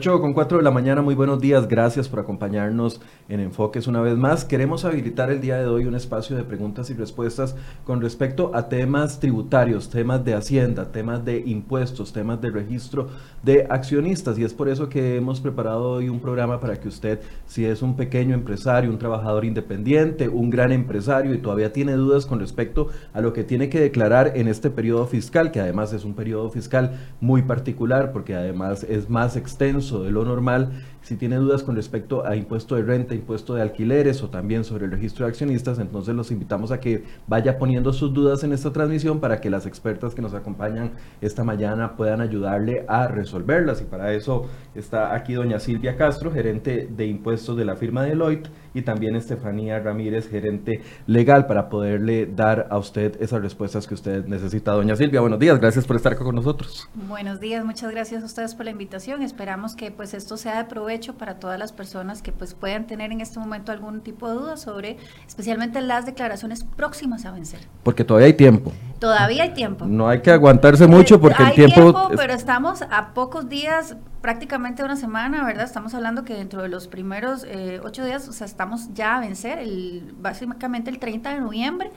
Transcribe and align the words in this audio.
8 0.00 0.18
con 0.22 0.32
4 0.32 0.56
de 0.56 0.64
la 0.64 0.70
mañana, 0.70 1.02
muy 1.02 1.14
buenos 1.14 1.40
días, 1.40 1.68
gracias 1.68 2.08
por 2.08 2.20
acompañarnos 2.20 3.02
en 3.28 3.38
Enfoques 3.38 3.86
una 3.86 4.00
vez 4.00 4.16
más. 4.16 4.46
Queremos 4.46 4.86
habilitar 4.86 5.30
el 5.30 5.42
día 5.42 5.58
de 5.58 5.66
hoy 5.66 5.84
un 5.84 5.94
espacio 5.94 6.38
de 6.38 6.42
preguntas 6.42 6.88
y 6.88 6.94
respuestas 6.94 7.54
con 7.84 8.00
respecto 8.00 8.50
a 8.54 8.70
temas 8.70 9.20
tributarios, 9.20 9.90
temas 9.90 10.24
de 10.24 10.32
hacienda, 10.32 10.90
temas 10.90 11.22
de 11.26 11.40
impuestos, 11.40 12.14
temas 12.14 12.40
de 12.40 12.48
registro 12.48 13.08
de 13.42 13.66
accionistas. 13.68 14.38
Y 14.38 14.44
es 14.44 14.54
por 14.54 14.70
eso 14.70 14.88
que 14.88 15.16
hemos 15.16 15.38
preparado 15.38 15.90
hoy 15.90 16.08
un 16.08 16.20
programa 16.20 16.60
para 16.60 16.80
que 16.80 16.88
usted, 16.88 17.20
si 17.44 17.66
es 17.66 17.82
un 17.82 17.94
pequeño 17.94 18.34
empresario, 18.34 18.88
un 18.88 18.98
trabajador 18.98 19.44
independiente, 19.44 20.30
un 20.30 20.48
gran 20.48 20.72
empresario 20.72 21.34
y 21.34 21.38
todavía 21.42 21.74
tiene 21.74 21.92
dudas 21.92 22.24
con 22.24 22.40
respecto 22.40 22.88
a 23.12 23.20
lo 23.20 23.34
que 23.34 23.44
tiene 23.44 23.68
que 23.68 23.80
declarar 23.80 24.32
en 24.34 24.48
este 24.48 24.70
periodo 24.70 25.04
fiscal, 25.04 25.50
que 25.50 25.60
además 25.60 25.92
es 25.92 26.06
un 26.06 26.14
periodo 26.14 26.48
fiscal 26.48 26.92
muy 27.20 27.42
particular 27.42 28.12
porque 28.12 28.34
además 28.34 28.82
es 28.84 29.10
más 29.10 29.36
extenso, 29.36 29.89
de 29.98 30.10
lo 30.10 30.24
normal, 30.24 30.84
si 31.02 31.16
tiene 31.16 31.36
dudas 31.36 31.62
con 31.62 31.76
respecto 31.76 32.26
a 32.26 32.36
impuesto 32.36 32.76
de 32.76 32.82
renta, 32.82 33.14
impuesto 33.14 33.54
de 33.54 33.62
alquileres 33.62 34.22
o 34.22 34.28
también 34.28 34.64
sobre 34.64 34.84
el 34.84 34.90
registro 34.90 35.24
de 35.24 35.30
accionistas, 35.30 35.78
entonces 35.78 36.14
los 36.14 36.30
invitamos 36.30 36.72
a 36.72 36.80
que 36.80 37.04
vaya 37.26 37.58
poniendo 37.58 37.92
sus 37.92 38.12
dudas 38.12 38.44
en 38.44 38.52
esta 38.52 38.72
transmisión 38.72 39.20
para 39.20 39.40
que 39.40 39.50
las 39.50 39.66
expertas 39.66 40.14
que 40.14 40.22
nos 40.22 40.34
acompañan 40.34 40.92
esta 41.20 41.42
mañana 41.42 41.96
puedan 41.96 42.20
ayudarle 42.20 42.84
a 42.86 43.08
resolverlas. 43.08 43.80
Y 43.80 43.84
para 43.84 44.12
eso 44.12 44.46
está 44.74 45.14
aquí 45.14 45.34
doña 45.34 45.58
Silvia 45.58 45.96
Castro, 45.96 46.30
gerente 46.30 46.88
de 46.94 47.06
impuestos 47.06 47.56
de 47.56 47.64
la 47.64 47.76
firma 47.76 48.02
Deloitte, 48.04 48.50
y 48.72 48.82
también 48.82 49.16
Estefanía 49.16 49.80
Ramírez, 49.80 50.28
gerente 50.28 50.82
legal, 51.06 51.46
para 51.46 51.68
poderle 51.68 52.26
dar 52.26 52.68
a 52.70 52.78
usted 52.78 53.20
esas 53.20 53.42
respuestas 53.42 53.86
que 53.86 53.94
usted 53.94 54.26
necesita. 54.26 54.72
Doña 54.72 54.94
Silvia, 54.94 55.20
buenos 55.20 55.40
días, 55.40 55.58
gracias 55.58 55.86
por 55.86 55.96
estar 55.96 56.16
con 56.16 56.36
nosotros. 56.36 56.88
Buenos 57.08 57.40
días, 57.40 57.64
muchas 57.64 57.90
gracias 57.90 58.22
a 58.22 58.26
ustedes 58.26 58.54
por 58.54 58.66
la 58.66 58.70
invitación. 58.70 59.22
Esperamos 59.22 59.74
que 59.74 59.90
pues 59.90 60.14
esto 60.14 60.36
sea 60.36 60.58
de 60.58 60.68
provecho 60.68 60.89
para 61.14 61.38
todas 61.38 61.58
las 61.58 61.72
personas 61.72 62.22
que 62.22 62.32
pues 62.32 62.54
puedan 62.54 62.86
tener 62.86 63.12
en 63.12 63.20
este 63.20 63.38
momento 63.38 63.72
algún 63.72 64.00
tipo 64.00 64.28
de 64.28 64.34
duda 64.34 64.56
sobre 64.56 64.96
especialmente 65.26 65.80
las 65.80 66.06
declaraciones 66.06 66.64
próximas 66.64 67.24
a 67.24 67.30
vencer. 67.30 67.60
Porque 67.82 68.04
todavía 68.04 68.26
hay 68.26 68.34
tiempo. 68.34 68.72
Todavía 68.98 69.44
hay 69.44 69.54
tiempo. 69.54 69.86
No 69.86 70.08
hay 70.08 70.20
que 70.20 70.30
aguantarse 70.30 70.86
mucho 70.86 71.20
porque 71.20 71.42
el 71.42 71.52
tiempo... 71.52 71.74
tiempo 71.74 72.10
pero 72.16 72.34
estamos 72.34 72.82
a 72.82 73.14
pocos 73.14 73.48
días, 73.48 73.96
prácticamente 74.20 74.82
una 74.82 74.96
semana, 74.96 75.44
¿verdad? 75.44 75.64
Estamos 75.64 75.94
hablando 75.94 76.24
que 76.24 76.34
dentro 76.34 76.62
de 76.62 76.68
los 76.68 76.88
primeros 76.88 77.44
eh, 77.44 77.80
ocho 77.82 78.04
días, 78.04 78.28
o 78.28 78.32
sea, 78.32 78.46
estamos 78.46 78.92
ya 78.92 79.16
a 79.16 79.20
vencer, 79.20 79.58
el, 79.58 80.14
básicamente 80.18 80.90
el 80.90 80.98
30 80.98 81.34
de 81.34 81.40
noviembre. 81.40 81.90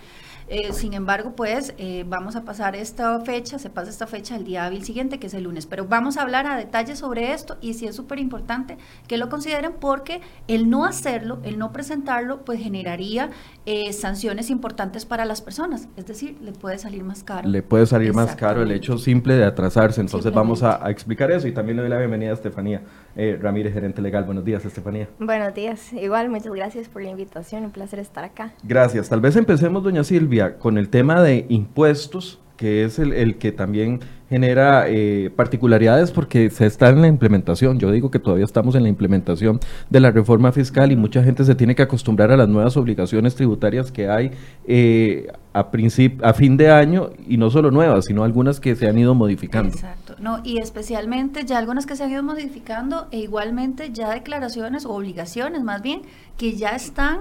Eh, 0.47 0.73
sin 0.73 0.93
embargo, 0.93 1.33
pues 1.35 1.73
eh, 1.77 2.03
vamos 2.07 2.35
a 2.35 2.43
pasar 2.43 2.75
esta 2.75 3.19
fecha, 3.21 3.59
se 3.59 3.69
pasa 3.69 3.89
esta 3.89 4.07
fecha 4.07 4.35
el 4.35 4.43
día 4.43 4.65
hábil 4.65 4.83
siguiente, 4.83 5.19
que 5.19 5.27
es 5.27 5.33
el 5.33 5.43
lunes. 5.43 5.65
Pero 5.65 5.85
vamos 5.85 6.17
a 6.17 6.21
hablar 6.21 6.45
a 6.47 6.57
detalle 6.57 6.95
sobre 6.95 7.33
esto 7.33 7.57
y 7.61 7.73
sí 7.73 7.87
es 7.87 7.95
súper 7.95 8.19
importante 8.19 8.77
que 9.07 9.17
lo 9.17 9.29
consideren 9.29 9.73
porque 9.79 10.21
el 10.47 10.69
no 10.69 10.85
hacerlo, 10.85 11.39
el 11.43 11.57
no 11.57 11.71
presentarlo, 11.71 12.43
pues 12.43 12.61
generaría 12.61 13.29
eh, 13.65 13.93
sanciones 13.93 14.49
importantes 14.49 15.05
para 15.05 15.25
las 15.25 15.41
personas. 15.41 15.87
Es 15.95 16.05
decir, 16.05 16.37
le 16.41 16.51
puede 16.51 16.77
salir 16.77 17.03
más 17.03 17.23
caro. 17.23 17.47
Le 17.47 17.61
puede 17.61 17.85
salir 17.85 18.13
más 18.13 18.35
caro 18.35 18.61
el 18.61 18.71
hecho 18.71 18.97
simple 18.97 19.35
de 19.35 19.45
atrasarse. 19.45 20.01
Entonces 20.01 20.33
vamos 20.33 20.63
a, 20.63 20.85
a, 20.85 20.91
explicar 20.91 21.31
eso 21.31 21.47
y 21.47 21.51
también 21.51 21.77
le 21.77 21.83
doy 21.83 21.89
la 21.89 21.97
bienvenida 21.97 22.31
a 22.31 22.33
Estefanía 22.33 22.81
Ramírez, 23.15 23.73
gerente 23.73 24.01
legal. 24.01 24.23
Buenos 24.25 24.43
días, 24.43 24.65
Estefanía. 24.65 25.07
Buenos 25.19 25.53
días. 25.53 25.93
Igual, 25.93 26.29
muchas 26.29 26.53
gracias 26.53 26.87
por 26.87 27.01
la 27.01 27.09
invitación. 27.09 27.65
Un 27.65 27.71
placer 27.71 27.99
estar 27.99 28.23
acá. 28.23 28.53
Gracias. 28.63 29.09
Tal 29.09 29.21
vez 29.21 29.35
empecemos, 29.35 29.83
doña 29.83 30.03
Silvia 30.03 30.32
con 30.59 30.77
el 30.77 30.89
tema 30.89 31.21
de 31.21 31.45
impuestos, 31.49 32.39
que 32.57 32.85
es 32.85 32.99
el, 32.99 33.37
que 33.37 33.51
también 33.51 33.99
genera 34.29 34.85
eh, 34.87 35.29
particularidades 35.35 36.11
porque 36.11 36.49
se 36.49 36.65
está 36.65 36.89
en 36.89 37.01
la 37.01 37.07
implementación. 37.07 37.77
Yo 37.77 37.91
digo 37.91 38.09
que 38.09 38.19
todavía 38.19 38.45
estamos 38.45 38.73
en 38.75 38.83
la 38.83 38.89
implementación 38.89 39.59
de 39.89 39.99
la 39.99 40.11
reforma 40.11 40.51
fiscal 40.51 40.91
y 40.91 40.95
mucha 40.95 41.23
gente 41.23 41.43
se 41.43 41.55
tiene 41.55 41.75
que 41.75 41.83
acostumbrar 41.83 42.31
a 42.31 42.37
las 42.37 42.47
nuevas 42.47 42.77
obligaciones 42.77 43.35
tributarias 43.35 43.91
que 43.91 44.09
hay 44.09 44.31
eh, 44.65 45.27
a, 45.53 45.69
a 46.21 46.33
fin 46.33 46.57
de 46.57 46.71
año 46.71 47.09
y 47.27 47.37
no 47.37 47.51
solo 47.51 47.69
nuevas, 47.69 48.05
sino 48.05 48.23
algunas 48.23 48.59
que 48.59 48.75
se 48.75 48.87
han 48.87 48.97
ido 48.97 49.13
modificando. 49.13 49.73
Exacto, 49.73 50.15
no, 50.19 50.39
y 50.43 50.59
especialmente 50.59 51.45
ya 51.45 51.57
algunas 51.57 51.85
que 51.85 51.95
se 51.95 52.03
han 52.03 52.11
ido 52.11 52.23
modificando 52.23 53.07
e 53.11 53.19
igualmente 53.19 53.91
ya 53.91 54.09
declaraciones 54.09 54.85
o 54.85 54.93
obligaciones 54.93 55.63
más 55.63 55.81
bien 55.81 56.01
que 56.37 56.55
ya 56.55 56.69
están 56.69 57.19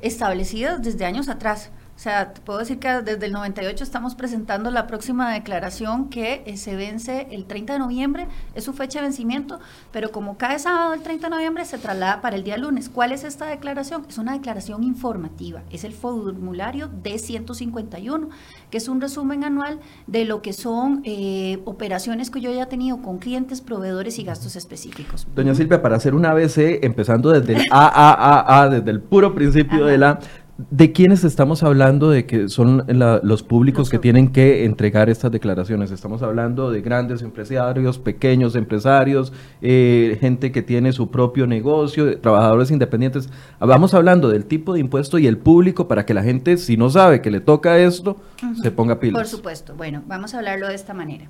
establecidas 0.00 0.82
desde 0.82 1.04
años 1.04 1.28
atrás. 1.28 1.72
O 1.96 1.98
sea, 1.98 2.32
te 2.32 2.40
puedo 2.40 2.58
decir 2.58 2.80
que 2.80 2.88
desde 3.02 3.26
el 3.26 3.32
98 3.32 3.84
estamos 3.84 4.16
presentando 4.16 4.70
la 4.70 4.88
próxima 4.88 5.32
declaración 5.32 6.08
que 6.08 6.42
eh, 6.44 6.56
se 6.56 6.74
vence 6.74 7.28
el 7.30 7.44
30 7.44 7.74
de 7.74 7.78
noviembre, 7.78 8.26
es 8.54 8.64
su 8.64 8.72
fecha 8.72 8.98
de 8.98 9.06
vencimiento, 9.06 9.60
pero 9.92 10.10
como 10.10 10.36
cae 10.36 10.58
sábado 10.58 10.92
el 10.92 11.02
30 11.02 11.28
de 11.28 11.30
noviembre 11.30 11.64
se 11.64 11.78
traslada 11.78 12.20
para 12.20 12.34
el 12.34 12.42
día 12.42 12.56
lunes. 12.56 12.88
¿Cuál 12.88 13.12
es 13.12 13.22
esta 13.22 13.46
declaración? 13.46 14.04
Es 14.08 14.18
una 14.18 14.32
declaración 14.32 14.82
informativa, 14.82 15.62
es 15.70 15.84
el 15.84 15.92
formulario 15.92 16.90
D151, 17.02 18.28
que 18.70 18.78
es 18.78 18.88
un 18.88 19.00
resumen 19.00 19.44
anual 19.44 19.78
de 20.08 20.24
lo 20.24 20.42
que 20.42 20.52
son 20.52 21.00
eh, 21.04 21.60
operaciones 21.64 22.30
que 22.30 22.40
yo 22.40 22.52
ya 22.52 22.64
he 22.64 22.66
tenido 22.66 23.02
con 23.02 23.18
clientes, 23.18 23.60
proveedores 23.60 24.18
y 24.18 24.24
gastos 24.24 24.56
específicos. 24.56 25.28
Doña 25.34 25.54
Silvia, 25.54 25.80
para 25.80 25.96
hacer 25.96 26.14
un 26.14 26.26
ABC, 26.26 26.82
empezando 26.82 27.30
desde 27.30 27.54
el 27.54 27.62
AAAA, 27.70 28.68
desde 28.70 28.90
el 28.90 29.00
puro 29.00 29.32
principio 29.34 29.86
de 29.86 29.98
la 29.98 30.18
¿De 30.56 30.92
quiénes 30.92 31.24
estamos 31.24 31.64
hablando 31.64 32.10
de 32.10 32.26
que 32.26 32.48
son 32.48 32.84
los 32.86 33.42
públicos 33.42 33.90
que 33.90 33.98
tienen 33.98 34.30
que 34.30 34.64
entregar 34.64 35.10
estas 35.10 35.32
declaraciones? 35.32 35.90
Estamos 35.90 36.22
hablando 36.22 36.70
de 36.70 36.80
grandes 36.80 37.22
empresarios, 37.22 37.98
pequeños 37.98 38.54
empresarios, 38.54 39.32
eh, 39.62 40.16
gente 40.20 40.52
que 40.52 40.62
tiene 40.62 40.92
su 40.92 41.10
propio 41.10 41.48
negocio, 41.48 42.20
trabajadores 42.20 42.70
independientes. 42.70 43.30
Vamos 43.58 43.94
hablando 43.94 44.28
del 44.28 44.44
tipo 44.44 44.74
de 44.74 44.80
impuesto 44.80 45.18
y 45.18 45.26
el 45.26 45.38
público 45.38 45.88
para 45.88 46.06
que 46.06 46.14
la 46.14 46.22
gente, 46.22 46.56
si 46.56 46.76
no 46.76 46.88
sabe 46.88 47.20
que 47.20 47.32
le 47.32 47.40
toca 47.40 47.76
esto, 47.78 48.18
se 48.62 48.70
ponga 48.70 49.00
pilas. 49.00 49.22
Por 49.22 49.26
supuesto. 49.26 49.74
Bueno, 49.74 50.04
vamos 50.06 50.34
a 50.34 50.38
hablarlo 50.38 50.68
de 50.68 50.74
esta 50.76 50.94
manera. 50.94 51.26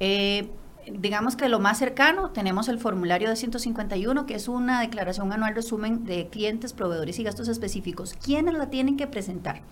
Eh, 0.00 0.48
digamos 0.92 1.36
que 1.36 1.48
lo 1.48 1.58
más 1.58 1.78
cercano 1.78 2.30
tenemos 2.30 2.68
el 2.68 2.78
formulario 2.78 3.28
de 3.28 3.36
151, 3.36 4.26
que 4.26 4.34
es 4.34 4.48
una 4.48 4.80
declaración 4.80 5.32
anual 5.32 5.54
resumen 5.54 6.04
de 6.04 6.28
clientes, 6.28 6.72
proveedores 6.72 7.18
y 7.18 7.24
gastos 7.24 7.48
específicos. 7.48 8.14
¿Quiénes 8.14 8.54
la 8.54 8.70
tienen 8.70 8.96
que 8.96 9.06
presentar? 9.06 9.62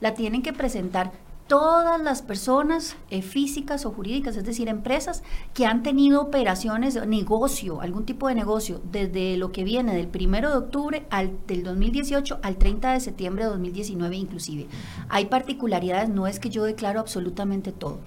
La 0.00 0.14
tienen 0.14 0.42
que 0.42 0.52
presentar 0.52 1.12
todas 1.46 2.00
las 2.00 2.22
personas 2.22 2.96
eh, 3.10 3.22
físicas 3.22 3.86
o 3.86 3.92
jurídicas, 3.92 4.36
es 4.36 4.44
decir, 4.44 4.68
empresas 4.68 5.22
que 5.54 5.64
han 5.64 5.82
tenido 5.82 6.20
operaciones, 6.20 7.06
negocio, 7.06 7.80
algún 7.80 8.04
tipo 8.04 8.28
de 8.28 8.34
negocio, 8.34 8.80
desde 8.90 9.36
lo 9.36 9.52
que 9.52 9.62
viene 9.62 9.94
del 9.94 10.08
1 10.12 10.50
de 10.50 10.56
octubre 10.56 11.06
al, 11.10 11.38
del 11.46 11.62
2018 11.62 12.40
al 12.42 12.56
30 12.56 12.94
de 12.94 13.00
septiembre 13.00 13.44
de 13.44 13.50
2019 13.50 14.16
inclusive. 14.16 14.66
Hay 15.08 15.26
particularidades, 15.26 16.08
no 16.08 16.26
es 16.26 16.40
que 16.40 16.50
yo 16.50 16.64
declaro 16.64 16.98
absolutamente 16.98 17.70
todo. 17.70 18.00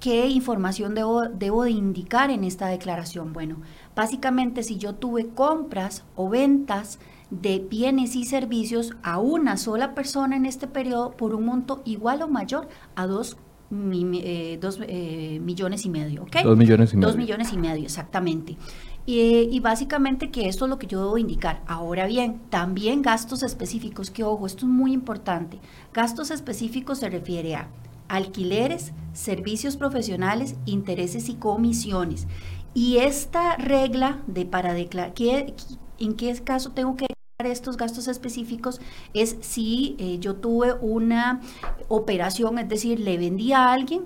¿Qué 0.00 0.28
información 0.28 0.94
debo, 0.94 1.28
debo 1.28 1.64
de 1.64 1.72
indicar 1.72 2.30
en 2.30 2.42
esta 2.42 2.68
declaración? 2.68 3.34
Bueno, 3.34 3.56
básicamente 3.94 4.62
si 4.62 4.78
yo 4.78 4.94
tuve 4.94 5.28
compras 5.28 6.04
o 6.16 6.30
ventas 6.30 6.98
de 7.28 7.58
bienes 7.58 8.16
y 8.16 8.24
servicios 8.24 8.94
a 9.02 9.18
una 9.18 9.58
sola 9.58 9.94
persona 9.94 10.36
en 10.36 10.46
este 10.46 10.66
periodo 10.66 11.10
por 11.12 11.34
un 11.34 11.44
monto 11.44 11.82
igual 11.84 12.22
o 12.22 12.28
mayor 12.28 12.68
a 12.96 13.06
dos, 13.06 13.36
eh, 13.70 14.58
eh, 14.88 15.40
millones 15.42 15.84
y 15.84 15.90
medio, 15.90 16.22
¿ok? 16.22 16.44
Dos 16.44 16.56
millones 16.56 16.94
y 16.94 16.96
medio. 16.96 17.08
Dos 17.08 17.16
millones 17.18 17.52
y 17.52 17.58
medio, 17.58 17.84
exactamente. 17.84 18.56
Y, 19.04 19.48
y, 19.50 19.60
básicamente 19.60 20.30
que 20.30 20.48
esto 20.48 20.64
es 20.64 20.70
lo 20.70 20.78
que 20.78 20.86
yo 20.86 21.00
debo 21.00 21.18
indicar. 21.18 21.62
Ahora 21.66 22.06
bien, 22.06 22.40
también 22.48 23.02
gastos 23.02 23.42
específicos, 23.42 24.10
que 24.10 24.24
ojo, 24.24 24.46
esto 24.46 24.64
es 24.64 24.72
muy 24.72 24.92
importante. 24.92 25.58
Gastos 25.92 26.30
específicos 26.30 26.98
se 26.98 27.10
refiere 27.10 27.54
a 27.56 27.68
alquileres, 28.10 28.92
servicios 29.12 29.76
profesionales, 29.76 30.56
intereses 30.66 31.28
y 31.28 31.34
comisiones. 31.34 32.26
Y 32.74 32.98
esta 32.98 33.56
regla 33.56 34.20
de 34.26 34.44
para 34.44 34.74
declarar, 34.74 35.14
¿en 35.18 36.14
qué 36.14 36.34
caso 36.42 36.72
tengo 36.72 36.96
que 36.96 37.06
declarar 37.06 37.52
estos 37.52 37.76
gastos 37.76 38.08
específicos? 38.08 38.80
Es 39.14 39.36
si 39.40 39.96
eh, 39.98 40.18
yo 40.18 40.36
tuve 40.36 40.74
una 40.74 41.40
operación, 41.88 42.58
es 42.58 42.68
decir, 42.68 43.00
le 43.00 43.16
vendí 43.16 43.52
a 43.52 43.72
alguien 43.72 44.04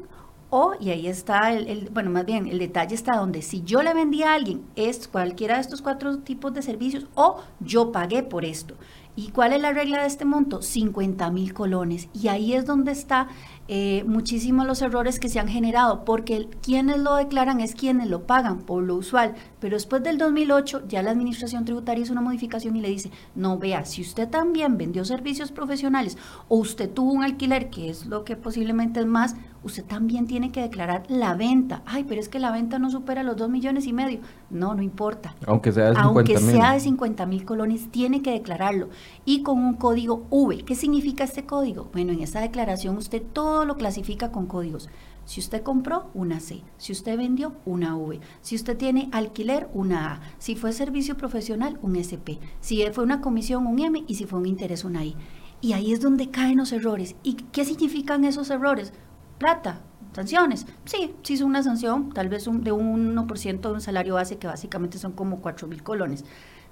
o, 0.51 0.75
y 0.79 0.91
ahí 0.91 1.09
está, 1.09 1.53
el, 1.53 1.89
bueno, 1.91 2.11
más 2.11 2.27
bien, 2.27 2.47
el 2.47 2.59
detalle 2.59 2.95
está 2.95 3.17
donde 3.17 3.43
si 3.43 3.63
yo 3.63 3.83
le 3.83 3.93
vendí 3.93 4.23
a 4.23 4.35
alguien 4.35 4.65
es 4.77 5.09
cualquiera 5.09 5.57
de 5.57 5.63
estos 5.63 5.83
cuatro 5.83 6.19
tipos 6.19 6.55
de 6.55 6.63
servicios 6.63 7.07
o 7.15 7.41
yo 7.59 7.91
pagué 7.91 8.23
por 8.23 8.45
esto. 8.45 8.77
¿Y 9.17 9.31
cuál 9.31 9.53
es 9.53 9.63
la 9.63 9.73
regla 9.73 10.01
de 10.03 10.07
este 10.09 10.25
monto? 10.25 10.61
50 10.61 11.31
mil 11.31 11.55
colones. 11.55 12.09
Y 12.13 12.29
ahí 12.29 12.55
es 12.55 12.67
donde 12.67 12.93
está 12.93 13.29
eh, 13.67 14.05
muchísimos 14.07 14.67
los 14.67 14.83
errores 14.83 15.19
que 15.19 15.29
se 15.29 15.41
han 15.41 15.49
generado, 15.49 16.05
porque 16.05 16.49
quienes 16.63 16.99
lo 16.99 17.15
declaran 17.17 17.61
es 17.61 17.75
quienes 17.75 18.09
lo 18.09 18.27
pagan 18.27 18.59
por 18.59 18.83
lo 18.83 18.95
usual, 18.97 19.35
pero 19.59 19.77
después 19.77 20.03
del 20.03 20.19
2008 20.19 20.83
ya 20.87 21.03
la 21.03 21.11
Administración 21.11 21.65
Tributaria 21.65 22.03
hizo 22.03 22.13
una 22.13 22.21
modificación 22.21 22.77
y 22.77 22.83
le 22.83 22.89
dice, 22.89 23.11
no 23.35 23.59
vea, 23.59 23.85
si 23.85 24.03
usted 24.03 24.29
también 24.29 24.77
vendió 24.77 25.05
servicios 25.05 25.51
profesionales 25.51 26.19
o 26.49 26.57
usted 26.57 26.91
tuvo 26.91 27.13
un 27.13 27.25
alquiler, 27.25 27.71
que 27.71 27.89
es 27.89 28.07
lo 28.07 28.25
que 28.25 28.37
posiblemente 28.37 29.01
es 29.01 29.07
más, 29.07 29.37
usted 29.65 29.85
también 29.85 30.27
tiene 30.27 30.53
que 30.53 30.61
declarar 30.61 31.05
la 31.09 31.35
venta. 31.35 31.83
Ay, 31.87 32.05
pero 32.05 32.21
es 32.21 32.29
que 32.29 32.39
la 32.39 32.53
venta 32.53 32.79
no 32.79 32.91
supera 32.91 33.23
los 33.23 33.37
2 33.37 33.49
millones 33.49 33.87
y 33.87 33.93
medio. 33.93 34.21
No, 34.51 34.75
no 34.75 34.83
importa. 34.83 35.35
Aunque 35.47 35.73
sea 35.73 35.85
de 35.85 35.95
50 35.95 36.09
Aunque 36.09 36.39
sea 36.39 36.73
de 36.75 36.81
50 36.81 37.27
mil 37.27 37.45
colones, 37.45 37.91
tiene 37.91 38.23
que 38.23 38.33
declararlo. 38.33 38.91
Y 39.25 39.43
con 39.43 39.59
un 39.59 39.75
código 39.75 40.27
V. 40.31 40.65
¿Qué 40.65 40.75
significa 40.75 41.25
este 41.25 41.47
código? 41.47 41.89
Bueno, 41.93 42.13
en 42.13 42.21
esta 42.21 42.41
declaración 42.41 42.97
usted 42.97 43.23
todo 43.33 43.54
lo 43.65 43.77
clasifica 43.77 44.33
con 44.33 44.47
códigos. 44.47 44.89
Si 45.25 45.41
usted 45.41 45.63
compró, 45.63 46.11
una 46.15 46.41
C. 46.41 46.63
Si 46.77 46.93
usted 46.93 47.17
vendió, 47.17 47.55
una 47.65 47.97
V. 47.97 48.21
Si 48.43 48.57
usted 48.57 48.77
tiene 48.77 49.09
alquiler, 49.13 49.69
una 49.73 50.15
A. 50.15 50.21
Si 50.39 50.57
fue 50.57 50.73
servicio 50.73 51.17
profesional, 51.17 51.79
un 51.83 51.97
SP. 51.97 52.43
Si 52.61 52.85
fue 52.93 53.05
una 53.05 53.21
comisión, 53.21 53.67
un 53.67 53.79
M. 53.79 54.05
Y 54.07 54.17
si 54.17 54.27
fue 54.27 54.41
un 54.41 54.47
interés, 54.47 54.85
una 54.85 55.05
I. 55.05 55.17
Y 55.61 55.73
ahí 55.73 55.93
es 55.93 56.01
donde 56.01 56.31
caen 56.31 56.59
los 56.59 56.73
errores. 56.73 57.17
¿Y 57.23 57.35
qué 57.35 57.65
significan 57.65 58.25
esos 58.25 58.51
errores? 58.51 58.93
plata, 59.39 59.83
sanciones. 60.15 60.67
Sí, 60.85 61.15
sí 61.23 61.35
es 61.35 61.41
una 61.41 61.63
sanción, 61.63 62.13
tal 62.13 62.29
vez 62.29 62.45
de 62.45 62.73
un 62.73 63.15
1% 63.15 63.61
de 63.61 63.73
un 63.73 63.81
salario 63.81 64.15
base, 64.15 64.39
que 64.39 64.47
básicamente 64.47 64.99
son 64.99 65.13
como 65.13 65.41
4 65.41 65.69
mil 65.69 65.83
colones. 65.83 66.25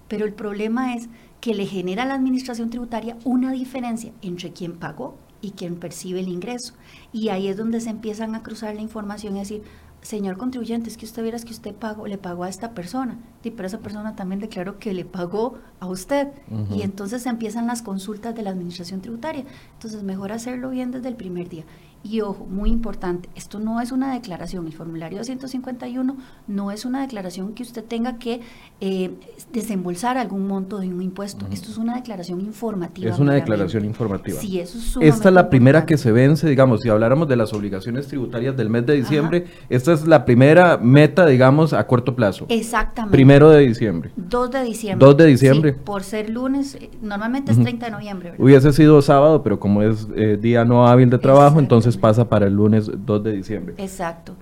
Pero 0.08 0.24
el 0.24 0.34
problema 0.34 0.94
es 0.94 1.08
que 1.40 1.54
le 1.54 1.66
genera 1.66 2.02
a 2.02 2.06
la 2.06 2.14
administración 2.14 2.70
tributaria 2.70 3.16
una 3.24 3.52
diferencia 3.52 4.12
entre 4.20 4.52
quien 4.52 4.78
pagó 4.78 5.18
y 5.42 5.50
quien 5.50 5.76
percibe 5.76 6.20
el 6.20 6.28
ingreso. 6.28 6.72
Y 7.12 7.28
ahí 7.28 7.48
es 7.48 7.58
donde 7.58 7.80
se 7.80 7.90
empiezan 7.90 8.34
a 8.34 8.42
cruzar 8.42 8.74
la 8.74 8.80
información 8.80 9.36
y 9.36 9.40
decir, 9.40 9.62
señor 10.00 10.36
contribuyente, 10.36 10.88
es 10.88 10.96
que 10.96 11.04
usted 11.04 11.22
vieras 11.22 11.44
que 11.44 11.52
usted 11.52 11.74
pagó, 11.74 12.06
le 12.06 12.18
pagó 12.18 12.44
a 12.44 12.48
esta 12.48 12.72
persona, 12.72 13.18
y 13.42 13.50
pero 13.50 13.66
esa 13.66 13.78
persona 13.78 14.16
también 14.16 14.40
declaró 14.40 14.78
que 14.78 14.92
le 14.94 15.04
pagó 15.04 15.58
a 15.80 15.86
usted. 15.86 16.28
Y 16.74 16.82
entonces 16.82 17.26
empiezan 17.26 17.66
las 17.66 17.82
consultas 17.82 18.34
de 18.34 18.42
la 18.42 18.50
administración 18.50 19.00
tributaria. 19.00 19.44
Entonces, 19.74 20.02
mejor 20.02 20.32
hacerlo 20.32 20.70
bien 20.70 20.90
desde 20.90 21.08
el 21.08 21.16
primer 21.16 21.48
día. 21.48 21.64
Y 22.04 22.20
ojo, 22.20 22.46
muy 22.46 22.70
importante, 22.70 23.28
esto 23.36 23.60
no 23.60 23.80
es 23.80 23.92
una 23.92 24.12
declaración, 24.12 24.66
el 24.66 24.72
formulario 24.72 25.18
251 25.18 26.16
no 26.48 26.70
es 26.72 26.84
una 26.84 27.02
declaración 27.02 27.52
que 27.54 27.62
usted 27.62 27.84
tenga 27.84 28.18
que 28.18 28.40
eh, 28.80 29.12
desembolsar 29.52 30.18
algún 30.18 30.48
monto 30.48 30.78
de 30.78 30.88
un 30.88 31.00
impuesto. 31.00 31.46
Esto 31.52 31.70
es 31.70 31.78
una 31.78 31.94
declaración 31.94 32.40
informativa. 32.40 33.10
Es 33.10 33.20
una 33.20 33.34
declaración 33.34 33.84
informativa. 33.84 34.40
Sí, 34.40 34.58
eso 34.58 34.78
es 34.78 34.96
Esta 35.14 35.28
es 35.28 35.34
la 35.34 35.48
primera 35.48 35.86
que 35.86 35.96
se 35.96 36.10
vence, 36.10 36.48
digamos, 36.48 36.80
si 36.80 36.88
habláramos 36.88 37.28
de 37.28 37.36
las 37.36 37.52
obligaciones 37.52 38.08
tributarias 38.08 38.56
del 38.56 38.68
mes 38.68 38.84
de 38.84 38.94
diciembre, 38.94 39.46
esta 39.68 39.92
es 39.92 40.06
la 40.06 40.24
primera 40.24 40.78
meta, 40.78 41.24
digamos, 41.26 41.72
a 41.72 41.86
corto 41.86 42.16
plazo. 42.16 42.46
Exactamente. 42.48 43.12
Primero 43.12 43.50
de 43.50 43.60
diciembre. 43.60 44.10
2 44.16 44.50
de 44.50 44.64
diciembre. 44.64 45.06
2 45.06 45.16
de 45.16 45.26
diciembre. 45.26 45.72
por 45.72 46.02
ser 46.02 46.30
lunes, 46.30 46.74
eh, 46.74 46.90
normalmente 47.00 47.52
es 47.52 47.60
30 47.62 47.86
de 47.86 47.92
noviembre. 47.92 48.34
Hubiese 48.38 48.72
sido 48.72 49.00
sábado, 49.02 49.42
pero 49.44 49.60
como 49.60 49.82
es 49.82 50.08
eh, 50.16 50.36
día 50.40 50.64
no 50.64 50.88
hábil 50.88 51.08
de 51.08 51.18
trabajo, 51.18 51.60
entonces 51.60 51.91
pasa 51.96 52.28
para 52.28 52.46
el 52.46 52.54
lunes 52.54 52.90
2 52.92 53.22
de 53.22 53.32
diciembre. 53.32 53.74
Exacto. 53.78 54.36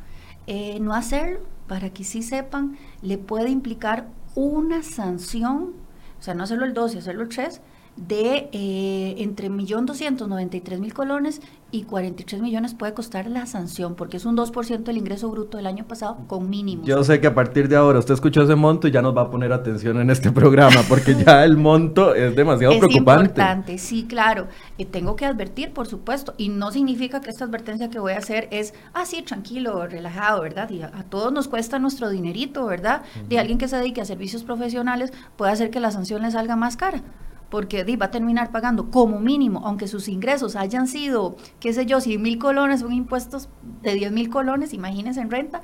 Eh, 0.47 0.79
no 0.81 0.95
hacerlo, 0.95 1.41
para 1.67 1.91
que 1.91 2.05
sí 2.05 2.23
sepan, 2.23 2.77
le 3.03 3.19
puede 3.19 3.51
implicar 3.51 4.09
una 4.35 4.83
sanción, 4.83 5.73
o 6.19 6.23
sea, 6.23 6.35
no 6.35 6.45
hacerlo 6.45 6.65
el 6.65 6.75
12, 6.75 6.99
hacerlo 6.99 7.23
el 7.23 7.29
3, 7.29 7.61
de 7.97 8.49
eh, 8.53 9.15
entre 9.19 9.51
1.293.000 9.51 10.93
colones 10.93 11.41
y 11.73 11.83
43 11.83 12.41
millones 12.41 12.75
puede 12.75 12.95
costar 12.95 13.29
la 13.29 13.47
sanción, 13.47 13.95
porque 13.95 14.17
es 14.17 14.25
un 14.25 14.37
2% 14.37 14.83
del 14.83 14.97
ingreso 14.97 15.31
bruto 15.31 15.57
del 15.57 15.67
año 15.67 15.85
pasado 15.87 16.19
con 16.27 16.51
mínimo. 16.51 16.85
Yo 16.85 17.05
sé 17.05 17.21
que 17.21 17.27
a 17.27 17.35
partir 17.35 17.69
de 17.69 17.77
ahora 17.77 17.99
usted 17.99 18.15
escuchó 18.15 18.43
ese 18.43 18.57
monto 18.57 18.89
y 18.89 18.91
ya 18.91 19.03
nos 19.03 19.17
va 19.17 19.23
a 19.23 19.31
poner 19.31 19.53
atención 19.53 20.01
en 20.01 20.11
este 20.11 20.33
programa, 20.33 20.83
porque 20.89 21.15
ya 21.15 21.45
el 21.45 21.57
monto 21.57 22.15
es 22.15 22.35
demasiado 22.35 22.73
preocupante. 22.79 23.25
Es 23.25 23.31
importante, 23.31 23.79
sí, 23.79 24.07
claro. 24.09 24.49
y 24.79 24.87
tengo 24.87 25.15
que 25.15 25.27
advertir, 25.27 25.73
por 25.73 25.87
supuesto, 25.87 26.35
y 26.37 26.49
no 26.49 26.73
significa 26.73 27.21
que 27.21 27.31
esta 27.31 27.45
advertencia 27.45 27.91
que 27.91 27.99
voy 27.99 28.13
a 28.13 28.19
hacer 28.19 28.49
es, 28.51 28.75
ah, 28.95 29.05
sí, 29.05 29.23
tranquilo, 29.23 29.87
relajado, 29.87 30.43
¿verdad? 30.43 30.71
Y 30.71 30.83
a, 30.83 30.91
todos 31.09 31.33
nos 31.33 31.49
cuesta 31.49 31.79
nuestro 31.79 32.09
dinerito, 32.11 32.67
¿verdad? 32.67 33.03
De 33.29 33.39
alguien 33.39 33.59
que 33.59 33.69
se 33.69 33.77
dedique 33.77 34.01
a 34.01 34.05
servicios 34.05 34.43
profesionales 34.43 35.13
puede 35.37 35.53
hacer 35.53 35.71
que 35.71 35.81
la 35.81 35.91
sanción 35.91 36.23
le 36.23 36.31
salga 36.31 36.57
más 36.57 36.77
cara 36.77 37.03
porque 37.51 37.85
va 37.97 38.07
a 38.07 38.11
terminar 38.11 38.51
pagando 38.53 38.91
como 38.91 39.21
mínimo, 39.21 39.63
aunque 39.65 39.89
sus 39.89 40.09
ingresos 40.09 40.57
hayan 40.57 40.87
sido, 40.87 41.37
qué 41.59 41.73
sé 41.73 41.85
yo, 41.87 42.01
100 42.01 42.23
mil 42.23 42.39
colones, 42.39 42.81
son 42.81 42.93
impuestos 42.93 43.49
de 43.83 43.95
10 43.95 44.13
mil 44.13 44.31
colones, 44.31 44.73
imagínense 44.73 45.21
en 45.21 45.31
renta, 45.31 45.61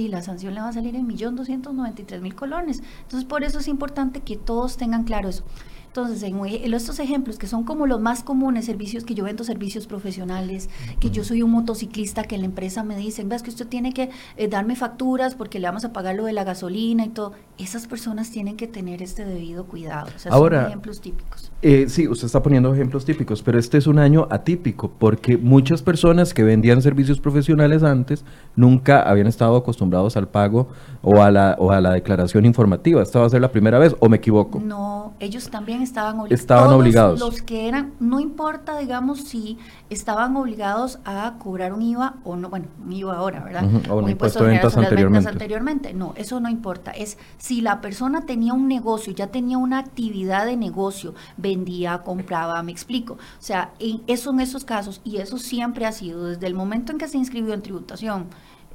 y 0.00 0.08
la 0.08 0.22
sanción 0.22 0.54
le 0.54 0.60
va 0.60 0.68
a 0.68 0.72
salir 0.72 0.96
en 0.96 1.08
1.293.000 1.08 2.34
colones. 2.34 2.82
Entonces, 3.02 3.24
por 3.24 3.44
eso 3.44 3.58
es 3.60 3.68
importante 3.68 4.20
que 4.20 4.36
todos 4.36 4.76
tengan 4.76 5.04
claro 5.04 5.28
eso. 5.28 5.44
Entonces, 5.96 6.24
en, 6.24 6.74
estos 6.74 6.98
ejemplos 6.98 7.38
que 7.38 7.46
son 7.46 7.62
como 7.62 7.86
los 7.86 8.00
más 8.00 8.24
comunes, 8.24 8.64
servicios 8.64 9.04
que 9.04 9.14
yo 9.14 9.22
vendo, 9.22 9.44
servicios 9.44 9.86
profesionales, 9.86 10.68
que 10.98 11.12
yo 11.12 11.22
soy 11.22 11.42
un 11.42 11.52
motociclista, 11.52 12.24
que 12.24 12.36
la 12.36 12.46
empresa 12.46 12.82
me 12.82 12.96
dice, 12.96 13.22
ves 13.22 13.44
que 13.44 13.50
usted 13.50 13.68
tiene 13.68 13.92
que 13.92 14.10
eh, 14.36 14.48
darme 14.48 14.74
facturas 14.74 15.36
porque 15.36 15.60
le 15.60 15.68
vamos 15.68 15.84
a 15.84 15.92
pagar 15.92 16.16
lo 16.16 16.24
de 16.24 16.32
la 16.32 16.42
gasolina 16.42 17.04
y 17.04 17.10
todo. 17.10 17.34
Esas 17.58 17.86
personas 17.86 18.28
tienen 18.32 18.56
que 18.56 18.66
tener 18.66 19.02
este 19.02 19.24
debido 19.24 19.66
cuidado. 19.66 20.08
O 20.16 20.18
sea, 20.18 20.32
Ahora, 20.32 20.62
son 20.62 20.66
ejemplos 20.70 21.00
típicos. 21.00 21.52
Eh, 21.66 21.86
sí, 21.88 22.06
usted 22.06 22.26
está 22.26 22.42
poniendo 22.42 22.74
ejemplos 22.74 23.06
típicos, 23.06 23.42
pero 23.42 23.58
este 23.58 23.78
es 23.78 23.86
un 23.86 23.98
año 23.98 24.28
atípico 24.30 24.92
porque 24.98 25.38
muchas 25.38 25.80
personas 25.80 26.34
que 26.34 26.42
vendían 26.42 26.82
servicios 26.82 27.20
profesionales 27.20 27.82
antes 27.82 28.22
nunca 28.54 29.00
habían 29.00 29.28
estado 29.28 29.56
acostumbrados 29.56 30.18
al 30.18 30.28
pago 30.28 30.68
o 31.00 31.22
a 31.22 31.30
la, 31.30 31.56
o 31.58 31.72
a 31.72 31.80
la 31.80 31.92
declaración 31.92 32.44
informativa. 32.44 33.02
Esta 33.02 33.20
va 33.20 33.24
a 33.24 33.30
ser 33.30 33.40
la 33.40 33.50
primera 33.50 33.78
vez, 33.78 33.96
¿o 34.00 34.10
me 34.10 34.18
equivoco? 34.18 34.60
No, 34.60 35.14
ellos 35.20 35.48
también 35.48 35.80
estaban 35.80 36.20
obligados. 36.20 36.38
Estaban 36.38 36.70
obligados. 36.70 37.20
Los 37.20 37.40
que 37.40 37.66
eran, 37.66 37.92
no 37.98 38.20
importa, 38.20 38.76
digamos, 38.76 39.20
si 39.20 39.56
estaban 39.88 40.36
obligados 40.36 40.98
a 41.06 41.36
cobrar 41.38 41.72
un 41.72 41.80
IVA 41.80 42.16
o 42.24 42.36
no, 42.36 42.50
bueno, 42.50 42.66
un 42.84 42.92
IVA 42.92 43.16
ahora, 43.16 43.42
¿verdad? 43.42 43.64
o 43.88 44.00
un, 44.00 44.10
impuesto, 44.10 44.44
de 44.44 44.50
ventas 44.50 44.76
anteriormente. 44.76 45.30
anteriormente. 45.30 45.94
No, 45.94 46.12
eso 46.16 46.40
no 46.40 46.50
importa. 46.50 46.90
Es 46.90 47.16
si 47.38 47.62
la 47.62 47.80
persona 47.80 48.26
tenía 48.26 48.52
un 48.52 48.68
negocio, 48.68 49.14
ya 49.14 49.28
tenía 49.28 49.56
una 49.56 49.78
actividad 49.78 50.44
de 50.44 50.58
negocio, 50.58 51.14
vendía, 51.38 51.53
compraba, 52.04 52.62
me 52.62 52.72
explico. 52.72 53.14
O 53.14 53.42
sea, 53.42 53.72
en, 53.78 54.02
eso 54.06 54.30
en 54.30 54.40
esos 54.40 54.64
casos, 54.64 55.00
y 55.04 55.18
eso 55.18 55.38
siempre 55.38 55.86
ha 55.86 55.92
sido 55.92 56.26
desde 56.26 56.46
el 56.46 56.54
momento 56.54 56.92
en 56.92 56.98
que 56.98 57.08
se 57.08 57.18
inscribió 57.18 57.54
en 57.54 57.62
tributación, 57.62 58.26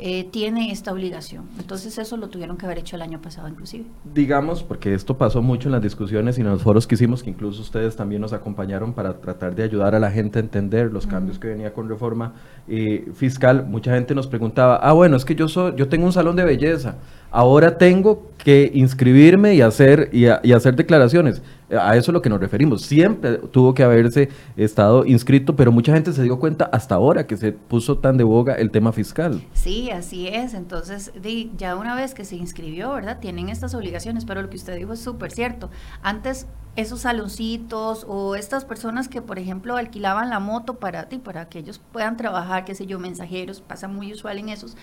eh, 0.02 0.30
tiene 0.32 0.72
esta 0.72 0.94
obligación. 0.94 1.44
Entonces 1.60 1.98
eso 1.98 2.16
lo 2.16 2.30
tuvieron 2.30 2.56
que 2.56 2.66
haber 2.66 2.78
hecho 2.78 2.96
el 2.96 3.02
año 3.02 3.22
pasado 3.22 3.50
inclusive. 3.50 3.84
Digamos, 4.14 4.64
porque 4.64 4.94
esto 4.94 5.18
pasó 5.18 5.42
mucho 5.42 5.68
en 5.68 5.74
las 5.74 5.82
discusiones 5.82 6.38
y 6.38 6.42
en 6.42 6.48
los 6.48 6.64
foros 6.64 6.88
que 6.88 6.96
hicimos, 6.96 7.22
que 7.22 7.32
incluso 7.32 7.62
ustedes 7.62 7.98
también 7.98 8.22
nos 8.22 8.32
acompañaron 8.32 8.94
para 8.94 9.20
tratar 9.20 9.56
de 9.56 9.64
ayudar 9.64 9.96
a 9.96 10.00
la 10.00 10.10
gente 10.10 10.40
a 10.40 10.42
entender 10.42 10.94
los 10.94 11.06
cambios 11.06 11.38
que 11.38 11.50
venía 11.50 11.74
con 11.74 11.90
reforma 11.90 12.34
eh, 12.70 13.12
fiscal. 13.14 13.66
Mucha 13.68 13.94
gente 13.94 14.16
nos 14.16 14.28
preguntaba, 14.28 14.78
ah, 14.78 14.94
bueno, 14.94 15.18
es 15.18 15.26
que 15.26 15.36
yo, 15.36 15.50
soy, 15.50 15.74
yo 15.76 15.90
tengo 15.90 16.06
un 16.06 16.14
salón 16.14 16.38
de 16.38 16.46
belleza, 16.46 16.96
ahora 17.30 17.78
tengo 17.78 18.32
que 18.38 18.72
inscribirme 18.74 19.56
y 19.56 19.60
hacer, 19.60 20.12
y, 20.14 20.28
y 20.44 20.54
hacer 20.54 20.78
declaraciones. 20.78 21.42
A 21.78 21.96
eso 21.96 22.12
es 22.12 22.14
lo 22.14 22.22
que 22.22 22.30
nos 22.30 22.40
referimos. 22.40 22.82
Siempre 22.82 23.38
tuvo 23.38 23.74
que 23.74 23.84
haberse 23.84 24.30
estado 24.58 25.06
inscrito, 25.06 25.56
pero 25.56 25.72
mucha 25.72 25.94
gente 25.94 26.14
se 26.14 26.24
dio 26.24 26.40
cuenta 26.40 26.66
hasta 26.66 26.96
ahora 26.96 27.28
que 27.28 27.38
se 27.38 27.52
puso 27.52 28.00
tan 28.00 28.18
de 28.18 28.24
boga 28.24 28.56
el 28.56 28.72
tema 28.72 28.92
fiscal. 28.92 29.42
Sí, 29.54 29.92
así 29.92 30.28
es. 30.28 30.54
Entonces, 30.54 31.12
ya 31.58 31.76
una 31.76 31.96
vez 31.96 32.14
que 32.14 32.26
se 32.26 32.36
inscribió, 32.36 32.94
¿verdad? 32.94 33.20
Tienen 33.20 33.50
estas 33.50 33.76
obligaciones, 33.76 34.26
pero 34.26 34.42
lo 34.42 34.50
que 34.50 34.58
usted 34.58 34.76
dijo 34.76 34.94
es 34.94 35.00
súper 35.00 35.32
cierto. 35.32 35.70
Antes, 36.02 36.48
esos 36.76 37.02
saloncitos 37.02 38.06
o 38.08 38.36
estas 38.36 38.66
personas 38.66 39.08
que, 39.08 39.22
por 39.22 39.38
ejemplo, 39.38 39.76
alquilaban 39.76 40.30
la 40.30 40.40
moto 40.40 40.76
para 40.76 41.10
ti, 41.10 41.18
para 41.18 41.50
que 41.50 41.60
ellos 41.60 41.80
puedan 41.92 42.18
trabajar, 42.18 42.66
qué 42.66 42.74
sé 42.74 42.86
yo, 42.86 43.00
mensajeros, 43.00 43.62
pasa 43.62 43.88
muy 43.88 44.14
usual 44.14 44.40
en 44.40 44.50
esos 44.50 44.76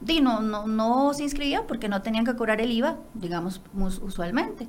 di, 0.00 0.20
no, 0.20 0.40
no, 0.40 0.66
no 0.66 1.14
se 1.14 1.22
inscribían 1.22 1.64
porque 1.66 1.88
no 1.88 2.02
tenían 2.02 2.24
que 2.24 2.34
cobrar 2.34 2.60
el 2.60 2.70
IVA, 2.70 2.98
digamos, 3.14 3.60
usualmente. 4.02 4.66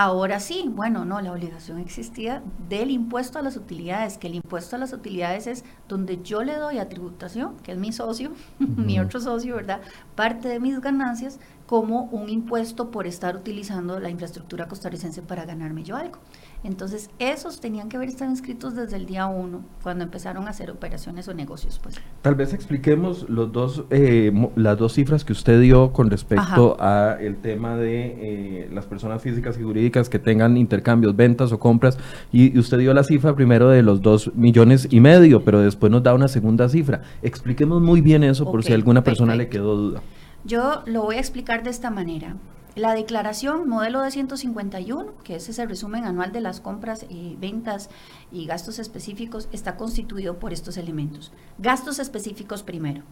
Ahora 0.00 0.38
sí, 0.38 0.70
bueno, 0.72 1.04
no, 1.04 1.20
la 1.20 1.32
obligación 1.32 1.80
existía 1.80 2.40
del 2.68 2.92
impuesto 2.92 3.40
a 3.40 3.42
las 3.42 3.56
utilidades, 3.56 4.16
que 4.16 4.28
el 4.28 4.36
impuesto 4.36 4.76
a 4.76 4.78
las 4.78 4.92
utilidades 4.92 5.48
es 5.48 5.64
donde 5.88 6.22
yo 6.22 6.44
le 6.44 6.54
doy 6.54 6.78
a 6.78 6.88
tributación, 6.88 7.56
que 7.64 7.72
es 7.72 7.78
mi 7.78 7.90
socio, 7.90 8.30
mi 8.60 9.00
otro 9.00 9.20
socio, 9.20 9.56
¿verdad? 9.56 9.80
Parte 10.14 10.46
de 10.46 10.60
mis 10.60 10.80
ganancias 10.80 11.40
como 11.66 12.04
un 12.12 12.28
impuesto 12.28 12.92
por 12.92 13.08
estar 13.08 13.34
utilizando 13.34 13.98
la 13.98 14.08
infraestructura 14.08 14.68
costarricense 14.68 15.20
para 15.20 15.44
ganarme 15.44 15.82
yo 15.82 15.96
algo. 15.96 16.20
Entonces, 16.64 17.08
esos 17.18 17.60
tenían 17.60 17.88
que 17.88 17.96
haber 17.96 18.08
estado 18.08 18.30
inscritos 18.30 18.74
desde 18.74 18.96
el 18.96 19.06
día 19.06 19.26
1, 19.26 19.60
cuando 19.82 20.04
empezaron 20.04 20.46
a 20.48 20.50
hacer 20.50 20.70
operaciones 20.70 21.28
o 21.28 21.34
negocios. 21.34 21.78
Pues. 21.80 21.96
Tal 22.20 22.34
vez 22.34 22.52
expliquemos 22.52 23.28
los 23.28 23.52
dos, 23.52 23.84
eh, 23.90 24.32
las 24.56 24.76
dos 24.76 24.94
cifras 24.94 25.24
que 25.24 25.32
usted 25.32 25.60
dio 25.60 25.92
con 25.92 26.10
respecto 26.10 26.76
a 26.80 27.16
el 27.20 27.36
tema 27.36 27.76
de 27.76 28.16
eh, 28.18 28.70
las 28.72 28.86
personas 28.86 29.22
físicas 29.22 29.56
y 29.58 29.62
jurídicas 29.62 30.08
que 30.08 30.18
tengan 30.18 30.56
intercambios, 30.56 31.14
ventas 31.14 31.52
o 31.52 31.58
compras. 31.58 31.96
Y, 32.32 32.58
usted 32.58 32.78
dio 32.78 32.92
la 32.92 33.04
cifra 33.04 33.36
primero 33.36 33.68
de 33.68 33.82
los 33.82 34.02
dos 34.02 34.32
millones 34.34 34.88
y 34.90 35.00
medio, 35.00 35.44
pero 35.44 35.60
después 35.60 35.92
nos 35.92 36.02
da 36.02 36.14
una 36.14 36.28
segunda 36.28 36.68
cifra. 36.68 37.02
Expliquemos 37.22 37.80
muy 37.80 38.00
bien 38.00 38.24
eso 38.24 38.50
por 38.50 38.64
si 38.64 38.72
a 38.72 38.74
alguna 38.74 39.04
persona 39.04 39.36
le 39.36 39.48
quedó 39.48 39.76
duda. 39.76 40.02
Yo 40.44 40.82
lo 40.86 41.02
voy 41.02 41.16
a 41.16 41.20
explicar 41.20 41.62
de 41.62 41.70
esta 41.70 41.90
manera. 41.90 42.34
La 42.78 42.94
declaración 42.94 43.68
modelo 43.68 44.02
de 44.02 44.12
151, 44.12 45.14
que 45.24 45.34
es 45.34 45.48
ese 45.48 45.66
resumen 45.66 46.04
anual 46.04 46.30
de 46.30 46.40
las 46.40 46.60
compras, 46.60 47.04
y 47.08 47.34
ventas 47.34 47.90
y 48.30 48.46
gastos 48.46 48.78
específicos, 48.78 49.48
está 49.50 49.76
constituido 49.76 50.38
por 50.38 50.52
estos 50.52 50.76
elementos. 50.76 51.32
Gastos 51.58 51.98
específicos 51.98 52.62
primero 52.62 53.02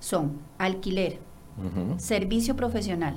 son 0.00 0.42
alquiler, 0.58 1.18
servicio 1.96 2.56
profesional. 2.56 3.16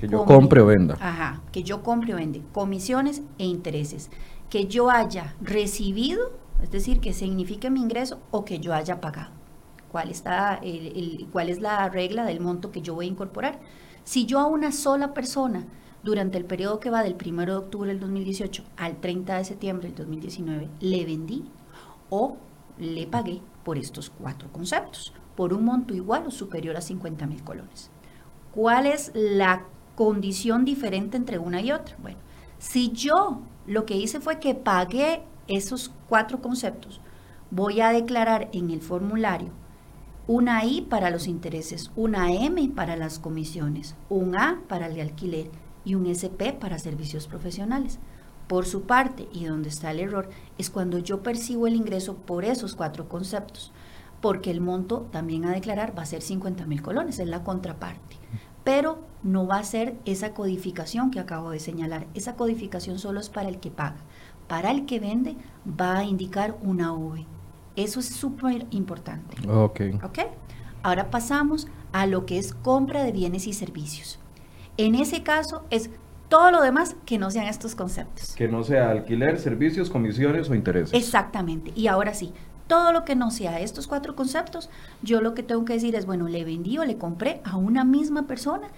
Que 0.00 0.08
yo 0.08 0.24
compre 0.24 0.60
o 0.60 0.66
venda. 0.66 0.98
Ajá, 1.00 1.40
que 1.52 1.62
yo 1.62 1.84
compre 1.84 2.14
o 2.14 2.16
vende, 2.16 2.42
comisiones 2.52 3.22
e 3.38 3.44
intereses. 3.44 4.10
Que 4.50 4.66
yo 4.66 4.90
haya 4.90 5.36
recibido, 5.40 6.32
es 6.60 6.72
decir, 6.72 6.98
que 6.98 7.12
signifique 7.12 7.70
mi 7.70 7.80
ingreso 7.80 8.18
o 8.32 8.44
que 8.44 8.58
yo 8.58 8.74
haya 8.74 9.00
pagado. 9.00 9.30
¿Cuál, 9.92 10.10
está 10.10 10.60
¿Cuál 11.30 11.48
es 11.48 11.60
la 11.60 11.88
regla 11.90 12.24
del 12.24 12.40
monto 12.40 12.72
que 12.72 12.82
yo 12.82 12.94
voy 12.94 13.06
a 13.06 13.10
incorporar? 13.10 13.60
Si 14.04 14.26
yo 14.26 14.40
a 14.40 14.46
una 14.46 14.72
sola 14.72 15.14
persona 15.14 15.64
durante 16.02 16.36
el 16.36 16.44
periodo 16.44 16.80
que 16.80 16.90
va 16.90 17.04
del 17.04 17.14
1 17.14 17.46
de 17.46 17.54
octubre 17.54 17.88
del 17.88 18.00
2018 18.00 18.64
al 18.76 19.00
30 19.00 19.36
de 19.36 19.44
septiembre 19.44 19.88
del 19.88 19.96
2019 19.96 20.68
le 20.80 21.04
vendí 21.04 21.44
o 22.10 22.36
le 22.78 23.06
pagué 23.06 23.40
por 23.62 23.78
estos 23.78 24.10
cuatro 24.10 24.50
conceptos, 24.50 25.14
por 25.36 25.52
un 25.52 25.64
monto 25.64 25.94
igual 25.94 26.26
o 26.26 26.30
superior 26.32 26.76
a 26.76 26.80
50 26.80 27.26
mil 27.26 27.44
colones. 27.44 27.90
¿Cuál 28.52 28.86
es 28.86 29.12
la 29.14 29.66
condición 29.94 30.64
diferente 30.64 31.16
entre 31.16 31.38
una 31.38 31.60
y 31.60 31.70
otra? 31.70 31.96
Bueno, 32.02 32.18
si 32.58 32.90
yo 32.90 33.42
lo 33.66 33.86
que 33.86 33.96
hice 33.96 34.20
fue 34.20 34.40
que 34.40 34.56
pagué 34.56 35.22
esos 35.46 35.92
cuatro 36.08 36.42
conceptos, 36.42 37.00
voy 37.50 37.80
a 37.80 37.90
declarar 37.90 38.48
en 38.52 38.70
el 38.70 38.80
formulario 38.80 39.52
una 40.32 40.64
I 40.64 40.80
para 40.80 41.10
los 41.10 41.26
intereses, 41.26 41.90
una 41.94 42.32
M 42.32 42.66
para 42.70 42.96
las 42.96 43.18
comisiones, 43.18 43.96
un 44.08 44.34
A 44.34 44.62
para 44.66 44.86
el 44.86 44.98
alquiler 44.98 45.50
y 45.84 45.94
un 45.94 46.06
SP 46.08 46.56
para 46.58 46.78
servicios 46.78 47.26
profesionales. 47.26 47.98
Por 48.46 48.64
su 48.64 48.84
parte, 48.84 49.28
y 49.30 49.44
donde 49.44 49.68
está 49.68 49.90
el 49.90 50.00
error, 50.00 50.30
es 50.56 50.70
cuando 50.70 50.96
yo 50.96 51.22
percibo 51.22 51.66
el 51.66 51.74
ingreso 51.74 52.16
por 52.16 52.46
esos 52.46 52.74
cuatro 52.74 53.10
conceptos, 53.10 53.72
porque 54.22 54.50
el 54.50 54.62
monto 54.62 55.06
también 55.12 55.44
a 55.44 55.52
declarar 55.52 55.92
va 55.96 56.04
a 56.04 56.06
ser 56.06 56.22
50 56.22 56.64
mil 56.64 56.80
colones, 56.80 57.18
es 57.18 57.28
la 57.28 57.44
contraparte. 57.44 58.16
Pero 58.64 59.00
no 59.22 59.46
va 59.46 59.58
a 59.58 59.64
ser 59.64 59.98
esa 60.06 60.32
codificación 60.32 61.10
que 61.10 61.20
acabo 61.20 61.50
de 61.50 61.60
señalar. 61.60 62.06
Esa 62.14 62.36
codificación 62.36 62.98
solo 62.98 63.20
es 63.20 63.28
para 63.28 63.50
el 63.50 63.60
que 63.60 63.70
paga. 63.70 64.00
Para 64.48 64.70
el 64.70 64.86
que 64.86 64.98
vende 64.98 65.36
va 65.78 65.98
a 65.98 66.04
indicar 66.04 66.56
una 66.62 66.94
V. 66.94 67.26
Eso 67.76 68.00
es 68.00 68.06
súper 68.06 68.66
importante. 68.70 69.36
Ok. 69.48 69.80
Ok. 70.02 70.18
Ahora 70.82 71.10
pasamos 71.10 71.68
a 71.92 72.06
lo 72.06 72.26
que 72.26 72.38
es 72.38 72.54
compra 72.54 73.04
de 73.04 73.12
bienes 73.12 73.46
y 73.46 73.52
servicios. 73.52 74.18
En 74.76 74.94
ese 74.94 75.22
caso 75.22 75.64
es 75.70 75.90
todo 76.28 76.50
lo 76.50 76.62
demás 76.62 76.96
que 77.04 77.18
no 77.18 77.30
sean 77.30 77.46
estos 77.46 77.74
conceptos. 77.74 78.34
Que 78.34 78.48
no 78.48 78.64
sea 78.64 78.90
alquiler, 78.90 79.38
servicios, 79.38 79.90
comisiones 79.90 80.48
o 80.48 80.54
intereses. 80.54 80.94
Exactamente. 80.94 81.72
Y 81.74 81.88
ahora 81.88 82.14
sí, 82.14 82.32
todo 82.66 82.92
lo 82.92 83.04
que 83.04 83.14
no 83.14 83.30
sea 83.30 83.60
estos 83.60 83.86
cuatro 83.86 84.16
conceptos, 84.16 84.70
yo 85.02 85.20
lo 85.20 85.34
que 85.34 85.42
tengo 85.42 85.64
que 85.64 85.74
decir 85.74 85.94
es, 85.94 86.06
bueno, 86.06 86.28
le 86.28 86.44
vendí 86.44 86.78
o 86.78 86.84
le 86.84 86.96
compré 86.96 87.42
a 87.44 87.56
una 87.56 87.84
misma 87.84 88.26
persona 88.26 88.68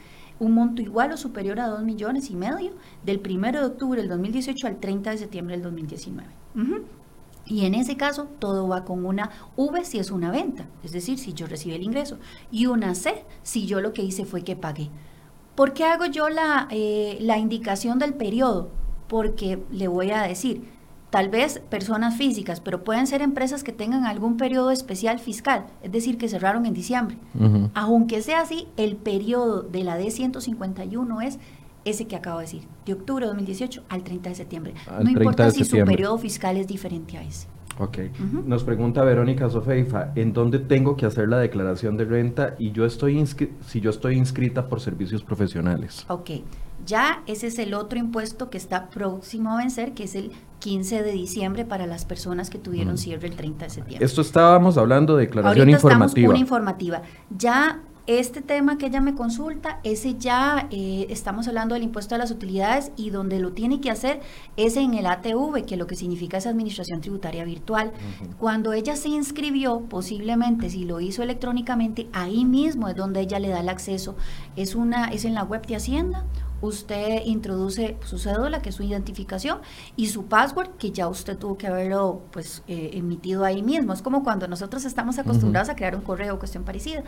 un 0.40 0.52
monto 0.52 0.82
igual 0.82 1.12
o 1.12 1.16
superior 1.16 1.60
a 1.60 1.68
dos 1.68 1.84
millones 1.84 2.28
y 2.30 2.34
medio 2.34 2.72
del 3.04 3.22
1 3.24 3.52
de 3.52 3.64
octubre 3.64 4.00
del 4.00 4.10
2018 4.10 4.66
al 4.66 4.80
30 4.80 5.10
de 5.10 5.18
septiembre 5.18 5.54
del 5.54 5.62
2019. 5.62 6.28
Y 7.46 7.66
en 7.66 7.74
ese 7.74 7.96
caso, 7.96 8.28
todo 8.38 8.68
va 8.68 8.84
con 8.84 9.04
una 9.04 9.30
V 9.56 9.84
si 9.84 9.98
es 9.98 10.10
una 10.10 10.30
venta, 10.30 10.66
es 10.82 10.92
decir, 10.92 11.18
si 11.18 11.34
yo 11.34 11.46
recibí 11.46 11.74
el 11.74 11.82
ingreso, 11.82 12.18
y 12.50 12.66
una 12.66 12.94
C 12.94 13.24
si 13.42 13.66
yo 13.66 13.80
lo 13.80 13.92
que 13.92 14.02
hice 14.02 14.24
fue 14.24 14.42
que 14.42 14.56
pagué. 14.56 14.90
¿Por 15.54 15.72
qué 15.72 15.84
hago 15.84 16.06
yo 16.06 16.28
la, 16.28 16.68
eh, 16.70 17.18
la 17.20 17.38
indicación 17.38 17.98
del 17.98 18.14
periodo? 18.14 18.70
Porque 19.08 19.62
le 19.70 19.88
voy 19.88 20.10
a 20.10 20.22
decir, 20.22 20.64
tal 21.14 21.28
vez 21.28 21.60
personas 21.70 22.16
físicas, 22.16 22.58
pero 22.58 22.82
pueden 22.82 23.06
ser 23.06 23.22
empresas 23.22 23.62
que 23.62 23.70
tengan 23.70 24.04
algún 24.04 24.36
periodo 24.36 24.72
especial 24.72 25.20
fiscal, 25.20 25.66
es 25.80 25.92
decir, 25.92 26.18
que 26.18 26.28
cerraron 26.28 26.66
en 26.66 26.74
diciembre. 26.74 27.18
Aunque 27.74 28.20
sea 28.20 28.40
así, 28.40 28.66
el 28.76 28.96
periodo 28.96 29.62
de 29.62 29.84
la 29.84 29.96
D151 29.96 31.24
es 31.24 31.38
ese 31.84 32.06
que 32.06 32.16
acabo 32.16 32.38
de 32.38 32.44
decir, 32.44 32.62
de 32.86 32.92
octubre 32.92 33.24
de 33.24 33.28
2018 33.28 33.84
al 33.88 34.02
30 34.02 34.28
de 34.30 34.34
septiembre. 34.34 34.74
no 35.02 35.10
importa 35.10 35.50
si 35.50 35.64
su 35.64 35.76
periodo 35.84 36.18
fiscal 36.18 36.56
es 36.56 36.66
diferente 36.66 37.18
a 37.18 37.22
ese. 37.22 37.46
Ok. 37.78 37.98
Nos 38.46 38.62
pregunta 38.62 39.02
Verónica 39.02 39.48
Sofeifa, 39.50 40.12
¿en 40.14 40.32
dónde 40.32 40.58
tengo 40.60 40.96
que 40.96 41.06
hacer 41.06 41.28
la 41.28 41.38
declaración 41.38 41.96
de 41.96 42.04
renta 42.04 42.54
y 42.58 42.72
yo 42.72 42.84
estoy 42.84 43.24
si 43.26 43.80
yo 43.80 43.90
estoy 43.90 44.16
inscrita 44.16 44.68
por 44.68 44.80
servicios 44.80 45.24
profesionales? 45.24 46.04
Ok. 46.08 46.30
Ya 46.86 47.22
ese 47.26 47.46
es 47.46 47.58
el 47.58 47.74
otro 47.74 47.98
impuesto 47.98 48.50
que 48.50 48.58
está 48.58 48.90
próximo 48.90 49.52
a 49.52 49.56
vencer, 49.56 49.94
que 49.94 50.04
es 50.04 50.14
el 50.14 50.32
15 50.60 51.02
de 51.02 51.12
diciembre 51.12 51.64
para 51.64 51.86
las 51.86 52.04
personas 52.04 52.50
que 52.50 52.58
tuvieron 52.58 52.98
cierre 52.98 53.28
el 53.28 53.36
30 53.36 53.64
de 53.64 53.70
septiembre. 53.70 54.04
Esto 54.04 54.20
estábamos 54.20 54.76
hablando 54.76 55.16
de 55.16 55.26
declaración 55.26 55.60
Ahorita 55.60 55.76
informativa. 55.76 56.06
Estamos 56.06 56.30
una 56.30 56.38
informativa. 56.38 57.02
Ya 57.36 57.80
este 58.06 58.42
tema 58.42 58.76
que 58.76 58.86
ella 58.86 59.00
me 59.00 59.14
consulta, 59.14 59.80
ese 59.82 60.16
ya 60.18 60.68
eh, 60.70 61.06
estamos 61.08 61.48
hablando 61.48 61.74
del 61.74 61.84
impuesto 61.84 62.14
a 62.14 62.18
las 62.18 62.30
utilidades 62.30 62.92
y 62.96 63.10
donde 63.10 63.38
lo 63.38 63.52
tiene 63.52 63.80
que 63.80 63.90
hacer 63.90 64.20
es 64.56 64.76
en 64.76 64.94
el 64.94 65.06
ATV, 65.06 65.64
que 65.64 65.76
lo 65.76 65.86
que 65.86 65.96
significa 65.96 66.36
es 66.36 66.46
Administración 66.46 67.00
Tributaria 67.00 67.44
Virtual. 67.44 67.92
Cuando 68.38 68.74
ella 68.74 68.96
se 68.96 69.08
inscribió, 69.08 69.80
posiblemente 69.80 70.68
si 70.68 70.84
lo 70.84 71.00
hizo 71.00 71.22
electrónicamente, 71.22 72.08
ahí 72.12 72.44
mismo 72.44 72.88
es 72.88 72.96
donde 72.96 73.20
ella 73.20 73.38
le 73.38 73.48
da 73.48 73.60
el 73.60 73.68
acceso. 73.70 74.16
Es, 74.54 74.74
una, 74.74 75.06
es 75.06 75.24
en 75.24 75.34
la 75.34 75.44
web 75.44 75.66
de 75.66 75.76
Hacienda 75.76 76.24
usted 76.66 77.22
introduce 77.24 77.96
su 78.04 78.18
cédula, 78.18 78.62
que 78.62 78.70
es 78.70 78.74
su 78.74 78.82
identificación, 78.82 79.58
y 79.96 80.08
su 80.08 80.26
password, 80.26 80.70
que 80.78 80.90
ya 80.90 81.08
usted 81.08 81.36
tuvo 81.36 81.56
que 81.56 81.66
haberlo 81.66 82.22
pues, 82.32 82.62
eh, 82.68 82.90
emitido 82.94 83.44
ahí 83.44 83.62
mismo. 83.62 83.92
Es 83.92 84.02
como 84.02 84.22
cuando 84.24 84.48
nosotros 84.48 84.84
estamos 84.84 85.18
acostumbrados 85.18 85.68
a 85.68 85.76
crear 85.76 85.94
un 85.94 86.02
correo 86.02 86.34
o 86.34 86.38
cuestión 86.38 86.64
parecida. 86.64 87.02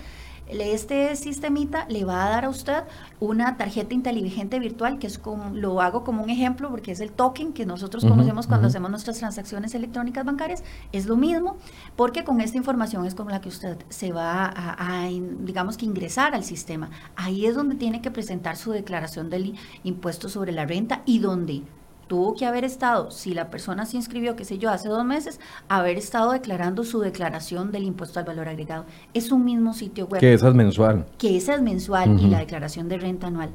Este 0.49 1.17
sistemita 1.17 1.87
le 1.89 2.05
va 2.05 2.25
a 2.25 2.31
dar 2.31 2.45
a 2.45 2.49
usted 2.49 2.85
una 3.19 3.57
tarjeta 3.57 3.95
inteligente 3.95 4.59
virtual, 4.59 4.99
que 4.99 5.07
es 5.07 5.19
como, 5.19 5.51
lo 5.55 5.81
hago 5.81 6.05
como 6.05 6.23
un 6.23 6.31
ejemplo, 6.31 6.71
porque 6.71 6.93
es 6.93 7.01
el 7.01 7.11
token 7.11 7.53
que 7.53 7.67
nosotros 7.67 8.05
conocemos 8.05 8.47
cuando 8.47 8.69
hacemos 8.69 8.91
nuestras 8.91 9.19
transacciones 9.19 9.75
electrónicas 9.75 10.25
bancarias. 10.25 10.63
Es 10.93 11.07
lo 11.07 11.17
mismo, 11.17 11.57
porque 11.97 12.25
con 12.25 12.41
esta 12.41 12.59
información 12.59 13.07
es 13.07 13.15
con 13.15 13.29
la 13.29 13.41
que 13.41 13.49
usted 13.49 13.79
se 13.89 14.13
va 14.13 14.53
a 14.55 15.09
digamos 15.41 15.77
que 15.77 15.85
ingresar 15.85 16.35
al 16.35 16.45
sistema. 16.45 16.91
Ahí 17.17 17.47
es 17.47 17.55
donde 17.55 17.75
tiene 17.75 18.01
que 18.01 18.11
presentar 18.11 18.57
su 18.57 18.73
declaración 18.73 19.31
del 19.31 19.55
impuesto 19.83 20.29
sobre 20.29 20.53
la 20.53 20.65
renta 20.65 21.03
y 21.07 21.19
donde 21.19 21.63
tuvo 22.07 22.35
que 22.35 22.47
haber 22.47 22.65
estado, 22.65 23.11
si 23.11 23.35
la 23.35 23.51
persona 23.51 23.87
se 23.87 23.97
inscribió, 23.97 24.37
qué 24.37 24.45
sé 24.45 24.59
yo, 24.59 24.71
hace 24.71 24.89
dos 24.89 25.05
meses, 25.05 25.41
haber 25.69 25.97
estado 25.97 26.33
declarando 26.33 26.85
su 26.85 27.01
declaración 27.01 27.73
del 27.73 27.85
impuesto 27.85 28.19
al 28.19 28.25
valor 28.25 28.49
agregado. 28.49 28.85
Es 29.15 29.33
un 29.33 29.45
mismo 29.45 29.75
sitio 29.75 30.07
web. 30.07 30.21
Que 30.21 30.35
esa 30.35 30.49
es 30.49 30.55
mensual. 30.55 31.07
Que 31.19 31.37
esa 31.37 31.55
es 31.55 31.63
mensual 31.63 32.21
y 32.21 32.29
la 32.29 32.39
declaración 32.39 32.89
de 32.89 32.99
renta 32.99 33.27
anual. 33.27 33.51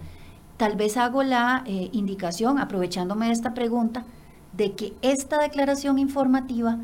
Tal 0.57 0.75
vez 0.75 0.97
hago 0.97 1.23
la 1.23 1.63
eh, 1.65 1.89
indicación, 1.91 2.59
aprovechándome 2.59 3.27
de 3.27 3.31
esta 3.31 3.53
pregunta, 3.53 4.05
de 4.53 4.73
que 4.73 4.93
esta 5.01 5.39
declaración 5.39 5.97
informativa 5.97 6.77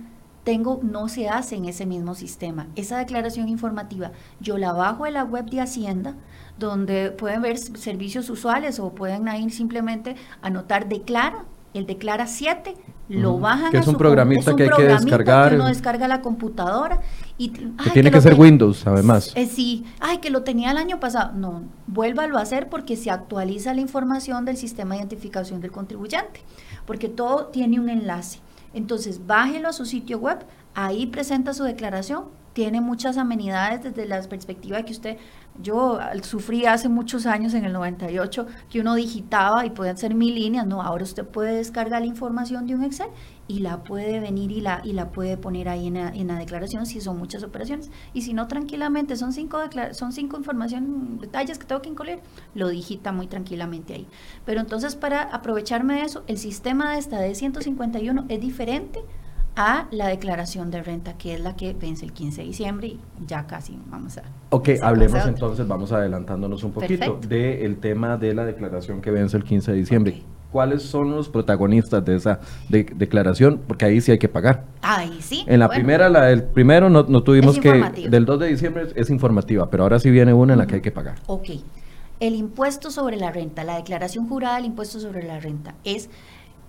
tengo, 0.48 0.80
no 0.82 1.10
se 1.10 1.28
hace 1.28 1.58
en 1.58 1.66
ese 1.66 1.86
mismo 1.86 2.16
sistema. 2.16 2.68
Esa 2.78 2.98
declaración 2.98 3.50
informativa 3.50 4.14
yo 4.40 4.58
la 4.58 4.72
bajo 4.72 5.06
en 5.06 5.16
la 5.16 5.26
web 5.26 5.50
de 5.50 5.60
Hacienda, 5.60 6.16
donde 6.58 7.12
pueden 7.12 7.42
ver 7.42 7.58
servicios 7.58 8.30
usuales 8.30 8.80
o 8.80 8.96
pueden 8.96 9.28
ahí 9.28 9.50
simplemente 9.50 10.16
anotar 10.42 10.88
declara, 10.88 11.44
el 11.78 11.86
declara 11.86 12.28
7, 12.28 12.76
lo 13.10 13.40
bajan 13.40 13.72
que 13.72 13.78
es 13.78 13.88
un 13.88 13.96
programita 13.96 14.56
que 14.56 14.64
hay 14.64 14.70
que 14.70 14.84
descargar. 14.84 15.50
Que 15.50 15.56
uno 15.56 15.68
descarga 15.68 16.08
la 16.08 16.22
computadora 16.22 17.00
y 17.38 17.50
que 17.50 17.90
tiene 17.92 18.12
que, 18.12 18.20
ser 18.20 18.34
Windows, 18.34 18.86
además. 18.86 19.32
Eh, 19.36 19.46
sí, 19.46 19.86
ay, 20.00 20.18
que 20.18 20.30
lo 20.30 20.44
tenía 20.44 20.72
el 20.72 20.78
año 20.78 21.00
pasado. 21.00 21.34
No, 21.34 21.64
vuélvalo 21.88 22.38
a 22.38 22.42
hacer 22.42 22.68
porque 22.68 22.96
se 22.98 23.10
actualiza 23.10 23.74
la 23.74 23.82
información 23.82 24.44
del 24.44 24.58
sistema 24.58 24.96
de 24.96 25.02
identificación 25.02 25.62
del 25.62 25.72
contribuyente, 25.72 26.42
porque 26.86 27.08
todo 27.08 27.46
tiene 27.46 27.80
un 27.80 27.90
enlace. 27.90 28.40
Entonces, 28.74 29.26
bájelo 29.26 29.70
a 29.70 29.74
su 29.74 29.86
sitio 29.86 30.20
web, 30.20 30.40
ahí 30.76 31.06
presenta 31.08 31.54
su 31.54 31.64
declaración, 31.64 32.26
tiene 32.58 32.82
muchas 32.82 33.18
amenidades 33.18 33.84
desde 33.84 34.08
la 34.08 34.20
perspectiva 34.24 34.78
de 34.78 34.86
que 34.86 34.92
usted, 34.92 35.18
yo 35.62 36.00
sufrí 36.24 36.66
hace 36.66 36.90
muchos 36.90 37.28
años, 37.28 37.54
en 37.54 37.66
el 37.66 37.72
98, 37.72 38.48
que 38.68 38.80
uno 38.80 38.96
digitaba 38.96 39.64
y 39.64 39.70
podían 39.70 39.96
ser 39.96 40.16
mil 40.16 40.34
líneas, 40.34 40.66
no, 40.66 40.82
ahora 40.82 41.04
usted 41.04 41.24
puede 41.24 41.58
descargar 41.58 42.02
la 42.02 42.08
información 42.08 42.66
de 42.66 42.74
un 42.74 42.84
Excel 42.84 43.10
y 43.48 43.60
la 43.60 43.84
puede 43.84 44.20
venir 44.20 44.52
y 44.52 44.62
la, 44.62 44.82
y 44.84 44.94
la 44.94 45.12
puede 45.12 45.38
poner 45.38 45.70
ahí 45.70 45.86
en 45.86 45.94
la, 45.94 46.10
en 46.10 46.30
la 46.30 46.40
declaración 46.40 46.88
si 46.88 47.00
son 47.00 47.20
muchas 47.20 47.44
operaciones. 47.44 47.92
Y 48.16 48.24
si 48.24 48.34
no, 48.34 48.48
tranquilamente, 48.48 49.18
son 49.18 49.34
cinco, 49.34 49.60
son 49.92 50.12
cinco 50.12 50.38
información, 50.38 51.20
detalles 51.20 51.60
que 51.60 51.66
tengo 51.66 51.84
que 51.84 51.90
incluir, 51.90 52.22
lo 52.56 52.70
digita 52.70 53.12
muy 53.12 53.28
tranquilamente 53.28 53.94
ahí. 53.94 54.08
Pero 54.48 54.62
entonces, 54.62 54.96
para 54.96 55.22
aprovecharme 55.22 55.94
de 55.94 56.02
eso, 56.02 56.24
el 56.26 56.40
sistema 56.40 56.94
de 56.94 56.98
esta 56.98 57.20
de 57.20 57.36
151 57.36 58.26
es 58.30 58.42
diferente 58.42 59.04
a 59.58 59.88
la 59.90 60.08
declaración 60.08 60.70
de 60.70 60.84
renta, 60.84 61.18
que 61.18 61.34
es 61.34 61.40
la 61.40 61.56
que 61.56 61.74
vence 61.74 62.06
el 62.06 62.14
15 62.14 62.42
de 62.42 62.48
diciembre 62.48 62.88
y 62.90 63.00
ya 63.26 63.48
casi 63.48 63.78
vamos 63.88 64.20
a... 64.20 64.22
Ok, 64.52 64.70
hablemos 64.84 65.26
entonces, 65.26 65.68
vamos 65.68 65.92
adelantándonos 65.92 66.64
un 66.64 66.72
poquito 66.72 67.20
del 67.28 67.78
tema 67.80 68.18
de 68.18 68.36
la 68.36 68.46
declaración 68.46 69.02
que 69.02 69.10
vence 69.10 69.36
el 69.36 69.44
15 69.44 69.72
de 69.72 69.78
diciembre. 69.78 70.24
¿Cuáles 70.52 70.84
son 70.84 71.10
los 71.12 71.28
protagonistas 71.28 72.06
de 72.06 72.16
esa 72.16 72.40
declaración? 72.70 73.60
Porque 73.68 73.86
ahí 73.86 74.00
sí 74.00 74.12
hay 74.12 74.20
que 74.20 74.30
pagar. 74.30 74.66
Ahí 74.84 75.18
sí. 75.22 75.44
En 75.48 75.60
la 75.60 75.70
primera, 75.70 76.08
la 76.08 76.26
del 76.26 76.44
primero, 76.44 76.90
no, 76.90 77.04
no 77.04 77.24
tuvimos 77.24 77.58
que... 77.60 78.08
Del 78.10 78.26
2 78.26 78.40
de 78.40 78.48
diciembre 78.48 78.88
es 78.96 79.10
informativa, 79.10 79.70
pero 79.72 79.84
ahora 79.84 80.00
sí 80.00 80.12
viene 80.12 80.34
una 80.34 80.54
en 80.54 80.60
la 80.60 80.68
que 80.68 80.76
hay 80.76 80.82
que 80.82 80.92
pagar. 80.92 81.16
Ok. 81.26 81.50
El 82.20 82.36
impuesto 82.36 82.92
sobre 82.92 83.18
la 83.18 83.32
renta, 83.32 83.64
la 83.64 83.76
declaración 83.76 84.28
jurada 84.30 84.58
del 84.58 84.66
impuesto 84.66 85.00
sobre 85.00 85.24
la 85.24 85.40
renta, 85.40 85.74
es 85.84 86.10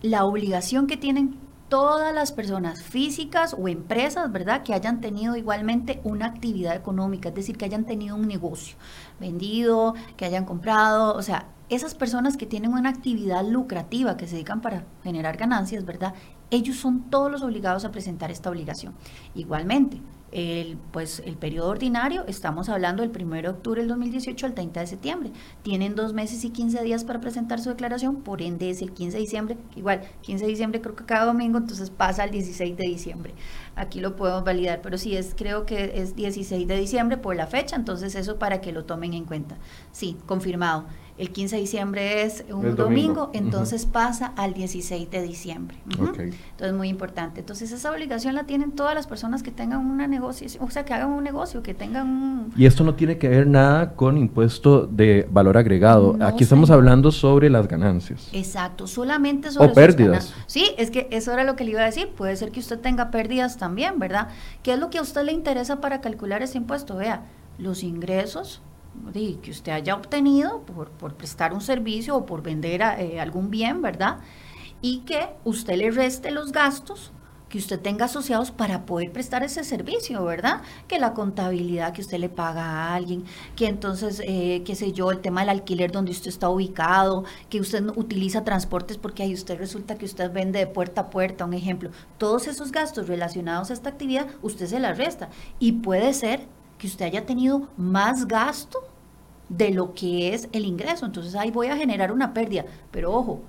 la 0.01 0.25
obligación 0.25 0.87
que 0.87 0.97
tienen 0.97 1.37
todas 1.69 2.15
las 2.15 2.33
personas 2.33 2.83
físicas 2.83 3.55
o 3.59 3.69
empresas, 3.69 4.31
¿verdad? 4.33 4.63
Que 4.63 4.75
hayan 4.75 5.01
tenido 5.01 5.37
igualmente 5.37 6.01
una 6.05 6.27
actividad 6.27 6.75
económica, 6.75 7.29
es 7.29 7.35
decir, 7.35 7.57
que 7.57 7.65
hayan 7.65 7.85
tenido 7.85 8.17
un 8.17 8.27
negocio 8.27 8.77
vendido, 9.21 9.95
que 10.17 10.25
hayan 10.25 10.45
comprado, 10.45 11.15
o 11.15 11.23
sea, 11.23 11.49
esas 11.69 11.95
personas 11.95 12.37
que 12.37 12.47
tienen 12.47 12.73
una 12.73 12.89
actividad 12.89 13.47
lucrativa, 13.47 14.17
que 14.17 14.27
se 14.27 14.37
dedican 14.37 14.63
para 14.63 14.85
generar 15.03 15.37
ganancias, 15.37 15.85
¿verdad? 15.85 16.15
Ellos 16.51 16.77
son 16.77 17.11
todos 17.11 17.31
los 17.31 17.43
obligados 17.43 17.85
a 17.85 17.91
presentar 17.91 18.31
esta 18.31 18.49
obligación. 18.49 18.95
Igualmente, 19.35 20.01
el, 20.33 20.77
pues, 20.93 21.23
el 21.25 21.37
periodo 21.37 21.69
ordinario, 21.69 22.25
estamos 22.27 22.69
hablando 22.69 23.03
del 23.03 23.11
1 23.11 23.43
de 23.43 23.49
octubre 23.49 23.81
del 23.81 23.89
2018 23.89 24.47
al 24.47 24.55
30 24.55 24.81
de 24.81 24.87
septiembre. 24.87 25.33
Tienen 25.63 25.95
dos 25.95 26.13
meses 26.13 26.45
y 26.45 26.51
15 26.51 26.83
días 26.83 27.05
para 27.05 27.21
presentar 27.21 27.61
su 27.61 27.71
declaración, 27.71 28.23
por 28.23 28.43
ende 28.43 28.71
es 28.71 28.83
el 28.83 28.93
15 28.93 29.17
de 29.17 29.21
diciembre, 29.21 29.57
igual 29.77 30.03
15 30.23 30.45
de 30.45 30.51
diciembre 30.51 30.81
creo 30.81 30.97
que 30.97 31.05
cada 31.05 31.27
domingo, 31.27 31.59
entonces 31.59 31.91
pasa 31.91 32.23
al 32.25 32.31
16 32.31 32.77
de 32.77 32.85
diciembre. 32.85 33.35
Aquí 33.79 34.01
lo 34.01 34.17
podemos 34.17 34.45
validar, 34.45 34.81
pero 34.83 34.99
sí 34.99 35.17
es, 35.17 35.35
creo 35.37 35.65
que 35.65 35.93
es 36.03 36.17
16 36.17 36.67
de 36.67 36.77
diciembre 36.77 37.17
por 37.17 37.37
la 37.37 37.47
fecha, 37.47 37.77
entonces 37.77 38.15
eso 38.15 38.39
para 38.39 38.61
que 38.61 38.73
lo 38.73 38.85
tomen 38.85 39.15
en 39.15 39.25
cuenta. 39.25 39.57
Sí, 39.93 40.17
confirmado 40.27 40.87
el 41.19 41.31
15 41.31 41.57
de 41.57 41.61
diciembre 41.61 42.23
es 42.23 42.45
un 42.51 42.77
domingo, 42.77 43.31
entonces 43.33 43.87
pasa 43.87 44.33
al 44.37 44.55
16 44.55 45.11
de 45.11 45.23
diciembre. 45.23 45.77
Entonces, 45.89 46.73
muy 46.73 46.89
importante. 46.89 47.41
Entonces, 47.41 47.73
esa 47.73 47.91
obligación 47.91 48.37
la 48.37 48.45
tienen 48.45 48.71
todas 48.71 48.95
las 48.95 49.09
personas 49.09 49.43
que 49.43 49.51
tengan 49.51 49.85
una 49.85 50.07
negocio, 50.07 50.49
o 50.61 50.71
sea, 50.71 50.85
que 50.85 50.95
hagan 50.95 51.11
un 51.11 51.25
negocio, 51.25 51.63
que 51.63 51.75
tengan 51.75 52.07
un... 52.07 52.53
Y 52.57 52.67
esto 52.67 52.85
no 52.85 52.95
tiene 52.95 53.19
que 53.19 53.29
ver 53.29 53.49
nada 53.49 53.95
con 53.95 54.17
impuesto 54.17 54.87
de 54.87 55.29
valor 55.31 55.57
agregado. 55.59 56.17
Aquí 56.21 56.45
estamos 56.45 56.71
hablando 56.71 57.11
sobre 57.11 57.51
las 57.51 57.67
ganancias. 57.67 58.29
Exacto, 58.33 58.87
solamente 58.87 59.51
sobre... 59.51 59.71
O 59.71 59.73
pérdidas. 59.73 60.33
Sí, 60.47 60.71
es 60.79 60.91
que 60.93 61.09
eso 61.11 61.33
era 61.33 61.43
lo 61.43 61.57
que 61.57 61.65
le 61.65 61.73
iba 61.73 61.81
a 61.81 61.87
decir. 61.87 62.11
Puede 62.11 62.37
ser 62.37 62.53
que 62.53 62.61
usted 62.61 62.79
tenga 62.79 63.11
pérdidas 63.11 63.57
también, 63.57 63.68
¿verdad? 63.75 64.29
¿Qué 64.63 64.73
es 64.73 64.79
lo 64.79 64.91
que 64.91 64.99
a 64.99 65.03
usted 65.03 65.25
le 65.25 65.33
interesa 65.33 65.81
para 65.81 66.01
calcular 66.01 66.43
ese 66.43 66.59
impuesto? 66.59 66.97
Vea, 66.97 67.27
los 67.59 67.83
ingresos 67.83 68.63
que 69.13 69.51
usted 69.51 69.73
haya 69.73 69.95
obtenido 69.95 70.63
por, 70.63 70.91
por, 70.91 71.15
prestar 71.15 71.53
un 71.53 71.61
servicio 71.61 72.17
o 72.17 72.27
por 72.27 72.43
vender 72.43 72.83
eh, 72.83 73.21
algún 73.21 73.51
bien, 73.51 73.81
¿verdad? 73.81 74.19
Y 74.81 75.01
que 75.01 75.29
usted 75.45 75.77
le 75.77 75.91
reste 75.91 76.31
los 76.31 76.53
gastos 76.53 77.13
que 77.49 77.59
usted 77.59 77.81
tenga 77.81 78.07
asociados 78.07 78.51
para 78.51 78.85
poder 78.85 79.11
prestar 79.13 79.43
ese 79.43 79.65
servicio, 79.65 80.25
¿verdad? 80.25 80.63
Que 80.87 80.99
la 80.99 81.15
contabilidad 81.15 81.93
que 81.93 82.03
usted 82.03 82.19
le 82.19 82.29
paga 82.29 82.65
a 82.65 82.95
alguien, 82.95 83.25
que 83.57 83.67
entonces, 83.67 84.23
eh, 84.25 84.63
qué 84.65 84.75
sé 84.75 84.93
yo, 84.93 85.11
el 85.11 85.21
tema 85.21 85.41
del 85.41 85.51
alquiler 85.51 85.91
donde 85.91 86.13
usted 86.13 86.29
está 86.29 86.49
ubicado, 86.49 87.25
que 87.49 87.61
usted 87.61 87.85
utiliza 87.97 88.45
transportes 88.45 88.99
porque 88.99 89.23
ahí 89.23 89.35
usted 89.35 89.59
resulta 89.59 89.97
que 89.97 90.05
usted 90.05 90.33
vende 90.33 90.59
de 90.59 90.67
puerta 90.67 91.03
a 91.03 91.11
puerta, 91.11 91.45
un 91.45 91.55
ejemplo. 91.55 91.91
Todos 92.19 92.49
esos 92.49 92.73
gastos 92.73 93.09
relacionados 93.09 93.71
a 93.71 93.75
esta 93.75 93.91
actividad, 93.91 94.27
usted 94.43 94.67
se 94.67 94.81
la 94.81 94.93
resta. 94.93 95.31
Y 95.59 95.73
puede 95.73 96.13
ser 96.15 96.47
que 96.79 96.87
usted 96.87 97.07
haya 97.07 97.27
tenido 97.27 97.69
más 97.77 98.27
gasto 98.27 98.81
de 99.49 99.71
lo 99.71 99.95
que 99.95 100.35
es 100.35 100.49
el 100.53 100.65
ingreso. 100.65 101.07
Entonces 101.07 101.35
ahí 101.35 101.51
voy 101.51 101.69
a 101.69 101.77
generar 101.77 102.13
una 102.13 102.35
pérdida. 102.35 102.65
Pero 102.91 103.13
ojo, 103.13 103.41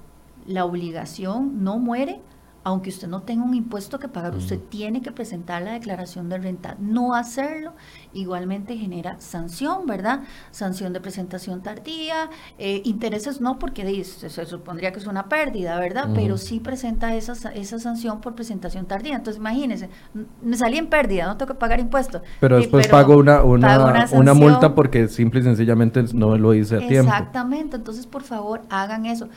la 0.45 0.65
obligación 0.65 1.63
no 1.63 1.77
muere 1.77 2.21
aunque 2.63 2.89
usted 2.89 3.07
no 3.07 3.21
tenga 3.21 3.43
un 3.43 3.53
impuesto 3.53 3.99
que 3.99 4.07
pagar, 4.07 4.35
usted 4.35 4.59
tiene 4.69 5.01
que 5.01 5.11
presentar 5.11 5.61
la 5.61 5.73
declaración 5.73 6.29
de 6.29 6.37
renta. 6.37 6.75
No 6.79 7.15
hacerlo 7.15 7.73
igualmente 8.13 8.75
genera 8.77 9.19
sanción, 9.19 9.85
¿verdad? 9.85 10.21
Sanción 10.51 10.93
de 10.93 10.99
presentación 10.99 11.61
tardía, 11.61 12.29
eh, 12.57 12.81
intereses 12.85 13.39
no, 13.39 13.59
porque 13.59 14.03
se, 14.03 14.45
supondría 14.45 14.91
que 14.91 14.99
es 14.99 15.07
una 15.07 15.29
pérdida, 15.29 15.79
¿verdad? 15.79 16.09
Pero 16.13 16.37
sí 16.37 16.59
presenta 16.59 17.15
esa, 17.15 17.33
esa 17.51 17.79
sanción 17.79 18.21
por 18.21 18.35
presentación 18.35 18.85
tardía. 18.85 19.15
Entonces, 19.15 19.39
imagínese, 19.39 19.89
me 20.41 20.57
salí 20.57 20.77
en 20.77 20.87
pérdida, 20.87 21.27
no 21.27 21.37
tengo 21.37 21.53
que 21.53 21.59
pagar 21.59 21.79
impuestos. 21.79 22.21
Pero 22.39 22.57
después 22.57 22.87
pago, 22.87 23.17
una, 23.17 23.43
una, 23.43 24.07
una, 24.11 24.33
multa 24.33 24.75
porque 24.75 25.07
simple 25.07 25.39
y 25.39 25.43
sencillamente 25.43 26.03
no 26.13 26.37
lo 26.37 26.53
hice 26.53 26.77
a 26.77 26.79
tiempo. 26.79 27.11
Exactamente, 27.11 27.77
entonces 27.77 28.05
por 28.05 28.23
favor 28.23 28.61
hagan 28.69 29.05
eso 29.05 29.29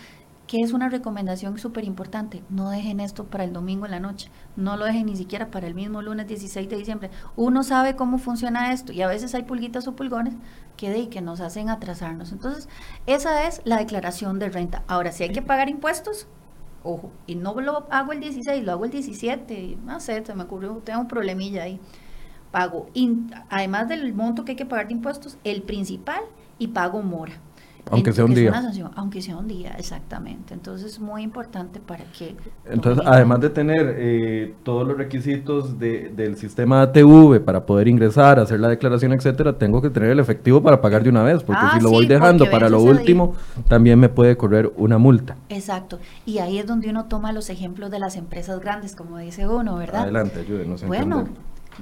que 0.52 0.60
es 0.60 0.74
una 0.74 0.90
recomendación 0.90 1.58
súper 1.58 1.84
importante. 1.84 2.42
No 2.50 2.68
dejen 2.68 3.00
esto 3.00 3.24
para 3.24 3.44
el 3.44 3.54
domingo 3.54 3.86
en 3.86 3.90
la 3.90 4.00
noche. 4.00 4.30
No 4.54 4.76
lo 4.76 4.84
dejen 4.84 5.06
ni 5.06 5.16
siquiera 5.16 5.50
para 5.50 5.66
el 5.66 5.74
mismo 5.74 6.02
lunes 6.02 6.28
16 6.28 6.68
de 6.68 6.76
diciembre. 6.76 7.10
Uno 7.36 7.62
sabe 7.62 7.96
cómo 7.96 8.18
funciona 8.18 8.70
esto 8.70 8.92
y 8.92 9.00
a 9.00 9.08
veces 9.08 9.34
hay 9.34 9.44
pulguitas 9.44 9.88
o 9.88 9.96
pulgones 9.96 10.34
que, 10.76 10.90
de, 10.90 11.08
que 11.08 11.22
nos 11.22 11.40
hacen 11.40 11.70
atrasarnos. 11.70 12.32
Entonces, 12.32 12.68
esa 13.06 13.48
es 13.48 13.62
la 13.64 13.78
declaración 13.78 14.38
de 14.38 14.50
renta. 14.50 14.82
Ahora, 14.88 15.10
si 15.10 15.22
hay 15.22 15.32
que 15.32 15.40
pagar 15.40 15.70
impuestos, 15.70 16.26
ojo, 16.82 17.10
y 17.26 17.34
no 17.34 17.58
lo 17.58 17.86
hago 17.90 18.12
el 18.12 18.20
16, 18.20 18.62
lo 18.62 18.72
hago 18.72 18.84
el 18.84 18.90
17, 18.90 19.78
no 19.86 20.00
sé, 20.00 20.22
se 20.22 20.34
me 20.34 20.42
ocurrió, 20.42 20.82
tengo 20.84 21.00
un 21.00 21.08
problemilla 21.08 21.62
ahí. 21.62 21.80
Pago, 22.50 22.88
además 23.48 23.88
del 23.88 24.12
monto 24.12 24.44
que 24.44 24.52
hay 24.52 24.56
que 24.56 24.66
pagar 24.66 24.88
de 24.88 24.92
impuestos, 24.92 25.38
el 25.44 25.62
principal 25.62 26.20
y 26.58 26.68
pago 26.68 27.00
mora. 27.00 27.40
Aunque 27.90 28.12
sea 28.12 28.24
un 28.24 28.34
día. 28.34 28.52
aunque 28.94 29.20
sea 29.20 29.36
un 29.36 29.48
día, 29.48 29.74
exactamente. 29.78 30.54
Entonces 30.54 30.92
es 30.92 31.00
muy 31.00 31.22
importante 31.22 31.80
para 31.80 32.04
que... 32.04 32.36
Entonces, 32.70 33.04
además 33.06 33.40
de 33.40 33.50
tener 33.50 33.96
eh, 33.98 34.54
todos 34.62 34.86
los 34.86 34.96
requisitos 34.96 35.78
de, 35.78 36.10
del 36.14 36.36
sistema 36.36 36.82
ATV 36.82 37.40
para 37.44 37.66
poder 37.66 37.88
ingresar, 37.88 38.38
hacer 38.38 38.60
la 38.60 38.68
declaración, 38.68 39.12
etcétera, 39.12 39.58
tengo 39.58 39.82
que 39.82 39.90
tener 39.90 40.10
el 40.10 40.20
efectivo 40.20 40.62
para 40.62 40.80
pagar 40.80 41.02
de 41.02 41.10
una 41.10 41.22
vez, 41.22 41.42
porque 41.42 41.60
ah, 41.62 41.74
si 41.76 41.82
lo 41.82 41.90
voy 41.90 42.06
dejando 42.06 42.50
para 42.50 42.68
lo 42.68 42.80
último, 42.80 43.34
también 43.68 43.98
me 43.98 44.08
puede 44.08 44.36
correr 44.36 44.72
una 44.76 44.98
multa. 44.98 45.36
Exacto. 45.48 45.98
Y 46.24 46.38
ahí 46.38 46.58
es 46.58 46.66
donde 46.66 46.88
uno 46.88 47.06
toma 47.06 47.32
los 47.32 47.50
ejemplos 47.50 47.90
de 47.90 47.98
las 47.98 48.16
empresas 48.16 48.60
grandes, 48.60 48.94
como 48.94 49.18
dice 49.18 49.46
uno, 49.46 49.76
¿verdad? 49.76 50.02
Adelante, 50.02 50.40
ayúdenos 50.40 50.84
Bueno, 50.86 51.28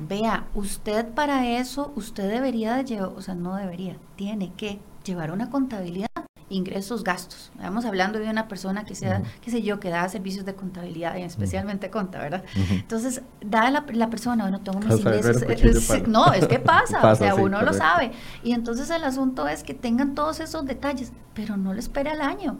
vea, 0.08 0.44
usted 0.54 1.06
para 1.08 1.58
eso, 1.58 1.92
usted 1.94 2.30
debería 2.30 2.74
de 2.74 2.84
llevar, 2.84 3.10
o 3.16 3.22
sea, 3.22 3.34
no 3.34 3.54
debería, 3.56 3.96
tiene 4.16 4.52
que 4.56 4.78
llevar 5.04 5.32
una 5.32 5.50
contabilidad, 5.50 6.08
ingresos, 6.48 7.04
gastos. 7.04 7.52
Estamos 7.54 7.84
hablando 7.84 8.18
de 8.18 8.28
una 8.28 8.48
persona 8.48 8.84
que 8.84 8.94
sea, 8.94 9.22
qué 9.40 9.50
sé 9.50 9.62
yo, 9.62 9.80
que 9.80 9.88
da 9.88 10.08
servicios 10.08 10.44
de 10.44 10.54
contabilidad, 10.54 11.16
especialmente 11.16 11.90
conta, 11.90 12.18
¿verdad? 12.18 12.44
Entonces, 12.70 13.22
da 13.40 13.70
la, 13.70 13.86
la 13.92 14.10
persona, 14.10 14.44
bueno, 14.44 14.60
tengo 14.60 14.80
mis 14.80 14.98
ingresos. 14.98 15.42
Eh, 15.42 16.04
no, 16.06 16.32
es 16.32 16.46
que 16.46 16.58
pasa, 16.58 17.08
o 17.08 17.14
sea, 17.16 17.34
uno 17.36 17.62
lo 17.62 17.72
sabe. 17.72 18.12
Y 18.42 18.52
entonces 18.52 18.90
el 18.90 19.04
asunto 19.04 19.48
es 19.48 19.62
que 19.62 19.74
tengan 19.74 20.14
todos 20.14 20.40
esos 20.40 20.66
detalles, 20.66 21.12
pero 21.34 21.56
no 21.56 21.72
lo 21.72 21.78
espere 21.78 22.10
al 22.10 22.20
año 22.20 22.58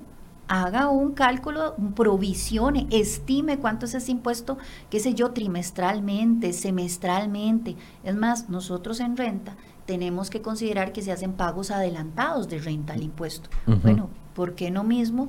haga 0.53 0.89
un 0.89 1.13
cálculo, 1.13 1.77
provisione, 1.95 2.89
estime 2.91 3.61
cuánto 3.61 3.87
es 3.87 3.95
ese 3.95 4.11
impuesto, 4.11 4.59
qué 4.91 4.99
sé 4.99 5.15
yo, 5.15 5.31
trimestralmente, 5.31 6.53
semestralmente. 6.53 7.77
Es 8.03 8.17
más, 8.17 8.49
nosotros 8.49 8.99
en 8.99 9.17
renta 9.17 9.57
tenemos 9.91 10.31
que 10.31 10.41
considerar 10.41 10.93
que 10.93 11.03
se 11.03 11.11
hacen 11.11 11.33
pagos 11.33 11.73
adelantados 11.73 12.49
de 12.49 12.61
renta 12.61 12.93
al 12.93 13.03
impuesto. 13.03 13.51
Bueno, 13.67 14.09
¿Por 14.35 14.55
qué 14.55 14.71
no 14.71 14.85
mismo? 14.85 15.29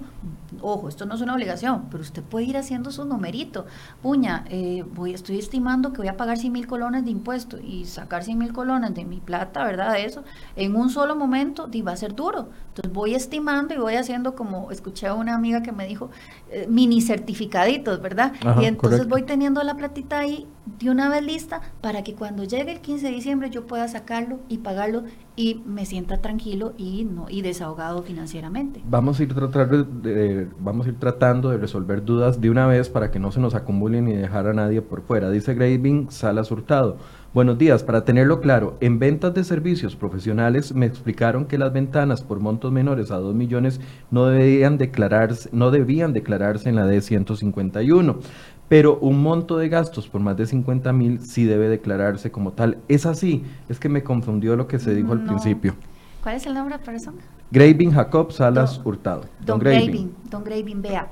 Ojo, 0.62 0.88
esto 0.88 1.06
no 1.06 1.16
es 1.16 1.22
una 1.22 1.34
obligación, 1.34 1.88
pero 1.90 2.02
usted 2.02 2.24
puede 2.24 2.46
ir 2.46 2.58
haciendo 2.58 2.92
su 2.92 3.04
numerito. 3.06 3.66
Puña, 4.02 4.46
eh, 4.50 4.84
voy, 4.94 5.14
estoy 5.14 5.40
estimando 5.40 5.92
que 5.92 5.98
voy 5.98 6.08
a 6.08 6.18
pagar 6.18 6.38
100 6.38 6.54
mil 6.54 6.68
colones 6.68 7.04
de 7.04 7.12
impuesto 7.12 7.58
y 7.60 7.86
sacar 7.86 8.24
100 8.24 8.38
mil 8.38 8.54
colones 8.54 8.94
de 8.94 9.06
mi 9.06 9.20
plata, 9.20 9.64
¿verdad? 9.66 9.94
De 9.94 10.06
eso, 10.06 10.24
en 10.56 10.76
un 10.76 10.90
solo 10.90 11.16
momento 11.16 11.70
va 11.82 11.94
a 11.94 11.96
ser 11.96 12.16
duro. 12.16 12.50
Entonces 12.70 12.94
voy 12.94 13.16
estimando 13.16 13.74
y 13.74 13.78
voy 13.78 13.96
haciendo 13.96 14.36
como, 14.36 14.72
escuché 14.72 15.08
a 15.08 15.14
una 15.14 15.36
amiga 15.36 15.64
que 15.64 15.72
me 15.72 15.88
dijo, 15.88 16.10
eh, 16.52 16.68
mini 16.70 17.02
certificaditos, 17.02 18.02
¿verdad? 18.02 18.34
y 18.62 18.66
entonces 18.66 19.08
voy 19.08 19.24
teniendo 19.24 19.64
la 19.64 19.76
platita 19.76 20.20
ahí 20.20 20.48
de 20.80 20.90
una 20.90 21.10
vez 21.10 21.24
lista 21.24 21.62
para 21.82 22.04
que 22.04 22.14
cuando 22.14 22.44
llegue 22.44 22.72
el 22.72 22.82
15 22.82 23.08
de 23.08 23.12
diciembre 23.12 23.50
yo 23.50 23.66
pueda 23.66 23.88
sacarlo 23.88 24.40
y 24.48 24.60
pagarlo 24.60 25.04
y 25.36 25.62
me 25.66 25.86
sienta 25.86 26.22
tranquilo 26.22 26.74
y 26.78 27.06
no 27.06 27.28
y 27.30 27.42
desahogado 27.42 28.04
financieramente. 28.04 28.82
Vamos 28.86 29.20
a 29.20 29.24
ir 29.24 29.34
tratando 29.34 29.84
de, 29.84 30.48
vamos 30.60 30.86
a 30.86 30.90
ir 30.90 31.00
tratando 31.00 31.50
de 31.50 31.58
resolver 31.58 32.04
dudas 32.04 32.42
de 32.42 32.50
una 32.50 32.68
vez 32.68 32.90
para 32.90 33.12
que 33.12 33.20
no 33.20 33.32
se 33.32 33.40
nos 33.40 33.56
acumulen 33.56 34.08
y 34.08 34.14
dejar 34.14 34.48
a 34.48 34.54
nadie 34.54 34.82
por 34.82 35.02
fuera. 35.02 35.30
Dice 35.30 35.54
Graving 35.54 36.12
Salas 36.12 36.52
Hurtado. 36.52 36.98
Buenos 37.34 37.58
días, 37.58 37.82
para 37.84 38.04
tenerlo 38.04 38.42
claro, 38.42 38.76
en 38.82 39.00
ventas 39.00 39.34
de 39.34 39.46
servicios 39.46 39.96
profesionales 39.96 40.76
me 40.76 40.86
explicaron 40.86 41.46
que 41.46 41.58
las 41.58 41.72
ventanas 41.72 42.22
por 42.24 42.42
montos 42.42 42.74
menores 42.74 43.10
a 43.10 43.20
2 43.20 43.34
millones 43.36 43.80
no 44.10 44.26
debían 44.26 44.78
declararse, 44.78 45.48
no 45.54 45.72
debían 45.72 46.12
declararse 46.12 46.68
en 46.68 46.76
la 46.76 46.86
D151 46.86 48.18
pero 48.72 48.98
un 49.00 49.22
monto 49.22 49.58
de 49.58 49.68
gastos 49.68 50.08
por 50.08 50.22
más 50.22 50.38
de 50.38 50.48
50 50.48 50.94
mil 50.94 51.20
sí 51.20 51.44
debe 51.44 51.68
declararse 51.68 52.32
como 52.32 52.54
tal. 52.54 52.78
Es 52.88 53.06
así, 53.06 53.44
es 53.68 53.82
que 53.82 53.90
me 53.90 54.02
confundió 54.02 54.56
lo 54.56 54.66
que 54.66 54.80
se 54.80 54.96
dijo 54.96 55.12
al 55.12 55.26
principio. 55.26 55.76
¿Cuál 56.24 56.38
es 56.38 56.46
el 56.46 56.54
nombre 56.54 56.76
de 56.76 56.80
la 56.80 56.86
persona? 56.86 57.18
Graving 57.52 57.92
Jacob 57.92 58.32
Salas 58.32 58.80
Hurtado. 58.86 59.26
Don, 59.42 59.60
Graving. 59.60 60.16
Don 60.30 60.46
Graving, 60.46 60.82
vea, 60.82 61.10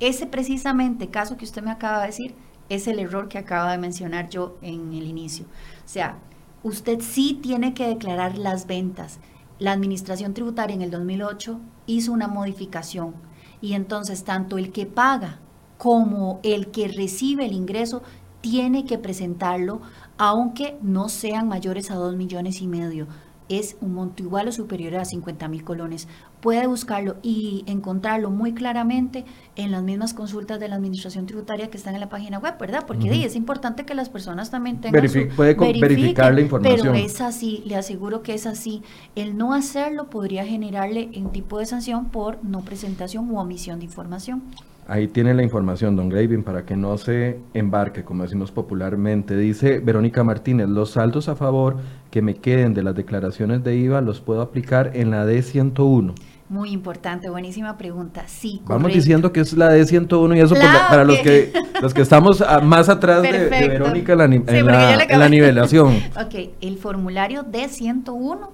ese 0.00 0.26
precisamente 0.26 1.08
caso 1.08 1.36
que 1.36 1.44
usted 1.44 1.62
me 1.62 1.70
acaba 1.70 2.00
de 2.00 2.06
decir 2.06 2.34
es 2.70 2.88
el 2.88 2.98
error 2.98 3.28
que 3.28 3.36
acaba 3.36 3.72
de 3.72 3.76
mencionar 3.76 4.30
yo 4.30 4.56
en 4.62 4.94
el 4.94 5.06
inicio. 5.06 5.44
O 5.84 5.88
sea, 5.88 6.16
usted 6.62 7.00
sí 7.02 7.38
tiene 7.42 7.74
que 7.74 7.88
declarar 7.88 8.38
las 8.38 8.66
ventas. 8.66 9.18
La 9.58 9.72
Administración 9.72 10.32
Tributaria 10.32 10.74
en 10.74 10.80
el 10.80 10.90
2008 10.90 11.60
hizo 11.84 12.10
una 12.10 12.26
modificación 12.26 13.12
y 13.60 13.74
entonces 13.74 14.24
tanto 14.24 14.56
el 14.56 14.72
que 14.72 14.86
paga 14.86 15.40
como 15.82 16.38
el 16.44 16.68
que 16.68 16.86
recibe 16.86 17.44
el 17.44 17.54
ingreso 17.54 18.04
tiene 18.40 18.84
que 18.84 18.98
presentarlo, 18.98 19.80
aunque 20.16 20.76
no 20.80 21.08
sean 21.08 21.48
mayores 21.48 21.90
a 21.90 21.96
2 21.96 22.14
millones 22.14 22.62
y 22.62 22.68
medio. 22.68 23.08
Es 23.48 23.76
un 23.80 23.92
monto 23.92 24.22
igual 24.22 24.46
o 24.46 24.52
superior 24.52 24.94
a 24.94 25.04
50 25.04 25.48
mil 25.48 25.64
colones. 25.64 26.06
Puede 26.40 26.68
buscarlo 26.68 27.16
y 27.20 27.64
encontrarlo 27.66 28.30
muy 28.30 28.54
claramente 28.54 29.24
en 29.56 29.72
las 29.72 29.82
mismas 29.82 30.14
consultas 30.14 30.60
de 30.60 30.68
la 30.68 30.76
Administración 30.76 31.26
Tributaria 31.26 31.68
que 31.68 31.78
están 31.78 31.94
en 31.94 32.00
la 32.00 32.08
página 32.08 32.38
web, 32.38 32.56
¿verdad? 32.60 32.84
Porque 32.86 33.24
es 33.24 33.34
importante 33.34 33.84
que 33.84 33.96
las 33.96 34.08
personas 34.08 34.52
también 34.52 34.80
tengan 34.80 35.04
puede 35.34 35.54
verificar 35.56 36.32
la 36.32 36.42
información. 36.42 36.92
Pero 36.92 36.94
es 36.94 37.20
así, 37.20 37.64
le 37.66 37.74
aseguro 37.74 38.22
que 38.22 38.34
es 38.34 38.46
así. 38.46 38.84
El 39.16 39.36
no 39.36 39.52
hacerlo 39.52 40.10
podría 40.10 40.46
generarle 40.46 41.10
un 41.16 41.32
tipo 41.32 41.58
de 41.58 41.66
sanción 41.66 42.04
por 42.04 42.38
no 42.44 42.60
presentación 42.60 43.28
u 43.28 43.40
omisión 43.40 43.80
de 43.80 43.86
información. 43.86 44.44
Ahí 44.88 45.06
tiene 45.08 45.32
la 45.32 45.42
información, 45.42 45.94
don 45.94 46.08
Graving, 46.08 46.42
para 46.42 46.64
que 46.64 46.76
no 46.76 46.98
se 46.98 47.38
embarque, 47.54 48.02
como 48.02 48.24
decimos 48.24 48.50
popularmente. 48.50 49.36
Dice 49.36 49.78
Verónica 49.78 50.24
Martínez, 50.24 50.68
los 50.68 50.90
saldos 50.90 51.28
a 51.28 51.36
favor 51.36 51.76
que 52.10 52.20
me 52.20 52.34
queden 52.34 52.74
de 52.74 52.82
las 52.82 52.94
declaraciones 52.94 53.62
de 53.62 53.76
IVA 53.76 54.00
los 54.00 54.20
puedo 54.20 54.42
aplicar 54.42 54.90
en 54.94 55.10
la 55.10 55.24
D101. 55.24 56.14
Muy 56.48 56.70
importante, 56.70 57.30
buenísima 57.30 57.78
pregunta. 57.78 58.24
Sí, 58.26 58.60
Vamos 58.66 58.92
diciendo 58.92 59.32
que 59.32 59.40
es 59.40 59.54
la 59.54 59.74
D101 59.74 60.36
y 60.36 60.40
eso 60.40 60.54
para 60.54 61.04
los 61.04 61.18
que 61.20 61.52
los 61.80 61.94
que 61.94 62.02
estamos 62.02 62.44
más 62.62 62.88
atrás 62.90 63.22
de, 63.22 63.48
Verónica 63.48 64.12
en 64.12 64.18
la, 64.18 65.04
en 65.04 65.18
la 65.18 65.28
nivelación. 65.28 65.94
ok, 66.20 66.50
el 66.60 66.76
formulario 66.76 67.44
D101 67.44 68.50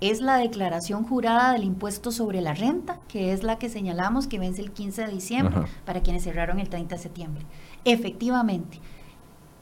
es 0.00 0.20
la 0.20 0.36
declaración 0.36 1.04
jurada 1.04 1.52
del 1.52 1.64
impuesto 1.64 2.12
sobre 2.12 2.40
la 2.40 2.54
renta, 2.54 3.00
que 3.08 3.32
es 3.32 3.42
la 3.42 3.58
que 3.58 3.68
señalamos 3.68 4.26
que 4.26 4.38
vence 4.38 4.60
el 4.60 4.72
15 4.72 5.06
de 5.06 5.12
diciembre 5.12 5.56
para 5.84 6.02
quienes 6.02 6.24
cerraron 6.24 6.60
el 6.60 6.68
30 6.68 6.96
de 6.96 7.02
septiembre. 7.02 7.46
Efectivamente, 7.84 8.78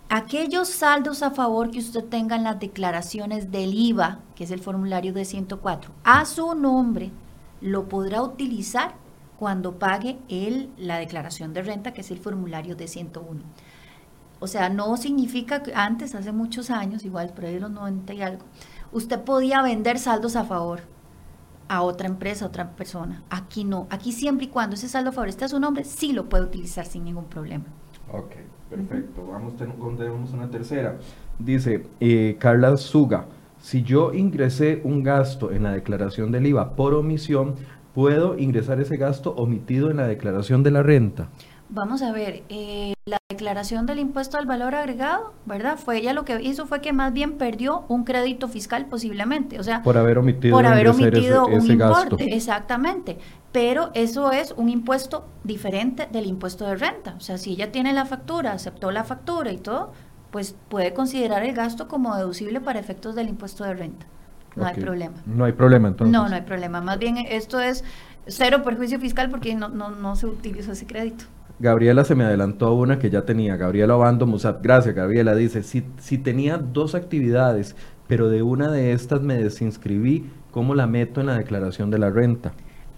aquellos 0.09 0.69
saldos 0.69 1.23
a 1.23 1.31
favor 1.31 1.71
que 1.71 1.79
usted 1.79 2.05
tenga 2.05 2.37
en 2.37 2.45
las 2.45 2.59
declaraciones 2.59 3.53
del 3.53 3.75
IVA, 3.75 4.21
que 4.35 4.45
es 4.45 4.51
el 4.51 4.61
formulario 4.61 5.13
de 5.13 5.25
104, 5.25 5.93
a 6.03 6.25
su 6.25 6.55
nombre, 6.55 7.13
lo 7.61 7.89
podrá 7.89 8.23
utilizar 8.23 8.95
cuando 9.39 9.79
pague 9.79 10.19
el, 10.29 10.71
la 10.77 10.99
declaración 10.99 11.53
de 11.53 11.63
renta, 11.63 11.93
que 11.93 12.01
es 12.01 12.11
el 12.11 12.19
formulario 12.19 12.77
de 12.77 12.89
101. 12.89 13.43
O 14.41 14.47
sea, 14.47 14.69
no 14.69 14.97
significa 14.97 15.63
que 15.63 15.75
antes, 15.75 16.15
hace 16.15 16.33
muchos 16.33 16.71
años, 16.71 17.05
igual 17.05 17.31
por 17.31 17.47
ahí 17.47 17.59
los 17.59 17.71
90 17.71 18.15
y 18.15 18.23
algo, 18.23 18.45
usted 18.95 19.21
podía 19.21 19.61
vender 19.61 19.99
saldos 19.99 20.37
a 20.37 20.45
favor 20.45 20.81
a 21.69 21.83
otra 21.83 22.07
empresa, 22.07 22.45
a 22.45 22.49
otra 22.49 22.71
persona. 22.71 23.23
Aquí 23.29 23.65
no. 23.65 23.87
Aquí 23.91 24.13
siempre 24.13 24.47
y 24.47 24.49
cuando 24.49 24.77
ese 24.77 24.89
saldo 24.89 25.11
a 25.11 25.13
favor 25.13 25.29
esté 25.29 25.45
a 25.45 25.49
su 25.49 25.61
nombre, 25.61 25.85
sí 25.85 26.13
lo 26.13 26.29
puede 26.29 26.45
utilizar 26.45 26.87
sin 26.87 27.05
ningún 27.05 27.25
problema. 27.25 27.65
Ok, 28.13 28.33
perfecto. 28.71 29.27
Vamos, 29.27 29.57
tenemos 29.57 30.33
una 30.33 30.49
tercera. 30.49 30.97
Dice 31.39 31.87
eh, 32.01 32.37
Carla 32.39 32.77
Suga, 32.77 33.27
si 33.61 33.83
yo 33.83 34.13
ingresé 34.15 34.81
un 34.85 35.03
gasto 35.03 35.51
en 35.51 35.65
la 35.65 35.73
declaración 35.73 36.31
del 36.31 36.47
IVA 36.47 36.77
por 36.77 36.95
omisión, 36.95 37.57
¿puedo 37.95 38.39
ingresar 38.39 38.81
ese 38.81 38.97
gasto 38.97 39.35
omitido 39.35 39.91
en 39.91 39.97
la 39.97 40.07
declaración 40.07 40.63
de 40.63 40.71
la 40.71 40.83
renta? 40.83 41.29
Vamos 41.75 42.03
a 42.03 42.13
ver, 42.13 42.45
eh, 42.51 42.95
la 43.05 43.19
declaración 43.29 43.85
del 43.85 43.99
impuesto 43.99 44.39
al 44.39 44.47
valor 44.47 44.77
agregado, 44.77 45.33
¿verdad? 45.45 45.77
Fue 45.77 45.99
ella 45.99 46.13
lo 46.13 46.25
que 46.25 46.41
hizo 46.41 46.67
fue 46.67 46.81
que 46.81 46.93
más 46.93 47.13
bien 47.13 47.33
perdió 47.33 47.85
un 47.89 48.05
crédito 48.05 48.47
fiscal 48.47 48.87
posiblemente, 48.87 49.59
o 49.59 49.65
sea, 49.65 49.83
por 49.83 49.99
haber 49.99 50.19
omitido, 50.19 50.57
por 50.57 50.67
haber 50.67 50.87
omitido 50.87 51.47
un 51.47 51.69
importe, 51.69 52.33
exactamente. 52.33 53.19
Pero 53.51 53.91
eso 53.95 54.31
es 54.31 54.55
un 54.57 54.69
impuesto 54.69 55.27
diferente 55.43 56.09
del 56.13 56.27
impuesto 56.27 56.65
de 56.65 56.77
renta, 56.77 57.17
o 57.17 57.21
sea, 57.21 57.39
si 57.39 57.51
ella 57.55 57.73
tiene 57.73 57.93
la 57.93 58.05
factura, 58.05 58.53
aceptó 58.53 58.93
la 58.93 59.03
factura 59.03 59.51
y 59.51 59.59
todo, 59.59 59.93
pues 60.31 60.55
puede 60.69 60.95
considerar 60.95 61.43
el 61.43 61.57
gasto 61.57 61.89
como 61.89 62.15
deducible 62.15 62.61
para 62.61 62.79
efectos 62.79 63.17
del 63.17 63.29
impuesto 63.29 63.65
de 63.65 63.75
renta. 63.75 64.07
No 64.55 64.67
hay 64.67 64.75
problema. 64.75 65.17
No 65.27 65.45
hay 65.45 65.53
problema 65.53 65.89
entonces. 65.89 66.13
No, 66.13 66.29
no 66.29 66.37
hay 66.37 66.43
problema. 66.43 66.81
Más 66.81 67.01
bien 67.01 67.17
esto 67.17 67.59
es 67.59 67.83
cero 68.29 68.63
perjuicio 68.63 69.01
fiscal 69.01 69.29
porque 69.29 69.57
no, 69.57 69.69
no, 69.69 69.91
no 69.91 70.15
se 70.15 70.27
utiliza 70.27 70.71
ese 70.71 70.87
crédito. 70.87 71.25
Gabriela 71.59 72.05
se 72.05 72.15
me 72.15 72.25
adelantó 72.25 72.75
una 72.75 72.99
que 72.99 73.11
ya 73.11 73.25
tenía, 73.25 73.57
Gabriela 73.57 73.97
Obando 73.97 74.27
Musat. 74.27 74.63
Gracias, 74.63 74.95
Gabriela. 74.95 75.35
Dice, 75.35 75.63
si, 75.63 75.85
si 75.99 76.19
tenía 76.19 76.59
dos 76.59 76.95
actividades, 76.95 77.77
pero 78.09 78.29
de 78.29 78.43
una 78.43 78.71
de 78.71 78.93
estas 78.93 79.23
me 79.23 79.37
desinscribí, 79.37 80.31
¿cómo 80.51 80.75
la 80.75 80.87
meto 80.87 81.21
en 81.21 81.27
la 81.27 81.39
declaración 81.39 81.91
de 81.91 81.99
la 81.99 82.11
renta? 82.11 82.53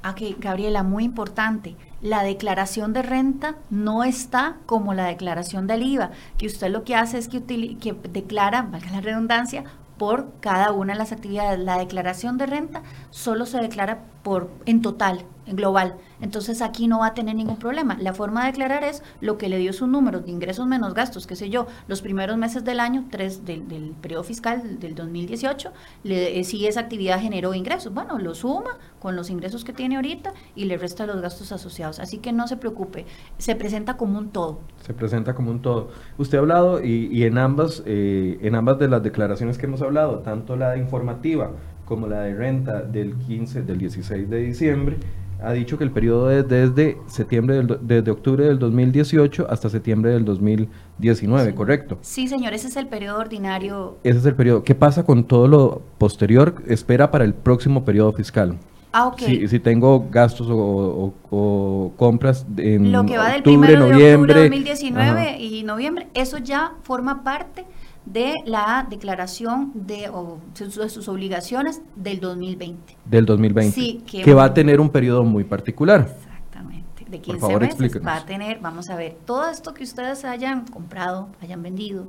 Ok, 0.09 0.39
Gabriela, 0.39 0.83
muy 0.83 1.05
importante. 1.05 1.77
La 2.01 2.23
declaración 2.23 2.93
de 2.93 3.03
renta 3.03 3.57
no 3.71 4.05
está 4.05 4.57
como 4.65 4.95
la 4.95 5.07
declaración 5.07 5.67
del 5.67 5.83
IVA, 5.83 6.13
que 6.39 6.47
usted 6.47 6.71
lo 6.71 6.85
que 6.85 6.95
hace 6.95 7.19
es 7.19 7.29
que, 7.29 7.43
que 7.43 7.95
declara, 8.13 8.63
valga 8.63 8.91
la 8.91 9.01
redundancia, 9.01 9.65
por 9.99 10.31
cada 10.41 10.73
una 10.73 10.93
de 10.93 10.99
las 10.99 11.13
actividades. 11.13 11.59
La 11.59 11.79
declaración 11.79 12.39
de 12.39 12.47
renta 12.47 12.83
solo 13.11 13.47
se 13.47 13.59
declara 13.59 14.01
por 14.23 14.51
en 14.67 14.83
total, 14.83 15.25
global. 15.47 15.97
Entonces 16.21 16.63
aquí 16.63 16.89
no 16.89 17.01
va 17.01 17.09
a 17.09 17.15
tener 17.15 17.37
ningún 17.37 17.59
problema. 17.59 17.97
La 18.01 18.13
forma 18.13 18.43
de 18.43 18.53
declarar 18.53 18.85
es 18.85 19.03
lo 19.21 19.39
que 19.39 19.49
le 19.49 19.59
dio 19.59 19.73
sus 19.73 19.89
números 19.89 20.25
de 20.25 20.31
ingresos 20.31 20.67
menos 20.67 20.95
gastos, 20.95 21.27
qué 21.27 21.37
sé 21.37 21.51
yo, 21.51 21.67
los 21.89 22.03
primeros 22.03 22.37
meses 22.37 22.65
del 22.65 22.81
año, 22.81 23.05
tres 23.11 23.45
del, 23.45 23.95
periodo 24.01 24.25
fiscal 24.25 24.81
del 24.81 24.95
2018, 24.95 25.73
le, 26.05 26.39
eh, 26.39 26.45
si 26.45 26.67
esa 26.67 26.81
actividad 26.81 27.21
generó 27.21 27.55
ingresos. 27.55 27.93
Bueno, 27.93 28.19
lo 28.19 28.35
suma 28.35 28.79
con 28.99 29.17
los 29.17 29.31
ingresos 29.31 29.65
que 29.65 29.73
tiene 29.73 29.97
ahorita 29.97 30.33
y 30.55 30.65
le 30.65 30.79
resta 30.79 31.07
los 31.07 31.21
gastos 31.21 31.53
asociados. 31.53 32.01
Así 32.01 32.19
que 32.19 32.33
no 32.33 32.49
se 32.49 32.57
preocupe, 32.57 33.07
se 33.39 33.55
presenta 33.55 33.97
como 33.97 34.19
un 34.19 34.31
todo. 34.31 34.61
Se 34.83 34.95
presenta 34.95 35.35
como 35.35 35.51
un 35.51 35.61
todo. 35.61 35.91
Usted 36.19 36.39
ha 36.39 36.41
hablado 36.41 36.83
y, 36.83 37.25
en, 37.25 37.39
ambas, 37.39 37.83
eh, 37.87 38.39
en 38.43 38.55
ambas 38.55 38.79
de 38.79 38.89
las 38.89 39.03
declaraciones 39.03 39.59
que 39.59 39.67
hemos 39.67 39.83
hablado, 39.83 40.21
tanto 40.21 40.57
la 40.57 40.77
informativa 40.77 41.51
como 41.85 42.09
la 42.09 42.23
de 42.23 42.35
renta 42.35 42.83
del 42.83 43.15
15, 43.15 43.63
del 43.63 43.79
16 43.79 44.29
de 44.29 44.39
diciembre, 44.39 44.97
ha 45.43 45.53
dicho 45.53 45.79
que 45.79 45.85
el 45.85 45.91
periodo 45.91 46.31
es 46.31 46.49
desde 46.49 46.99
septiembre 47.07 47.57
del, 47.57 47.79
desde 47.83 48.11
octubre 48.11 48.45
del 48.45 48.59
2018 48.59 49.47
hasta 49.51 49.69
septiembre 49.69 50.13
del 50.13 50.25
2019, 50.25 51.55
¿correcto? 51.55 51.99
Sí, 52.01 52.29
señor, 52.29 52.55
ese 52.55 52.69
es 52.69 52.77
el 52.77 52.87
periodo 52.89 53.19
ordinario. 53.19 53.99
Ese 54.03 54.19
es 54.19 54.27
el 54.27 54.35
periodo. 54.35 54.65
¿Qué 54.65 54.75
pasa 54.75 55.05
con 55.05 55.25
todo 55.25 55.49
lo 55.49 55.83
posterior? 55.99 56.63
Espera 56.67 57.11
para 57.11 57.25
el 57.25 57.35
próximo 57.35 57.85
periodo 57.85 58.13
fiscal. 58.13 58.59
Ah, 58.93 59.09
ok. 59.09 59.19
Si, 59.19 59.59
tengo 59.61 60.07
gastos 60.11 60.47
o, 60.51 61.93
compras 61.97 62.47
en 62.57 62.93
Lo 62.93 63.05
que 63.05 63.19
va 63.19 63.31
del 63.31 63.43
noviembre, 63.43 63.77
de 63.77 64.15
octubre 64.15 64.49
2019 64.49 65.39
y 65.39 65.63
noviembre, 65.65 66.07
eso 66.15 66.39
ya 66.39 66.73
forma 66.83 67.23
parte 67.23 67.67
de 68.07 68.35
la 68.45 68.87
declaración 68.89 69.73
de, 69.75 70.11
sus, 70.55 71.09
obligaciones 71.09 71.83
del 71.97 72.21
2020. 72.21 72.97
Del 73.05 73.27
2020. 73.27 73.75
Sí, 73.75 74.03
que, 74.07 74.33
va 74.33 74.45
a 74.45 74.55
tener 74.55 74.81
un 74.81 74.91
periodo 74.91 75.25
muy 75.25 75.45
particular. 75.45 76.09
Exactamente. 76.17 77.05
De 77.05 77.21
15 77.21 77.31
Por 77.33 77.41
favor, 77.41 77.61
meses 77.61 78.07
va 78.07 78.17
a 78.17 78.25
tener, 78.25 78.61
vamos 78.61 78.89
a 78.89 78.97
ver, 78.97 79.19
todo 79.27 79.51
esto 79.51 79.75
que 79.75 79.83
ustedes 79.83 80.25
hayan 80.25 80.67
comprado, 80.67 81.29
hayan 81.43 81.63
vendido, 81.63 82.07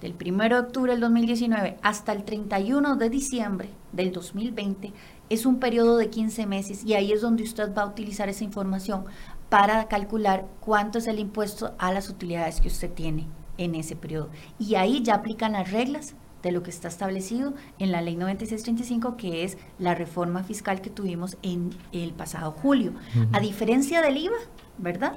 del 0.00 0.16
1 0.18 0.48
de 0.48 0.58
octubre 0.58 0.92
del 0.92 1.00
2019 1.02 1.76
hasta 1.82 2.12
el 2.12 2.24
31 2.24 2.96
de 2.96 3.10
diciembre 3.10 3.68
del 3.92 4.12
2020 4.12 4.94
es 5.28 5.44
un 5.44 5.60
periodo 5.60 5.98
de 5.98 6.08
15 6.08 6.46
meses 6.46 6.84
y 6.86 6.94
ahí 6.94 7.12
es 7.12 7.20
donde 7.20 7.42
usted 7.42 7.74
va 7.74 7.82
a 7.82 7.86
utilizar 7.86 8.30
esa 8.30 8.42
información 8.42 9.04
para 9.50 9.88
calcular 9.88 10.46
cuánto 10.60 10.98
es 10.98 11.06
el 11.06 11.18
impuesto 11.18 11.74
a 11.78 11.92
las 11.92 12.08
utilidades 12.08 12.62
que 12.62 12.68
usted 12.68 12.90
tiene 12.90 13.26
en 13.60 13.74
ese 13.76 13.94
periodo. 13.94 14.30
Y 14.58 14.74
ahí 14.74 15.02
ya 15.02 15.14
aplican 15.14 15.52
las 15.52 15.70
reglas 15.70 16.14
de 16.42 16.50
lo 16.52 16.62
que 16.62 16.70
está 16.70 16.88
establecido 16.88 17.54
en 17.78 17.92
la 17.92 18.00
ley 18.00 18.16
9635, 18.16 19.16
que 19.16 19.44
es 19.44 19.58
la 19.78 19.94
reforma 19.94 20.42
fiscal 20.42 20.80
que 20.80 20.90
tuvimos 20.90 21.36
en 21.42 21.70
el 21.92 22.12
pasado 22.12 22.52
julio. 22.52 22.92
A 23.32 23.40
diferencia 23.40 24.00
del 24.00 24.16
IVA, 24.16 24.36
¿verdad? 24.78 25.12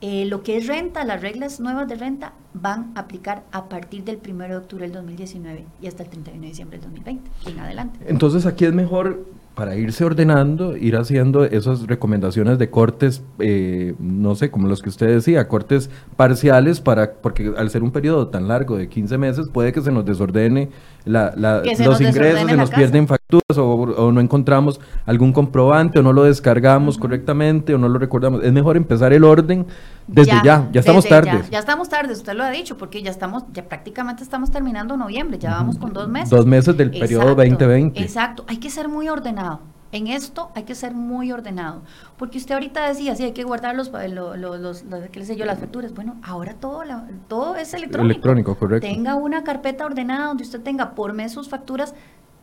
Eh, 0.00 0.24
lo 0.26 0.42
que 0.42 0.56
es 0.56 0.66
renta, 0.66 1.04
las 1.04 1.20
reglas 1.20 1.60
nuevas 1.60 1.86
de 1.86 1.96
renta 1.96 2.32
van 2.54 2.92
a 2.94 3.00
aplicar 3.00 3.44
a 3.52 3.68
partir 3.68 4.04
del 4.04 4.18
1 4.26 4.48
de 4.48 4.56
octubre 4.56 4.86
del 4.86 4.94
2019 4.94 5.66
y 5.82 5.86
hasta 5.88 6.04
el 6.04 6.08
31 6.08 6.40
de 6.40 6.48
diciembre 6.48 6.78
del 6.78 6.88
2020 6.88 7.30
en 7.50 7.60
adelante. 7.60 7.98
Entonces 8.06 8.46
aquí 8.46 8.64
es 8.64 8.72
mejor 8.72 9.26
para 9.54 9.76
irse 9.76 10.04
ordenando, 10.04 10.76
ir 10.76 10.96
haciendo 10.96 11.44
esas 11.44 11.86
recomendaciones 11.86 12.58
de 12.58 12.70
cortes, 12.70 13.22
eh, 13.40 13.94
no 13.98 14.34
sé, 14.34 14.50
como 14.50 14.68
los 14.68 14.80
que 14.80 14.88
usted 14.88 15.08
decía, 15.08 15.48
cortes 15.48 15.90
parciales, 16.16 16.80
para 16.80 17.12
porque 17.14 17.52
al 17.56 17.68
ser 17.70 17.82
un 17.82 17.90
periodo 17.90 18.28
tan 18.28 18.48
largo 18.48 18.76
de 18.76 18.88
15 18.88 19.18
meses 19.18 19.48
puede 19.48 19.72
que 19.72 19.80
se 19.80 19.92
nos 19.92 20.04
desordene 20.04 20.70
la, 21.04 21.32
los 21.36 22.00
ingresos, 22.00 22.48
se 22.48 22.56
nos 22.56 22.70
pierden 22.70 23.08
facturas 23.08 23.56
o, 23.56 24.12
no 24.12 24.20
encontramos 24.20 24.80
algún 25.06 25.32
comprobante 25.32 25.98
o 25.98 26.02
no 26.02 26.12
lo 26.12 26.24
descargamos 26.24 26.98
correctamente 26.98 27.74
o 27.74 27.78
no 27.78 27.88
lo 27.88 27.98
recordamos. 27.98 28.42
Es 28.42 28.52
mejor 28.52 28.76
empezar 28.76 29.12
el 29.12 29.24
orden 29.24 29.66
desde 30.06 30.32
ya, 30.42 30.68
ya, 30.72 30.80
estamos 30.80 31.06
tarde. 31.08 31.42
Ya, 31.50 31.58
estamos 31.58 31.88
tarde, 31.88 32.12
usted 32.12 32.34
lo 32.34 32.42
ha 32.42 32.50
dicho, 32.50 32.76
porque 32.76 33.02
ya 33.02 33.10
estamos, 33.10 33.44
ya 33.52 33.64
prácticamente 33.64 34.22
estamos 34.22 34.50
terminando 34.50 34.96
noviembre, 34.96 35.38
ya 35.38 35.52
vamos 35.52 35.78
con 35.78 35.92
dos 35.92 36.08
meses. 36.08 36.30
Dos 36.30 36.46
meses 36.46 36.76
del 36.76 36.90
periodo 36.90 37.34
2020. 37.34 38.00
Exacto, 38.00 38.44
hay 38.48 38.58
que 38.58 38.70
ser 38.70 38.88
muy 38.88 39.08
ordenado. 39.08 39.60
En 39.92 40.06
esto 40.06 40.50
hay 40.54 40.62
que 40.62 40.74
ser 40.74 40.94
muy 40.94 41.32
ordenado, 41.32 41.82
porque 42.16 42.38
usted 42.38 42.54
ahorita 42.54 42.86
decía, 42.86 43.16
sí, 43.16 43.24
hay 43.24 43.32
que 43.32 43.42
guardar 43.42 43.74
los, 43.74 43.90
los, 43.90 44.38
los, 44.38 44.84
qué 45.10 45.24
sé 45.24 45.36
yo, 45.36 45.44
las 45.44 45.58
facturas. 45.58 45.92
Bueno, 45.92 46.16
ahora 46.22 46.54
todo, 46.54 46.82
todo 47.26 47.56
es 47.56 47.74
electrónico. 47.74 48.12
Electrónico, 48.12 48.54
correcto. 48.56 48.86
Tenga 48.86 49.16
una 49.16 49.42
carpeta 49.42 49.84
ordenada 49.84 50.26
donde 50.26 50.44
usted 50.44 50.60
tenga 50.60 50.94
por 50.94 51.12
mes 51.12 51.32
sus 51.32 51.48
facturas 51.48 51.94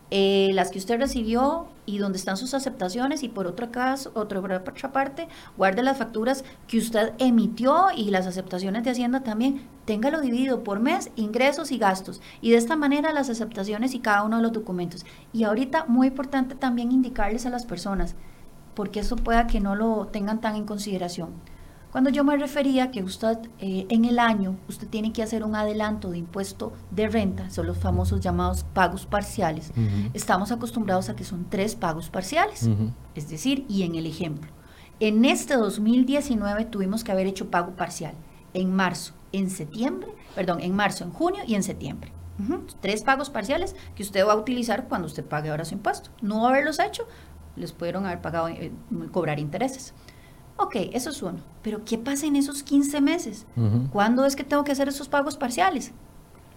eh, 0.09 0.51
las 0.53 0.71
que 0.71 0.79
usted 0.79 0.99
recibió 0.99 1.67
y 1.85 1.97
donde 1.97 2.17
están 2.17 2.37
sus 2.37 2.53
aceptaciones 2.53 3.23
y 3.23 3.29
por 3.29 3.45
otra, 3.45 3.71
caso, 3.71 4.11
otra, 4.13 4.39
otra 4.39 4.91
parte 4.93 5.27
guarde 5.57 5.83
las 5.83 5.97
facturas 5.97 6.45
que 6.67 6.77
usted 6.77 7.13
emitió 7.17 7.87
y 7.95 8.09
las 8.09 8.25
aceptaciones 8.25 8.83
de 8.83 8.91
Hacienda 8.91 9.23
también, 9.23 9.67
téngalo 9.85 10.21
dividido 10.21 10.63
por 10.63 10.79
mes, 10.79 11.11
ingresos 11.15 11.71
y 11.71 11.77
gastos. 11.77 12.21
Y 12.41 12.51
de 12.51 12.57
esta 12.57 12.75
manera 12.75 13.11
las 13.11 13.29
aceptaciones 13.29 13.93
y 13.93 13.99
cada 13.99 14.23
uno 14.23 14.37
de 14.37 14.43
los 14.43 14.53
documentos. 14.53 15.05
Y 15.33 15.43
ahorita 15.43 15.85
muy 15.87 16.07
importante 16.07 16.55
también 16.55 16.91
indicarles 16.91 17.45
a 17.45 17.49
las 17.49 17.65
personas, 17.65 18.15
porque 18.75 19.01
eso 19.01 19.17
pueda 19.17 19.47
que 19.47 19.59
no 19.59 19.75
lo 19.75 20.07
tengan 20.07 20.39
tan 20.39 20.55
en 20.55 20.65
consideración 20.65 21.31
cuando 21.91 22.09
yo 22.09 22.23
me 22.23 22.37
refería 22.37 22.91
que 22.91 23.03
usted 23.03 23.37
eh, 23.59 23.85
en 23.89 24.05
el 24.05 24.19
año 24.19 24.57
usted 24.67 24.87
tiene 24.87 25.13
que 25.13 25.23
hacer 25.23 25.43
un 25.43 25.55
adelanto 25.55 26.09
de 26.09 26.17
impuesto 26.17 26.73
de 26.91 27.07
renta, 27.07 27.49
son 27.49 27.67
los 27.67 27.77
famosos 27.77 28.19
llamados 28.19 28.65
pagos 28.73 29.05
parciales, 29.05 29.71
estamos 30.13 30.51
acostumbrados 30.51 31.09
a 31.09 31.15
que 31.15 31.23
son 31.23 31.45
tres 31.49 31.75
pagos 31.75 32.09
parciales, 32.09 32.69
es 33.15 33.29
decir, 33.29 33.65
y 33.69 33.83
en 33.83 33.95
el 33.95 34.05
ejemplo, 34.05 34.51
en 34.99 35.25
este 35.25 35.55
2019 35.55 36.65
tuvimos 36.65 37.03
que 37.03 37.11
haber 37.11 37.27
hecho 37.27 37.49
pago 37.49 37.75
parcial 37.75 38.13
en 38.53 38.73
marzo, 38.73 39.13
en 39.31 39.49
septiembre, 39.49 40.09
perdón, 40.35 40.59
en 40.61 40.75
marzo, 40.75 41.03
en 41.03 41.11
junio 41.11 41.43
y 41.45 41.55
en 41.55 41.63
septiembre. 41.63 42.11
Tres 42.81 43.01
pagos 43.01 43.29
parciales 43.29 43.75
que 43.95 44.03
usted 44.03 44.25
va 44.25 44.33
a 44.33 44.35
utilizar 44.35 44.87
cuando 44.87 45.07
usted 45.07 45.25
pague 45.25 45.49
ahora 45.49 45.65
su 45.65 45.73
impuesto. 45.73 46.11
No 46.21 46.47
haberlos 46.47 46.79
hecho, 46.79 47.07
les 47.55 47.71
pudieron 47.71 48.05
haber 48.05 48.21
pagado, 48.21 48.47
eh, 48.49 48.71
cobrar 49.11 49.39
intereses. 49.39 49.93
Ok, 50.57 50.75
eso 50.93 51.11
es 51.11 51.21
uno. 51.21 51.37
Pero 51.61 51.81
¿qué 51.85 51.97
pasa 51.97 52.25
en 52.25 52.35
esos 52.35 52.63
15 52.63 53.01
meses? 53.01 53.45
¿Cuándo 53.91 54.25
es 54.25 54.35
que 54.35 54.43
tengo 54.43 54.63
que 54.63 54.71
hacer 54.71 54.87
esos 54.87 55.07
pagos 55.07 55.37
parciales? 55.37 55.91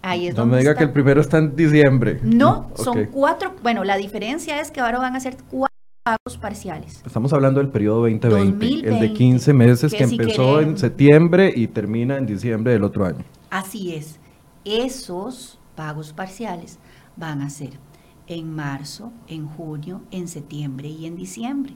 Ahí 0.02 0.28
es 0.28 0.34
no 0.34 0.46
me 0.46 0.58
diga 0.58 0.74
que 0.74 0.84
el 0.84 0.92
primero 0.92 1.20
está 1.20 1.38
en 1.38 1.54
diciembre. 1.54 2.20
No, 2.22 2.70
son 2.74 3.06
cuatro. 3.06 3.54
Bueno, 3.62 3.84
la 3.84 3.98
diferencia 3.98 4.60
es 4.60 4.70
que 4.70 4.80
ahora 4.80 4.98
van 4.98 5.14
a 5.14 5.20
ser 5.20 5.36
cuatro 5.50 5.76
pagos 6.02 6.38
parciales. 6.38 7.02
Estamos 7.04 7.32
hablando 7.34 7.60
del 7.60 7.68
periodo 7.68 8.08
2020, 8.08 8.88
el 8.88 9.00
de 9.00 9.12
15 9.12 9.52
meses 9.52 9.92
que, 9.92 10.04
empezó 10.04 10.60
en 10.60 10.78
septiembre 10.78 11.52
y 11.54 11.66
termina 11.66 12.16
en 12.16 12.24
diciembre 12.24 12.72
del 12.72 12.84
otro 12.84 13.04
año. 13.04 13.22
Así 13.50 13.94
es. 13.94 14.18
Esos 14.64 15.58
pagos 15.76 16.14
parciales 16.14 16.78
van 17.16 17.42
a 17.42 17.50
ser 17.50 17.72
en 18.26 18.54
marzo, 18.54 19.12
en 19.26 19.46
junio, 19.46 20.00
en 20.10 20.28
septiembre 20.28 20.88
y 20.88 21.04
en 21.04 21.16
diciembre 21.16 21.74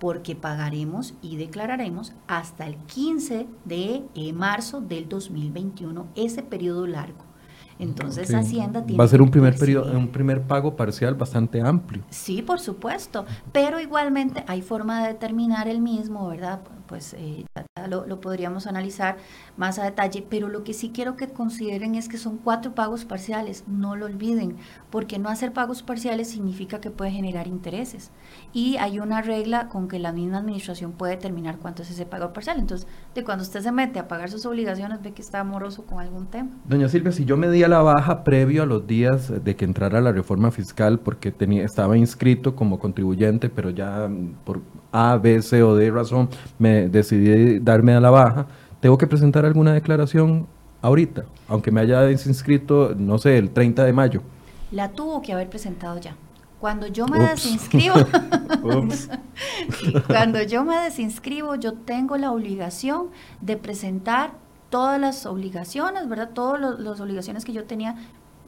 porque 0.00 0.34
pagaremos 0.34 1.14
y 1.22 1.36
declararemos 1.36 2.14
hasta 2.26 2.66
el 2.66 2.76
15 2.76 3.46
de 3.64 4.02
eh, 4.14 4.32
marzo 4.32 4.80
del 4.80 5.08
2021 5.08 6.08
ese 6.16 6.42
periodo 6.42 6.86
largo. 6.86 7.30
Entonces 7.78 8.34
Hacienda 8.34 8.84
tiene 8.84 8.98
va 8.98 9.04
a 9.04 9.08
ser 9.08 9.22
un 9.22 9.30
primer 9.30 9.56
periodo, 9.56 9.96
un 9.96 10.08
primer 10.08 10.42
pago 10.42 10.76
parcial 10.76 11.14
bastante 11.14 11.62
amplio. 11.62 12.02
Sí, 12.10 12.42
por 12.42 12.60
supuesto, 12.60 13.24
pero 13.52 13.80
igualmente 13.80 14.44
hay 14.46 14.60
forma 14.60 15.02
de 15.02 15.14
determinar 15.14 15.66
el 15.66 15.80
mismo, 15.80 16.28
¿verdad? 16.28 16.60
Pues 16.86 17.14
eh, 17.14 17.46
lo, 17.86 18.06
lo, 18.06 18.20
podríamos 18.20 18.66
analizar 18.66 19.16
más 19.56 19.78
a 19.78 19.84
detalle, 19.84 20.24
pero 20.28 20.48
lo 20.48 20.64
que 20.64 20.74
sí 20.74 20.90
quiero 20.92 21.16
que 21.16 21.28
consideren 21.28 21.94
es 21.94 22.08
que 22.08 22.18
son 22.18 22.38
cuatro 22.38 22.74
pagos 22.74 23.04
parciales, 23.04 23.64
no 23.66 23.96
lo 23.96 24.06
olviden, 24.06 24.56
porque 24.90 25.18
no 25.18 25.28
hacer 25.28 25.52
pagos 25.52 25.82
parciales 25.82 26.28
significa 26.28 26.80
que 26.80 26.90
puede 26.90 27.10
generar 27.10 27.46
intereses 27.46 28.10
y 28.52 28.76
hay 28.76 28.98
una 28.98 29.22
regla 29.22 29.68
con 29.68 29.88
que 29.88 29.98
la 29.98 30.12
misma 30.12 30.38
administración 30.38 30.92
puede 30.92 31.16
determinar 31.16 31.58
cuánto 31.58 31.82
es 31.82 31.90
ese 31.90 32.06
pago 32.06 32.32
parcial. 32.32 32.58
Entonces, 32.58 32.86
de 33.14 33.24
cuando 33.24 33.42
usted 33.42 33.60
se 33.60 33.72
mete 33.72 33.98
a 33.98 34.08
pagar 34.08 34.30
sus 34.30 34.44
obligaciones, 34.46 35.02
ve 35.02 35.12
que 35.12 35.22
está 35.22 35.40
amoroso 35.40 35.84
con 35.84 36.00
algún 36.00 36.26
tema. 36.26 36.50
Doña 36.64 36.88
Silvia, 36.88 37.12
si 37.12 37.24
yo 37.24 37.36
me 37.36 37.50
di 37.50 37.62
a 37.62 37.68
la 37.68 37.82
baja 37.82 38.24
previo 38.24 38.62
a 38.62 38.66
los 38.66 38.86
días 38.86 39.32
de 39.44 39.56
que 39.56 39.64
entrara 39.64 40.00
la 40.00 40.12
reforma 40.12 40.50
fiscal 40.50 40.98
porque 40.98 41.30
tenía, 41.30 41.64
estaba 41.64 41.96
inscrito 41.96 42.56
como 42.56 42.78
contribuyente, 42.78 43.48
pero 43.48 43.70
ya 43.70 44.08
por 44.44 44.60
A, 44.92 45.16
B, 45.16 45.42
C 45.42 45.62
o 45.62 45.74
D 45.74 45.90
razón 45.90 46.28
me 46.58 46.88
decidí 46.88 47.58
darme 47.58 47.94
a 47.94 48.00
la 48.00 48.10
baja, 48.10 48.46
¿tengo 48.80 48.98
que 48.98 49.06
presentar 49.06 49.44
alguna 49.44 49.72
declaración 49.72 50.46
ahorita? 50.82 51.24
Aunque 51.48 51.70
me 51.70 51.80
haya 51.80 52.10
inscrito, 52.10 52.94
no 52.96 53.18
sé, 53.18 53.38
el 53.38 53.50
30 53.50 53.84
de 53.84 53.92
mayo. 53.92 54.22
La 54.70 54.90
tuvo 54.90 55.22
que 55.22 55.32
haber 55.32 55.48
presentado 55.48 55.98
ya. 55.98 56.14
Cuando 56.60 56.86
yo 56.86 57.06
me 57.06 57.18
desinscribo, 57.18 57.94
cuando 60.06 60.42
yo 60.42 60.62
me 60.62 60.76
desinscribo, 60.76 61.54
yo 61.54 61.72
tengo 61.72 62.18
la 62.18 62.32
obligación 62.32 63.08
de 63.40 63.56
presentar 63.56 64.32
todas 64.68 65.00
las 65.00 65.24
obligaciones, 65.24 66.06
¿verdad? 66.06 66.30
Todas 66.34 66.78
las 66.78 67.00
obligaciones 67.00 67.46
que 67.46 67.54
yo 67.54 67.64
tenía, 67.64 67.96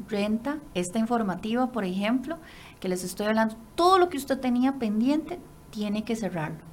renta, 0.09 0.59
esta 0.74 0.98
informativa, 0.98 1.72
por 1.72 1.85
ejemplo, 1.85 2.37
que 2.81 2.88
les 2.88 3.02
estoy 3.02 3.26
hablando, 3.26 3.57
todo 3.74 3.98
lo 3.98 4.11
que 4.11 4.18
usted 4.18 4.38
tenía 4.38 4.78
pendiente, 4.78 5.38
tiene 5.72 6.04
que 6.04 6.14
cerrarlo. 6.14 6.72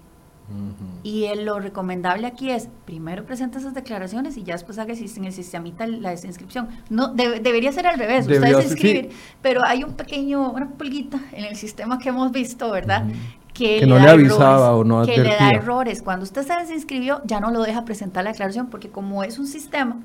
Y 1.03 1.27
lo 1.35 1.59
recomendable 1.59 2.25
aquí 2.25 2.49
es, 2.49 2.69
primero 2.85 3.23
presenta 3.23 3.59
esas 3.59 3.75
declaraciones 3.75 4.35
y 4.35 4.43
ya 4.43 4.53
después 4.53 4.79
haga 4.79 4.93
en 4.93 5.25
el 5.25 5.31
sistemita 5.31 5.85
la 5.85 6.09
desinscripción. 6.09 6.69
No, 6.89 7.09
debería 7.13 7.71
ser 7.71 7.85
al 7.85 7.99
revés, 7.99 8.25
usted 8.25 8.41
desinscribir, 8.41 9.09
pero 9.43 9.63
hay 9.63 9.83
un 9.83 9.93
pequeño, 9.93 10.51
una 10.51 10.67
pulguita 10.69 11.19
en 11.33 11.45
el 11.45 11.55
sistema 11.55 11.99
que 11.99 12.09
hemos 12.09 12.31
visto, 12.31 12.71
¿verdad? 12.71 13.05
Que, 13.53 13.85
no 13.85 13.99
le, 13.99 14.09
avisaba 14.09 14.75
o 14.75 14.83
no 14.83 15.01
advertía. 15.01 15.23
Que 15.23 15.29
le 15.29 15.35
da 15.35 15.49
errores. 15.51 16.01
Cuando 16.01 16.23
usted 16.23 16.43
se 16.47 16.53
desinscribió, 16.53 17.21
ya 17.25 17.39
no 17.39 17.51
lo 17.51 17.61
deja 17.61 17.85
presentar 17.85 18.23
la 18.23 18.31
declaración, 18.31 18.67
porque 18.67 18.89
como 18.89 19.23
es 19.23 19.37
un 19.37 19.45
sistema 19.45 20.01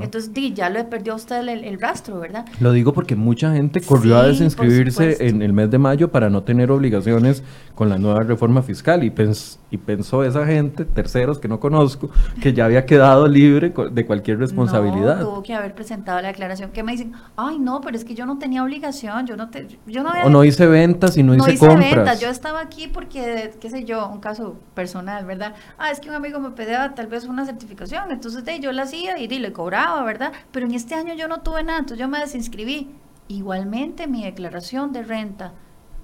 entonces, 0.00 0.30
ya 0.54 0.68
lo 0.68 0.88
perdió 0.90 1.14
usted 1.14 1.46
el, 1.48 1.80
rastro, 1.80 2.20
¿verdad? 2.20 2.44
Lo 2.60 2.72
digo 2.72 2.92
porque 2.92 3.16
mucha 3.16 3.52
gente 3.52 3.80
corrió 3.80 4.18
a 4.18 4.26
desinscribirse 4.26 5.26
en 5.26 5.42
el 5.42 5.52
mes 5.52 5.70
de 5.70 5.78
mayo 5.78 6.10
para 6.10 6.28
no 6.28 6.42
tener 6.42 6.70
obligaciones 6.70 7.42
con 7.74 7.88
la 7.88 7.98
nueva 7.98 8.22
reforma 8.22 8.62
fiscal 8.62 9.02
y, 9.04 9.12
y 9.70 9.78
pensó 9.78 10.22
esa 10.22 10.46
gente, 10.46 10.84
terceros 10.84 11.38
que 11.38 11.48
no 11.48 11.60
conozco, 11.60 12.10
que 12.40 12.52
ya 12.52 12.66
había 12.66 12.84
quedado 12.84 13.26
libre 13.26 13.72
de 13.90 14.06
cualquier 14.06 14.38
responsabilidad. 14.38 15.20
No, 15.20 15.28
tuvo 15.28 15.42
que 15.42 15.54
haber 15.54 15.74
presentado 15.74 16.20
la 16.20 16.28
declaración 16.28 16.70
que 16.70 16.82
me 16.82 16.92
dicen, 16.92 17.12
ay 17.36 17.58
no, 17.58 17.80
pero 17.80 17.96
es 17.96 18.04
que 18.04 18.14
yo 18.14 18.26
no 18.26 18.38
tenía 18.38 18.62
obligación, 18.62 19.26
yo 19.26 19.36
no 19.36 19.48
te, 19.48 19.66
yo 19.86 20.02
no 20.02 20.10
O 20.24 20.30
no 20.30 20.44
hice 20.44 20.66
ventas 20.66 21.16
y 21.16 21.22
no, 21.22 21.34
hice, 21.34 21.54
hice 21.54 21.68
ventas, 21.68 22.20
yo 22.20 22.28
estaba 22.28 22.60
aquí 22.60 22.88
porque, 22.88 23.52
qué 23.60 23.70
sé 23.70 23.84
yo, 23.84 24.08
un 24.08 24.20
caso 24.20 24.56
personal, 24.74 25.24
¿verdad? 25.24 25.54
Ah, 25.78 25.90
es 25.90 26.00
que 26.00 26.10
un 26.10 26.14
amigo 26.14 26.38
me 26.38 26.50
pedía 26.50 26.92
tal 26.94 27.06
vez 27.06 27.24
una 27.24 27.46
certificación, 27.46 28.10
entonces 28.10 28.44
de, 28.44 28.60
yo 28.60 28.70
la 28.72 28.82
hacía 28.82 29.18
y 29.18 29.26
dile, 29.26 29.53
cobraba, 29.54 30.04
¿verdad? 30.04 30.32
Pero 30.52 30.66
en 30.66 30.74
este 30.74 30.94
año 30.94 31.14
yo 31.14 31.26
no 31.28 31.40
tuve 31.40 31.62
nada, 31.64 31.78
entonces 31.78 31.98
yo 32.00 32.08
me 32.08 32.18
desinscribí. 32.20 32.90
Igualmente 33.28 34.06
mi 34.06 34.22
declaración 34.22 34.92
de 34.92 35.02
renta, 35.02 35.54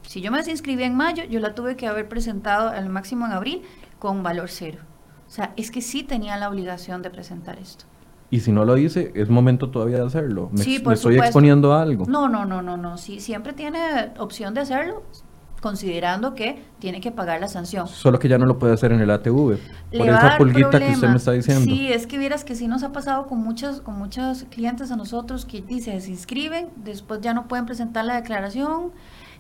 si 0.02 0.22
yo 0.22 0.30
me 0.32 0.38
desinscribí 0.38 0.82
en 0.84 0.94
mayo, 0.94 1.24
yo 1.24 1.38
la 1.40 1.54
tuve 1.54 1.76
que 1.76 1.86
haber 1.86 2.08
presentado 2.08 2.70
al 2.70 2.88
máximo 2.88 3.26
en 3.26 3.32
abril 3.32 3.62
con 3.98 4.22
valor 4.22 4.48
cero. 4.48 4.78
O 5.28 5.30
sea, 5.30 5.52
es 5.56 5.70
que 5.70 5.82
sí 5.82 6.02
tenía 6.02 6.38
la 6.38 6.48
obligación 6.48 7.02
de 7.02 7.10
presentar 7.10 7.58
esto. 7.58 7.84
Y 8.30 8.40
si 8.40 8.52
no 8.52 8.64
lo 8.64 8.76
hice, 8.78 9.12
es 9.14 9.28
momento 9.28 9.70
todavía 9.70 9.98
de 9.98 10.06
hacerlo. 10.06 10.48
Me, 10.52 10.62
Sí, 10.62 10.78
me 10.78 10.80
por 10.84 10.92
estoy 10.94 11.14
supuesto. 11.14 11.24
exponiendo 11.28 11.72
a 11.74 11.82
algo. 11.82 12.06
No, 12.06 12.28
no, 12.28 12.44
no, 12.46 12.62
no, 12.62 12.76
no. 12.76 12.96
Sí, 12.96 13.20
siempre 13.20 13.52
tiene 13.52 14.12
opción 14.18 14.54
de 14.54 14.60
hacerlo, 14.62 15.02
considerando 15.60 16.34
que 16.34 16.62
tiene 16.78 17.00
que 17.00 17.10
pagar 17.10 17.40
la 17.40 17.48
sanción. 17.48 17.86
Solo 17.88 18.18
que 18.18 18.28
ya 18.28 18.38
no 18.38 18.46
lo 18.46 18.58
puede 18.58 18.72
hacer 18.74 18.92
en 18.92 19.00
el 19.00 19.10
ATV. 19.10 19.58
Le 19.90 19.98
Por 19.98 20.08
esa 20.08 20.38
pulguita 20.38 20.70
que 20.70 20.76
usted 20.76 20.90
problema. 20.92 21.10
me 21.10 21.16
está 21.16 21.32
diciendo. 21.32 21.64
Sí, 21.64 21.92
es 21.92 22.06
que 22.06 22.18
vieras 22.18 22.44
que 22.44 22.54
sí 22.54 22.66
nos 22.66 22.82
ha 22.82 22.92
pasado 22.92 23.26
con 23.26 23.38
muchos, 23.38 23.80
con 23.80 23.96
muchos 23.98 24.44
clientes 24.50 24.90
a 24.90 24.96
nosotros 24.96 25.44
que 25.44 25.62
dice, 25.62 26.00
se 26.00 26.10
inscriben, 26.10 26.68
después 26.76 27.20
ya 27.20 27.34
no 27.34 27.46
pueden 27.48 27.66
presentar 27.66 28.04
la 28.04 28.16
declaración. 28.16 28.92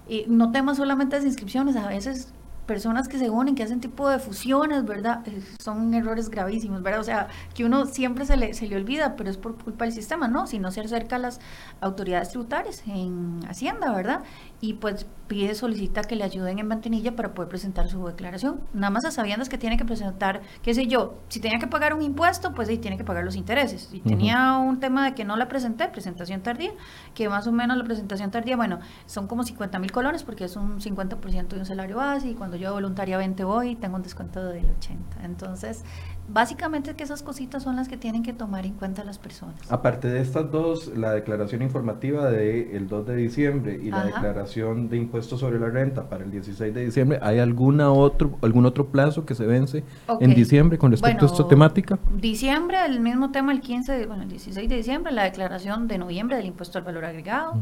Y 0.08 0.24
no 0.28 0.50
temas 0.50 0.76
solamente 0.76 1.16
las 1.16 1.24
inscripciones, 1.24 1.76
a 1.76 1.86
veces 1.86 2.32
personas 2.66 3.08
que 3.08 3.18
se 3.18 3.30
unen, 3.30 3.56
que 3.56 3.64
hacen 3.64 3.80
tipo 3.80 4.08
de 4.08 4.20
fusiones, 4.20 4.84
¿verdad? 4.84 5.26
Eh, 5.26 5.42
Son 5.60 5.92
errores 5.92 6.30
gravísimos, 6.30 6.82
¿verdad? 6.82 7.00
O 7.00 7.04
sea, 7.04 7.26
que 7.52 7.64
uno 7.64 7.86
siempre 7.86 8.24
se 8.24 8.36
le, 8.36 8.54
se 8.54 8.68
le 8.68 8.76
olvida, 8.76 9.16
pero 9.16 9.28
es 9.28 9.36
por 9.36 9.56
culpa 9.56 9.86
del 9.86 9.92
sistema, 9.92 10.28
¿no? 10.28 10.46
Si 10.46 10.60
no 10.60 10.70
se 10.70 10.80
acerca 10.80 11.16
a 11.16 11.18
las 11.18 11.40
autoridades 11.80 12.28
tributarias 12.28 12.84
en 12.86 13.40
Hacienda, 13.48 13.92
¿verdad? 13.92 14.20
Y 14.60 14.74
pues 14.74 15.06
pide, 15.26 15.54
solicita 15.54 16.02
que 16.02 16.16
le 16.16 16.24
ayuden 16.24 16.58
en 16.58 16.66
Mantenilla 16.66 17.14
para 17.14 17.32
poder 17.32 17.48
presentar 17.48 17.88
su 17.88 18.04
declaración. 18.04 18.60
Nada 18.74 18.90
más 18.90 19.04
a 19.04 19.10
sabiendas 19.10 19.48
que 19.48 19.56
tiene 19.56 19.76
que 19.76 19.84
presentar, 19.84 20.42
qué 20.62 20.74
sé 20.74 20.86
yo, 20.86 21.20
si 21.28 21.40
tenía 21.40 21.58
que 21.58 21.68
pagar 21.68 21.94
un 21.94 22.02
impuesto, 22.02 22.52
pues 22.52 22.68
sí, 22.68 22.78
tiene 22.78 22.98
que 22.98 23.04
pagar 23.04 23.24
los 23.24 23.36
intereses. 23.36 23.88
Si 23.90 24.00
tenía 24.00 24.56
un 24.56 24.80
tema 24.80 25.04
de 25.04 25.14
que 25.14 25.24
no 25.24 25.36
la 25.36 25.48
presenté, 25.48 25.88
presentación 25.88 26.42
tardía, 26.42 26.72
que 27.14 27.28
más 27.28 27.46
o 27.46 27.52
menos 27.52 27.76
la 27.76 27.84
presentación 27.84 28.30
tardía, 28.30 28.56
bueno, 28.56 28.80
son 29.06 29.28
como 29.28 29.44
50 29.44 29.78
mil 29.78 29.92
colones 29.92 30.24
porque 30.24 30.44
es 30.44 30.56
un 30.56 30.80
50% 30.80 31.48
de 31.48 31.58
un 31.58 31.66
salario 31.66 31.96
base 31.96 32.28
y 32.28 32.34
cuando 32.34 32.56
yo 32.56 32.72
voluntariamente 32.72 33.44
voy 33.44 33.76
tengo 33.76 33.96
un 33.96 34.02
descuento 34.02 34.44
del 34.44 34.68
80. 34.68 35.24
Entonces, 35.24 35.84
básicamente 36.32 36.94
que 36.94 37.02
esas 37.04 37.22
cositas 37.22 37.62
son 37.62 37.76
las 37.76 37.88
que 37.88 37.96
tienen 37.96 38.22
que 38.22 38.32
tomar 38.32 38.64
en 38.66 38.74
cuenta 38.74 39.04
las 39.04 39.18
personas. 39.18 39.54
Aparte 39.70 40.08
de 40.08 40.20
estas 40.20 40.50
dos, 40.50 40.88
la 40.96 41.12
declaración 41.12 41.62
informativa 41.62 42.30
del 42.30 42.88
2 42.88 43.06
de 43.06 43.16
diciembre 43.16 43.80
y 43.82 43.90
la 43.90 44.04
declaración 44.04 44.88
de 44.88 44.96
impuestos 44.96 45.40
sobre 45.40 45.58
la 45.58 45.68
renta 45.68 46.08
para 46.08 46.24
el 46.24 46.30
16 46.30 46.72
de 46.74 46.84
diciembre, 46.84 47.18
¿hay 47.22 47.38
alguna 47.38 47.90
otro, 47.92 48.38
algún 48.42 48.66
otro 48.66 48.86
plazo 48.86 49.24
que 49.26 49.34
se 49.34 49.46
vence 49.46 49.84
en 50.20 50.34
diciembre 50.34 50.78
con 50.78 50.90
respecto 50.90 51.24
a 51.26 51.28
esta 51.28 51.48
temática? 51.48 51.98
Diciembre, 52.14 52.78
el 52.86 53.00
mismo 53.00 53.30
tema, 53.30 53.52
el 53.52 53.60
15, 53.60 53.92
de- 53.92 54.06
bueno, 54.06 54.22
el 54.22 54.28
16 54.28 54.68
de 54.68 54.76
diciembre, 54.76 55.12
la 55.12 55.24
declaración 55.24 55.88
de 55.88 55.98
noviembre 55.98 56.36
del 56.36 56.46
impuesto 56.46 56.78
al 56.78 56.84
valor 56.84 57.04
agregado. 57.04 57.54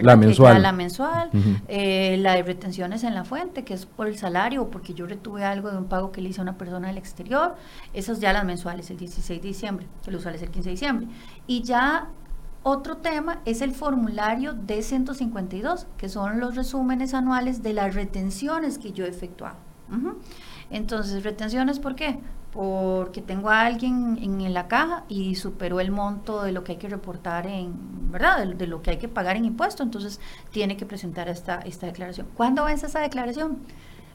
La 0.00 0.16
mensual. 0.16 0.62
la 0.62 0.72
mensual, 0.72 1.28
Ujú. 1.32 1.50
eh, 1.68 2.16
la 2.20 2.32
de 2.34 2.42
retenciones 2.42 3.04
en 3.04 3.14
la 3.14 3.24
fuente, 3.24 3.64
que 3.64 3.74
es 3.74 3.86
por 3.86 4.06
el 4.06 4.16
salario 4.16 4.62
o 4.62 4.68
porque 4.70 4.94
yo 4.94 5.06
retuve 5.06 5.44
algo 5.44 5.70
de 5.70 5.76
un 5.78 5.84
pago 5.84 6.12
que 6.12 6.20
le 6.20 6.30
hice 6.30 6.40
a 6.40 6.42
una 6.42 6.56
persona 6.56 6.88
del 6.88 6.98
exterior. 6.98 7.54
Esas 7.98 8.20
ya 8.20 8.32
las 8.32 8.44
mensuales, 8.44 8.88
el 8.92 8.96
16 8.96 9.42
de 9.42 9.48
diciembre, 9.48 9.88
el 10.06 10.14
usual 10.14 10.36
es 10.36 10.42
el 10.42 10.50
15 10.50 10.68
de 10.68 10.70
diciembre. 10.70 11.08
Y 11.48 11.62
ya 11.62 12.06
otro 12.62 12.98
tema 12.98 13.40
es 13.44 13.60
el 13.60 13.72
formulario 13.72 14.54
D152, 14.54 15.86
que 15.96 16.08
son 16.08 16.38
los 16.38 16.54
resúmenes 16.54 17.12
anuales 17.12 17.60
de 17.64 17.72
las 17.72 17.96
retenciones 17.96 18.78
que 18.78 18.92
yo 18.92 19.04
he 19.04 19.08
efectuado. 19.08 19.56
Entonces, 20.70 21.24
retenciones, 21.24 21.80
¿por 21.80 21.96
qué? 21.96 22.20
Porque 22.52 23.20
tengo 23.20 23.50
a 23.50 23.62
alguien 23.62 24.16
en 24.22 24.54
la 24.54 24.68
caja 24.68 25.02
y 25.08 25.34
superó 25.34 25.80
el 25.80 25.90
monto 25.90 26.44
de 26.44 26.52
lo 26.52 26.62
que 26.62 26.72
hay 26.72 26.78
que 26.78 26.88
reportar 26.88 27.48
en, 27.48 28.12
¿verdad? 28.12 28.46
De, 28.46 28.54
de 28.54 28.68
lo 28.68 28.80
que 28.80 28.90
hay 28.90 28.98
que 28.98 29.08
pagar 29.08 29.34
en 29.34 29.44
impuesto, 29.44 29.82
entonces 29.82 30.20
tiene 30.52 30.76
que 30.76 30.86
presentar 30.86 31.28
esta, 31.28 31.56
esta 31.62 31.86
declaración. 31.86 32.28
¿Cuándo 32.36 32.64
vence 32.64 32.86
esa 32.86 33.00
declaración? 33.00 33.58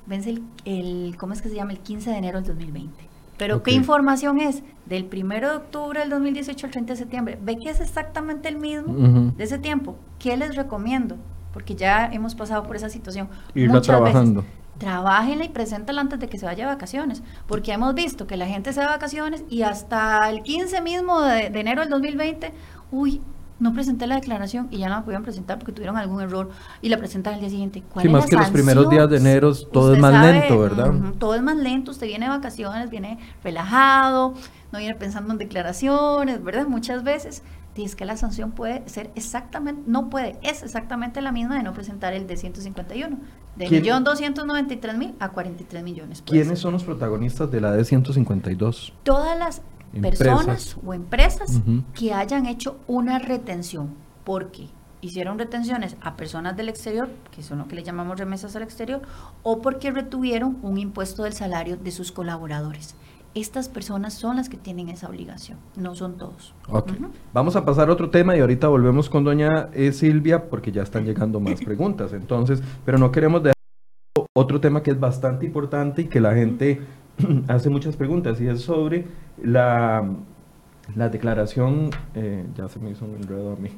Vence 0.06 0.30
el, 0.30 0.44
el, 0.64 1.18
¿cómo 1.18 1.34
es 1.34 1.42
que 1.42 1.50
se 1.50 1.56
llama? 1.56 1.74
El 1.74 1.80
15 1.80 2.12
de 2.12 2.16
enero 2.16 2.40
del 2.40 2.48
2020. 2.48 3.13
Pero. 3.38 3.64
¿qué 3.64 3.72
información 3.72 4.40
es? 4.40 4.64
Del 4.86 5.10
1 5.12 5.36
de 5.40 5.56
octubre 5.56 6.00
del 6.00 6.10
2018 6.10 6.66
al 6.66 6.72
30 6.72 6.94
de 6.94 6.98
septiembre. 6.98 7.40
¿Ve 7.42 7.58
que 7.58 7.70
es 7.70 7.80
exactamente 7.80 8.50
el 8.50 8.58
mismo 8.58 9.32
de 9.36 9.44
ese 9.44 9.58
tiempo? 9.58 9.96
¿Qué 10.20 10.36
les 10.38 10.56
recomiendo? 10.56 11.18
Porque 11.54 11.76
ya 11.76 12.10
hemos 12.12 12.36
pasado 12.36 12.64
por 12.64 12.76
esa 12.76 12.90
situación. 12.90 13.30
Irla 13.56 13.76
muchas 13.76 14.00
veces. 14.00 14.12
trabajando. 14.12 14.46
Trabájenla 14.78 15.46
y 15.46 15.50
preséntala 15.50 16.02
antes 16.02 16.20
de 16.20 16.28
que 16.28 16.38
se 16.38 16.46
vaya 16.46 16.66
de 16.66 16.74
vacaciones, 16.74 17.22
porque 17.48 17.72
hemos 17.72 17.94
visto 17.94 18.26
que 18.26 18.38
la 18.38 18.48
gente 18.48 18.74
se 18.74 18.80
va 18.80 18.88
de 18.88 18.92
vacaciones 18.94 19.46
y 19.48 19.62
hasta 19.62 20.28
el 20.30 20.42
15 20.42 20.82
mismo 20.82 21.22
de, 21.22 21.52
de 21.52 21.60
enero 21.60 21.82
del 21.82 21.92
2020, 21.92 22.52
uy, 22.92 23.22
no 23.60 23.74
presenté 23.74 24.08
la 24.08 24.16
declaración 24.16 24.68
y 24.72 24.80
ya 24.80 24.90
no 24.90 24.96
la 24.96 25.02
pudieron 25.04 25.24
presentar 25.24 25.58
porque 25.60 25.72
tuvieron 25.72 25.96
algún 25.98 26.22
error 26.22 26.50
y 26.82 26.90
la 26.90 26.98
presentan 26.98 27.36
al 27.36 27.40
día 27.40 27.50
siguiente. 27.50 27.84
¿Cuál 27.94 28.04
Sí, 28.04 28.08
es 28.08 28.12
más 28.14 28.24
la 28.24 28.30
que 28.30 28.36
los 28.38 28.50
primeros 28.50 28.90
días 28.90 29.10
de 29.10 29.18
enero 29.18 29.54
todo 29.56 29.86
Usted 29.86 29.96
es 29.96 30.02
más 30.02 30.14
sabe, 30.14 30.34
lento, 30.34 30.60
¿verdad? 30.60 30.92
todo 31.20 31.36
es 31.36 31.42
más 31.42 31.56
lento, 31.58 31.92
usted 31.92 32.08
viene 32.08 32.26
de 32.26 32.32
vacaciones, 32.32 32.90
viene 32.90 33.20
relajado, 33.44 34.34
no 34.72 34.80
viene 34.80 34.96
pensando 34.96 35.32
en 35.32 35.38
declaraciones, 35.40 36.44
¿verdad? 36.44 36.68
Muchas 36.68 37.04
veces. 37.04 37.44
Y 37.76 37.84
es 37.86 37.96
que 37.96 38.06
la 38.06 38.18
sanción 38.18 38.52
puede 38.52 38.88
ser 38.88 39.10
exactamente, 39.16 39.82
no 39.88 40.10
puede, 40.12 40.38
es 40.44 40.62
exactamente 40.62 41.22
la 41.22 41.32
misma 41.32 41.56
de 41.58 41.64
no 41.64 41.74
presentar 41.74 42.14
el 42.14 42.28
de 42.28 42.38
151, 42.38 43.18
de 43.56 43.66
¿Quién- 43.68 43.84
1.293.000 43.84 45.16
a 45.20 45.30
43 45.30 45.84
millones. 45.84 46.22
¿Quiénes 46.24 46.48
ser. 46.50 46.58
son 46.58 46.74
los 46.74 46.84
protagonistas 46.84 47.50
de 47.50 47.62
la 47.62 47.76
D152? 47.76 48.94
Todas 49.04 49.38
las. 49.40 49.62
Personas 50.02 50.78
o 50.86 50.94
empresas 50.94 51.62
que 51.94 52.14
hayan 52.14 52.46
hecho 52.46 52.78
una 52.88 53.20
retención, 53.20 53.90
porque 54.24 54.70
hicieron 55.02 55.38
retenciones 55.38 55.98
a 56.02 56.16
personas 56.16 56.56
del 56.56 56.70
exterior, 56.70 57.10
que 57.32 57.44
son 57.44 57.60
lo 57.60 57.68
que 57.68 57.76
le 57.76 57.84
llamamos 57.84 58.18
remesas 58.18 58.56
al 58.56 58.64
exterior, 58.64 59.02
o 59.44 59.62
porque 59.62 59.92
retuvieron 59.92 60.58
un 60.62 60.78
impuesto 60.78 61.24
del 61.24 61.34
salario 61.34 61.78
de 61.78 61.92
sus 61.92 62.12
colaboradores. 62.12 62.96
Estas 63.36 63.68
personas 63.68 64.14
son 64.14 64.36
las 64.36 64.48
que 64.48 64.58
tienen 64.58 64.90
esa 64.90 65.10
obligación, 65.10 65.58
no 65.76 65.96
son 65.96 66.18
todos. 66.18 66.54
Vamos 67.34 67.56
a 67.56 67.66
pasar 67.66 67.90
a 67.90 67.94
otro 67.94 68.12
tema 68.12 68.38
y 68.38 68.40
ahorita 68.40 68.68
volvemos 68.68 69.10
con 69.10 69.24
doña 69.24 69.70
eh, 69.74 69.92
Silvia 69.92 70.50
porque 70.50 70.72
ya 70.72 70.84
están 70.84 71.04
llegando 71.04 71.40
más 71.40 71.60
preguntas. 71.66 72.14
Entonces, 72.14 72.62
pero 72.86 72.98
no 73.00 73.12
queremos 73.12 73.42
dejar 73.42 73.54
otro 74.36 74.62
tema 74.62 74.84
que 74.84 74.92
es 74.92 75.00
bastante 75.00 75.46
importante 75.46 76.04
y 76.04 76.06
que 76.06 76.22
la 76.22 76.34
gente 76.36 76.82
hace 77.48 77.70
muchas 77.70 77.96
preguntas 77.96 78.40
y 78.42 78.48
es 78.48 78.62
sobre 78.62 79.06
la, 79.42 80.04
la 80.96 81.10
declaración, 81.10 81.90
eh, 82.16 82.46
ya 82.56 82.68
se 82.68 82.80
me 82.80 82.92
hizo 82.92 83.06
un 83.06 83.16
enredo 83.16 83.54
a 83.54 83.56
mí. 83.56 83.70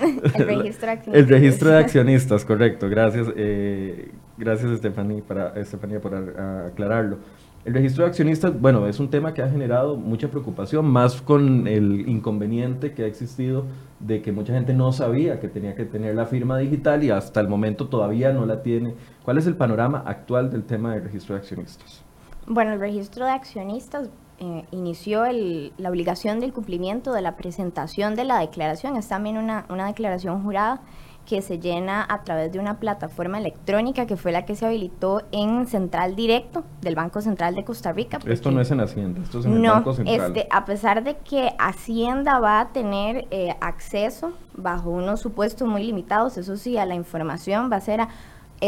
El 0.34 0.46
registro 0.46 0.86
de 0.86 0.92
accionistas. 0.92 1.14
El 1.14 1.28
registro 1.28 1.70
de 1.70 1.78
accionistas, 1.78 2.44
correcto. 2.44 2.88
Gracias, 2.88 3.28
eh, 3.36 4.10
gracias 4.38 4.70
Estefanía, 4.70 5.22
para, 5.26 5.48
Estefanía 5.60 6.00
por 6.00 6.14
a- 6.14 6.66
aclararlo. 6.66 7.18
El 7.64 7.72
registro 7.72 8.04
de 8.04 8.10
accionistas, 8.10 8.60
bueno, 8.60 8.86
es 8.86 9.00
un 9.00 9.08
tema 9.08 9.32
que 9.32 9.40
ha 9.40 9.48
generado 9.48 9.96
mucha 9.96 10.28
preocupación, 10.28 10.84
más 10.84 11.22
con 11.22 11.66
el 11.66 12.06
inconveniente 12.06 12.92
que 12.92 13.04
ha 13.04 13.06
existido 13.06 13.64
de 14.00 14.20
que 14.20 14.32
mucha 14.32 14.52
gente 14.52 14.74
no 14.74 14.92
sabía 14.92 15.40
que 15.40 15.48
tenía 15.48 15.74
que 15.74 15.86
tener 15.86 16.14
la 16.14 16.26
firma 16.26 16.58
digital 16.58 17.02
y 17.04 17.08
hasta 17.10 17.40
el 17.40 17.48
momento 17.48 17.88
todavía 17.88 18.34
no 18.34 18.44
la 18.44 18.62
tiene. 18.62 18.92
¿Cuál 19.24 19.38
es 19.38 19.46
el 19.46 19.56
panorama 19.56 20.02
actual 20.04 20.50
del 20.50 20.64
tema 20.64 20.92
del 20.92 21.04
registro 21.04 21.36
de 21.36 21.40
accionistas? 21.40 22.04
Bueno, 22.46 22.72
el 22.72 22.80
registro 22.80 23.24
de 23.24 23.32
accionistas 23.32 24.08
eh, 24.40 24.64
inició 24.72 25.24
el- 25.24 25.72
la 25.78 25.90
obligación 25.90 26.40
del 26.40 26.52
cumplimiento 26.52 27.12
de 27.12 27.22
la 27.22 27.36
presentación 27.36 28.16
de 28.16 28.24
la 28.24 28.40
declaración. 28.40 28.96
Es 28.96 29.06
también 29.08 29.38
una, 29.38 29.64
una 29.68 29.86
declaración 29.86 30.42
jurada 30.42 30.80
que 31.24 31.40
se 31.40 31.58
llena 31.58 32.04
a 32.06 32.22
través 32.24 32.52
de 32.52 32.58
una 32.58 32.78
plataforma 32.80 33.38
electrónica 33.38 34.04
que 34.06 34.16
fue 34.16 34.30
la 34.32 34.44
que 34.44 34.56
se 34.56 34.66
habilitó 34.66 35.22
en 35.32 35.66
Central 35.66 36.16
Directo 36.16 36.64
del 36.82 36.96
Banco 36.96 37.22
Central 37.22 37.54
de 37.54 37.64
Costa 37.64 37.92
Rica. 37.92 38.18
Esto 38.26 38.50
no 38.50 38.60
es 38.60 38.70
en 38.72 38.80
Hacienda, 38.80 39.22
esto 39.22 39.38
es 39.38 39.46
en 39.46 39.52
el 39.54 39.62
no, 39.62 39.72
Banco 39.72 39.94
Central. 39.94 40.36
este, 40.36 40.48
a 40.50 40.64
pesar 40.66 41.02
de 41.02 41.16
que 41.18 41.54
Hacienda 41.58 42.40
va 42.40 42.60
a 42.60 42.68
tener 42.72 43.26
eh, 43.30 43.54
acceso 43.60 44.32
bajo 44.54 44.90
unos 44.90 45.20
supuestos 45.20 45.66
muy 45.66 45.82
limitados, 45.84 46.36
eso 46.36 46.56
sí, 46.58 46.76
a 46.76 46.84
la 46.84 46.94
información 46.96 47.70
va 47.72 47.76
a 47.76 47.80
ser 47.80 48.02
a, 48.02 48.08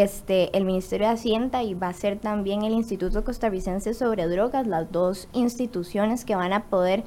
este, 0.03 0.55
el 0.57 0.67
Ministerio 0.67 1.07
de 1.07 1.15
Hacienda 1.15 1.63
y 1.63 1.73
va 1.73 1.89
a 1.89 1.93
ser 1.95 2.19
también 2.19 2.65
el 2.65 2.75
Instituto 2.75 3.25
Costarricense 3.25 3.95
sobre 3.95 4.29
Drogas, 4.29 4.67
las 4.67 4.93
dos 4.93 5.29
instituciones 5.33 6.27
que 6.27 6.37
van 6.37 6.53
a 6.53 6.65
poder 6.65 7.05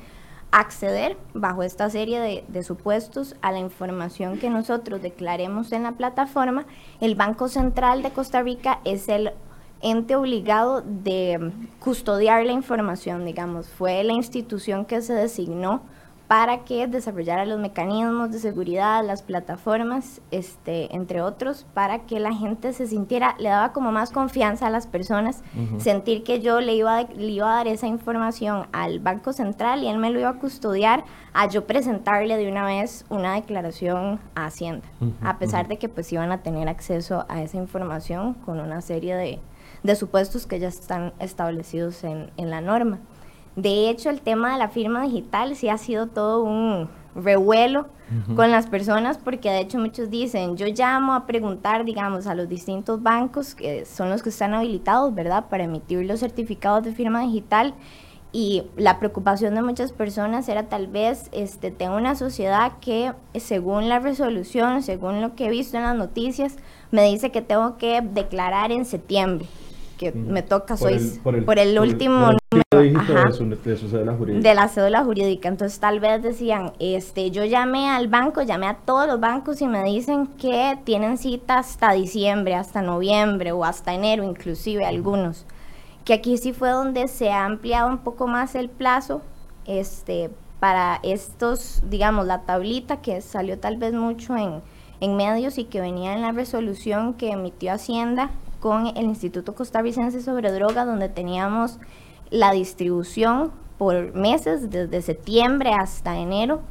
acceder 0.51 1.15
bajo 1.35 1.61
esta 1.61 1.87
serie 1.91 2.19
de, 2.19 2.43
de 2.47 2.63
supuestos 2.63 3.35
a 3.43 3.51
la 3.51 3.59
información 3.59 4.39
que 4.39 4.49
nosotros 4.49 5.03
declaremos 5.03 5.71
en 5.71 5.83
la 5.83 5.91
plataforma. 5.91 6.65
El 6.99 7.13
Banco 7.13 7.47
Central 7.47 8.01
de 8.01 8.09
Costa 8.09 8.41
Rica 8.41 8.79
es 8.85 9.07
el 9.07 9.33
ente 9.81 10.15
obligado 10.15 10.81
de 10.81 11.51
custodiar 11.79 12.43
la 12.43 12.53
información, 12.53 13.23
digamos. 13.23 13.69
Fue 13.69 14.03
la 14.03 14.13
institución 14.13 14.85
que 14.85 15.03
se 15.03 15.13
designó 15.13 15.83
para 16.29 16.63
que 16.63 16.85
desarrollara 16.85 17.43
los 17.43 17.59
mecanismos 17.59 18.31
de 18.31 18.37
seguridad, 18.37 19.03
las 19.03 19.23
plataformas, 19.23 20.21
este, 20.29 20.95
entre 20.95 21.23
otros, 21.23 21.65
para 21.73 22.05
que 22.05 22.19
la 22.19 22.35
gente 22.35 22.71
se 22.71 22.85
sintiera, 22.85 23.35
le 23.39 23.49
daba 23.49 23.73
como 23.73 23.91
más 23.91 24.11
confianza 24.11 24.67
a 24.67 24.69
las 24.69 24.85
personas, 24.85 25.41
sentir 25.79 26.23
que 26.23 26.39
yo 26.39 26.61
le 26.61 26.75
iba, 26.75 27.01
le 27.01 27.31
iba 27.31 27.51
a 27.51 27.55
dar 27.55 27.67
esa 27.67 27.87
información 27.87 28.67
al 28.73 28.99
Banco 28.99 29.33
Central 29.33 29.83
y 29.83 29.87
él 29.87 29.97
me 29.97 30.11
lo 30.11 30.19
iba 30.19 30.29
a 30.29 30.37
custodiar, 30.37 31.03
a 31.33 31.49
yo 31.49 31.65
presentarle 31.65 32.37
de 32.37 32.47
una 32.47 32.63
vez 32.63 33.07
una 33.09 33.33
declaración 33.33 34.19
a 34.35 34.45
Hacienda, 34.45 34.85
a 35.23 35.39
pesar 35.39 35.67
de 35.67 35.79
que 35.79 35.89
pues 35.89 36.13
iban 36.13 36.31
a 36.31 36.43
tener 36.43 36.69
acceso 36.69 37.25
a 37.27 37.41
esa 37.41 37.57
información 37.57 38.35
con 38.35 38.59
una 38.59 38.81
serie 38.81 39.15
de, 39.15 39.39
de 39.81 39.95
supuestos 39.95 40.45
que 40.45 40.59
ya 40.59 40.67
están 40.67 41.11
establecidos 41.17 42.03
en, 42.03 42.29
en 42.37 42.51
la 42.51 42.61
norma. 42.61 42.99
De 43.55 43.89
hecho, 43.89 44.09
el 44.09 44.21
tema 44.21 44.53
de 44.53 44.59
la 44.59 44.69
firma 44.69 45.03
digital 45.03 45.55
sí 45.55 45.69
ha 45.69 45.77
sido 45.77 46.07
todo 46.07 46.43
un 46.43 46.89
revuelo 47.15 47.87
con 48.35 48.49
las 48.49 48.65
personas 48.65 49.19
porque 49.19 49.51
de 49.51 49.59
hecho 49.59 49.77
muchos 49.77 50.09
dicen, 50.09 50.57
yo 50.57 50.65
llamo 50.67 51.13
a 51.13 51.27
preguntar, 51.27 51.85
digamos, 51.85 52.25
a 52.25 52.33
los 52.33 52.49
distintos 52.49 53.03
bancos 53.03 53.53
que 53.53 53.85
son 53.85 54.09
los 54.09 54.23
que 54.23 54.29
están 54.29 54.55
habilitados, 54.55 55.13
¿verdad?, 55.13 55.45
para 55.47 55.65
emitir 55.65 56.05
los 56.05 56.21
certificados 56.21 56.83
de 56.83 56.93
firma 56.93 57.21
digital. 57.21 57.75
Y 58.31 58.63
la 58.77 58.99
preocupación 58.99 59.55
de 59.55 59.63
muchas 59.63 59.91
personas 59.91 60.49
era 60.49 60.69
tal 60.69 60.87
vez, 60.87 61.29
este, 61.31 61.71
tengo 61.71 61.97
una 61.97 62.15
sociedad 62.15 62.73
que 62.79 63.13
según 63.39 63.89
la 63.89 63.99
resolución, 63.99 64.83
según 64.83 65.21
lo 65.21 65.35
que 65.35 65.47
he 65.47 65.49
visto 65.49 65.77
en 65.77 65.83
las 65.83 65.95
noticias, 65.95 66.57
me 66.91 67.03
dice 67.05 67.31
que 67.31 67.41
tengo 67.41 67.77
que 67.77 68.01
declarar 68.01 68.71
en 68.71 68.85
septiembre 68.85 69.47
que 69.97 70.13
me 70.13 70.41
toca, 70.41 70.77
soy 70.77 71.19
por 71.21 71.59
el, 71.59 71.77
último 71.77 72.38
de, 72.79 73.77
su, 73.77 73.89
cédula 73.89 74.13
jurídica. 74.13 74.49
De 74.49 74.55
la 74.55 74.67
cédula 74.67 75.03
jurídica. 75.03 75.49
Entonces 75.49 75.79
tal 75.79 75.99
vez 75.99 76.21
decían, 76.21 76.73
este, 76.79 77.31
yo 77.31 77.45
llamé 77.45 77.89
al 77.89 78.07
banco, 78.07 78.41
llamé 78.41 78.67
a 78.67 78.75
todos 78.75 79.07
los 79.07 79.19
bancos 79.19 79.61
y 79.61 79.67
me 79.67 79.83
dicen 79.83 80.27
que 80.27 80.77
tienen 80.83 81.17
cita 81.17 81.59
hasta 81.59 81.93
diciembre, 81.93 82.55
hasta 82.55 82.81
noviembre 82.81 83.51
o 83.51 83.63
hasta 83.63 83.93
enero, 83.93 84.23
inclusive 84.23 84.85
algunos. 84.85 85.45
Que 86.05 86.13
aquí 86.13 86.37
sí 86.37 86.53
fue 86.53 86.69
donde 86.69 87.07
se 87.07 87.31
ha 87.31 87.45
ampliado 87.45 87.89
un 87.89 87.99
poco 87.99 88.27
más 88.27 88.55
el 88.55 88.69
plazo, 88.69 89.21
este, 89.65 90.31
para 90.59 90.99
estos, 91.03 91.81
digamos, 91.89 92.25
la 92.25 92.41
tablita 92.41 93.01
que 93.01 93.21
salió 93.21 93.59
tal 93.59 93.77
vez 93.77 93.93
mucho 93.93 94.35
en, 94.35 94.61
en 94.99 95.15
medios 95.15 95.57
y 95.57 95.65
que 95.65 95.81
venía 95.81 96.13
en 96.13 96.21
la 96.21 96.31
resolución 96.31 97.13
que 97.13 97.31
emitió 97.31 97.73
Hacienda 97.73 98.31
con 98.59 98.87
el 98.87 99.05
Instituto 99.05 99.55
Costarricense 99.55 100.21
sobre 100.21 100.51
Droga, 100.51 100.85
donde 100.85 101.09
teníamos 101.09 101.79
la 102.29 102.51
distribución 102.51 103.51
por 103.77 104.13
meses, 104.13 104.69
desde 104.69 105.01
septiembre 105.01 105.71
hasta 105.73 106.17
enero 106.17 106.61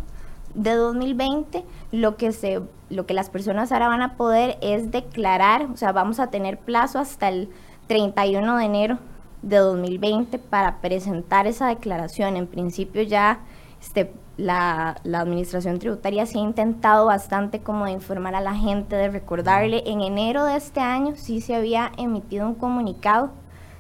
de 0.55 0.75
2020, 0.75 1.65
lo 1.93 2.17
que, 2.17 2.33
se, 2.33 2.61
lo 2.91 3.07
que 3.07 3.15
las 3.15 3.31
personas 3.31 3.73
ahora 3.73 3.89
van 3.89 4.03
a 4.03 4.17
poder 4.17 4.59
es 4.61 4.91
declarar, 4.91 5.67
o 5.73 5.77
sea, 5.77 5.93
vamos 5.93 6.21
a 6.21 6.29
tener 6.29 6.59
plazo 6.59 6.99
hasta 6.99 7.29
el 7.29 7.49
31 7.87 8.57
de 8.57 8.65
enero 8.65 8.99
de 9.43 9.57
2020 9.59 10.39
para 10.39 10.81
presentar 10.81 11.47
esa 11.47 11.69
declaración. 11.69 12.37
En 12.37 12.47
principio 12.47 13.03
ya 13.03 13.41
este, 13.81 14.13
la, 14.37 14.97
administración 15.05 15.79
tributaria 15.79 16.27
sí 16.27 16.39
ha 16.39 16.43
intentado 16.43 17.07
bastante 17.07 17.61
como 17.61 17.85
de 17.87 17.93
informar 17.93 18.35
a 18.35 18.41
la 18.41 18.55
gente, 18.55 18.97
de 18.97 19.09
recordarle. 19.09 19.83
En 19.87 20.01
enero 20.01 20.45
de 20.45 20.57
este 20.57 20.81
año 20.81 21.15
sí 21.17 21.41
se 21.41 21.55
había 21.55 21.93
emitido 21.97 22.47
un 22.47 22.55
comunicado 22.55 23.31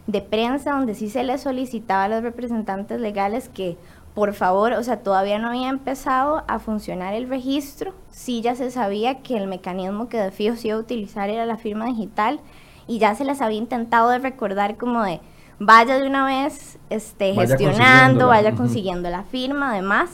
de 0.08 0.22
prensa 0.22 0.72
donde 0.72 0.94
sí 0.94 1.10
se 1.10 1.22
le 1.22 1.36
solicitaba 1.38 2.04
a 2.04 2.08
los 2.08 2.22
representantes 2.22 2.98
legales 2.98 3.48
que 3.48 3.76
por 4.14 4.32
favor, 4.32 4.72
o 4.72 4.82
sea, 4.82 5.02
todavía 5.04 5.38
no 5.38 5.48
había 5.48 5.68
empezado 5.68 6.42
a 6.48 6.58
funcionar 6.58 7.14
el 7.14 7.28
registro, 7.28 7.94
sí 8.10 8.40
ya 8.40 8.56
se 8.56 8.72
sabía 8.72 9.20
que 9.20 9.36
el 9.36 9.46
mecanismo 9.46 10.08
que 10.08 10.16
de 10.16 10.32
fijo 10.32 10.56
se 10.56 10.68
iba 10.68 10.76
a 10.76 10.80
utilizar 10.80 11.30
era 11.30 11.46
la 11.46 11.56
firma 11.56 11.84
digital 11.86 12.40
y 12.88 12.98
ya 12.98 13.14
se 13.14 13.24
les 13.24 13.40
había 13.40 13.58
intentado 13.58 14.08
de 14.08 14.18
recordar 14.18 14.76
como 14.76 15.04
de 15.04 15.20
vaya 15.60 15.98
de 15.98 16.08
una 16.08 16.24
vez 16.24 16.78
este, 16.88 17.34
gestionando, 17.34 18.28
vaya 18.28 18.54
consiguiendo 18.54 19.10
la 19.10 19.24
firma, 19.24 19.72
además 19.72 20.08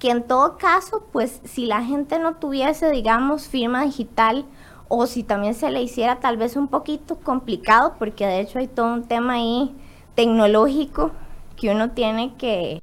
que 0.00 0.10
en 0.10 0.24
todo 0.24 0.58
caso, 0.58 1.06
pues 1.12 1.40
si 1.44 1.66
la 1.66 1.82
gente 1.82 2.18
no 2.18 2.34
tuviese, 2.34 2.90
digamos, 2.90 3.48
firma 3.48 3.84
digital 3.84 4.44
o 4.88 5.06
si 5.06 5.22
también 5.22 5.54
se 5.54 5.70
le 5.70 5.82
hiciera 5.82 6.20
tal 6.20 6.36
vez 6.36 6.56
un 6.56 6.68
poquito 6.68 7.16
complicado, 7.16 7.94
porque 7.98 8.26
de 8.26 8.40
hecho 8.40 8.58
hay 8.58 8.68
todo 8.68 8.92
un 8.92 9.04
tema 9.04 9.34
ahí 9.34 9.74
tecnológico 10.14 11.12
que 11.56 11.70
uno 11.70 11.90
tiene 11.90 12.34
que, 12.34 12.82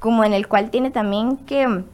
como 0.00 0.24
en 0.24 0.32
el 0.34 0.48
cual 0.48 0.70
tiene 0.70 0.90
también 0.90 1.36
que 1.38 1.84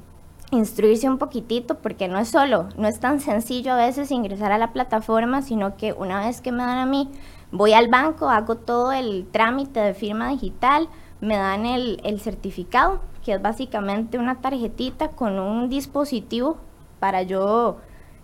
instruirse 0.51 1.09
un 1.09 1.19
poquitito, 1.19 1.77
porque 1.77 2.09
no 2.09 2.19
es 2.19 2.29
solo, 2.29 2.69
no 2.77 2.89
es 2.89 2.99
tan 2.99 3.21
sencillo 3.21 3.73
a 3.73 3.77
veces 3.77 4.11
ingresar 4.11 4.51
a 4.51 4.59
la 4.59 4.73
plataforma, 4.73 5.43
sino 5.43 5.77
que 5.77 5.93
una 5.93 6.21
vez 6.21 6.41
que 6.41 6.51
me 6.51 6.65
dan 6.65 6.79
a 6.79 6.87
mí, 6.87 7.09
voy 7.53 7.73
al 7.73 7.89
banco, 7.89 8.29
hago 8.29 8.57
todo 8.57 8.93
el 8.93 9.29
trámite 9.31 9.79
de 9.81 9.95
firma 9.95 10.31
digital, 10.31 10.89
me 11.21 11.37
dan 11.37 11.67
el, 11.67 12.01
el 12.03 12.21
certificado 12.21 13.01
que 13.25 13.35
es 13.35 13.43
básicamente 13.43 14.19
una 14.19 14.41
tarjetita 14.41 15.09
con 15.09 15.39
un 15.39 15.69
dispositivo 15.69 16.57
para 16.99 17.23
yo 17.23 17.79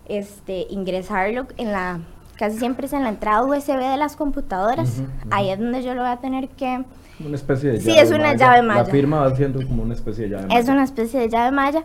este, 0.09 0.67
ingresarlo 0.69 1.47
en 1.57 1.71
la, 1.71 1.99
casi 2.35 2.57
siempre 2.57 2.87
es 2.87 2.93
en 2.93 3.03
la 3.03 3.09
entrada 3.09 3.43
USB 3.43 3.77
de 3.77 3.97
las 3.97 4.15
computadoras. 4.15 5.01
Ahí 5.31 5.49
es 5.49 5.59
donde 5.59 5.83
yo 5.83 5.93
lo 5.93 6.01
voy 6.01 6.11
a 6.11 6.17
tener 6.17 6.49
que... 6.49 6.83
Una 7.19 7.35
especie 7.35 7.71
de 7.71 7.79
llave. 7.79 7.91
Sí, 7.91 7.97
es 7.99 8.11
una 8.11 8.35
llave 8.35 8.61
maya. 8.61 8.83
La 8.83 8.89
firma 8.89 9.21
va 9.21 9.35
siendo 9.35 9.65
como 9.65 9.83
una 9.83 9.93
especie 9.93 10.25
de 10.25 10.29
llave. 10.31 10.47
Es 10.51 10.69
una 10.69 10.83
especie 10.83 11.19
de 11.19 11.29
llave 11.29 11.51
maya 11.51 11.83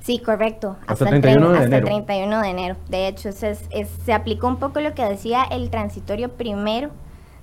Sí, 0.00 0.20
correcto. 0.20 0.76
Hasta, 0.86 1.04
el 1.04 1.20
31 1.20 1.50
de 1.50 1.64
enero. 1.64 1.86
31 1.86 2.40
de 2.40 2.48
enero. 2.48 2.76
De 2.88 3.08
hecho, 3.08 3.30
se 3.32 4.12
aplicó 4.12 4.46
un 4.46 4.56
poco 4.56 4.80
lo 4.80 4.94
que 4.94 5.04
decía 5.04 5.42
el 5.50 5.68
transitorio 5.68 6.30
primero 6.30 6.90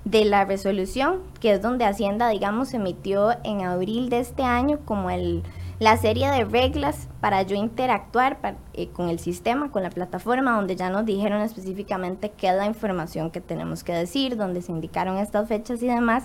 de 0.04 0.24
la 0.24 0.44
resolución, 0.44 1.20
que 1.40 1.52
es 1.52 1.62
donde 1.62 1.84
Hacienda, 1.84 2.28
digamos, 2.28 2.74
emitió 2.74 3.30
en 3.42 3.62
abril 3.62 4.10
de 4.10 4.20
este 4.20 4.42
año 4.42 4.78
como 4.84 5.10
el 5.10 5.42
la 5.80 5.96
serie 5.96 6.30
de 6.30 6.44
reglas 6.44 7.08
para 7.20 7.42
yo 7.42 7.56
interactuar 7.56 8.56
eh, 8.74 8.88
con 8.88 9.08
el 9.08 9.18
sistema, 9.18 9.70
con 9.70 9.82
la 9.82 9.90
plataforma, 9.90 10.56
donde 10.56 10.76
ya 10.76 10.88
nos 10.88 11.04
dijeron 11.04 11.42
específicamente 11.42 12.30
qué 12.30 12.48
es 12.48 12.56
la 12.56 12.66
información 12.66 13.30
que 13.30 13.40
tenemos 13.40 13.82
que 13.82 13.92
decir, 13.92 14.36
donde 14.36 14.62
se 14.62 14.72
indicaron 14.72 15.18
estas 15.18 15.48
fechas 15.48 15.82
y 15.82 15.86
demás, 15.86 16.24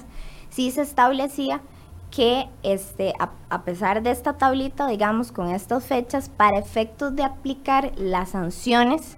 sí 0.50 0.72
se 0.72 0.82
establecía 0.82 1.62
que 2.12 2.48
este, 2.64 3.14
a, 3.20 3.64
pesar 3.64 4.02
de 4.02 4.12
esta 4.12 4.34
tablita, 4.34 4.88
digamos, 4.88 5.32
con 5.32 5.50
estas 5.50 5.86
fechas, 5.86 6.30
para 6.30 6.58
efectos 6.58 7.16
de 7.16 7.24
aplicar 7.24 7.92
las 7.98 8.30
sanciones 8.30 9.18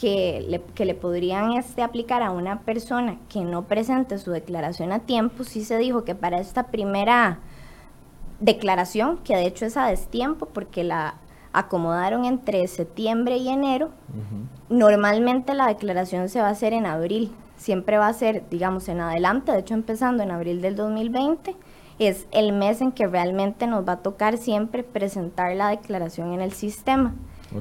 que 0.00 0.46
le, 0.48 0.62
que 0.62 0.86
le 0.86 0.94
podrían 0.94 1.52
este, 1.52 1.82
aplicar 1.82 2.22
a 2.22 2.30
una 2.30 2.60
persona 2.60 3.18
que 3.28 3.42
no 3.42 3.64
presente 3.64 4.16
su 4.16 4.30
declaración 4.30 4.92
a 4.92 5.00
tiempo, 5.00 5.44
sí 5.44 5.62
se 5.62 5.76
dijo 5.76 6.04
que 6.04 6.14
para 6.14 6.40
esta 6.40 6.68
primera 6.68 7.40
declaración, 8.40 9.18
que 9.18 9.36
de 9.36 9.46
hecho 9.46 9.66
es 9.66 9.76
a 9.76 9.86
destiempo, 9.86 10.46
porque 10.46 10.84
la 10.84 11.16
acomodaron 11.52 12.24
entre 12.24 12.66
septiembre 12.66 13.36
y 13.36 13.50
enero. 13.50 13.90
Normalmente 14.70 15.52
la 15.52 15.66
declaración 15.66 16.30
se 16.30 16.40
va 16.40 16.48
a 16.48 16.52
hacer 16.52 16.72
en 16.72 16.86
abril, 16.86 17.32
siempre 17.58 17.98
va 17.98 18.06
a 18.06 18.12
ser, 18.14 18.44
digamos, 18.48 18.88
en 18.88 19.00
adelante, 19.00 19.52
de 19.52 19.58
hecho 19.58 19.74
empezando 19.74 20.22
en 20.22 20.30
abril 20.30 20.62
del 20.62 20.76
2020, 20.76 21.54
es 21.98 22.26
el 22.30 22.54
mes 22.54 22.80
en 22.80 22.92
que 22.92 23.06
realmente 23.06 23.66
nos 23.66 23.86
va 23.86 23.94
a 23.94 24.02
tocar 24.02 24.38
siempre 24.38 24.82
presentar 24.82 25.54
la 25.54 25.68
declaración 25.68 26.32
en 26.32 26.40
el 26.40 26.52
sistema. 26.52 27.14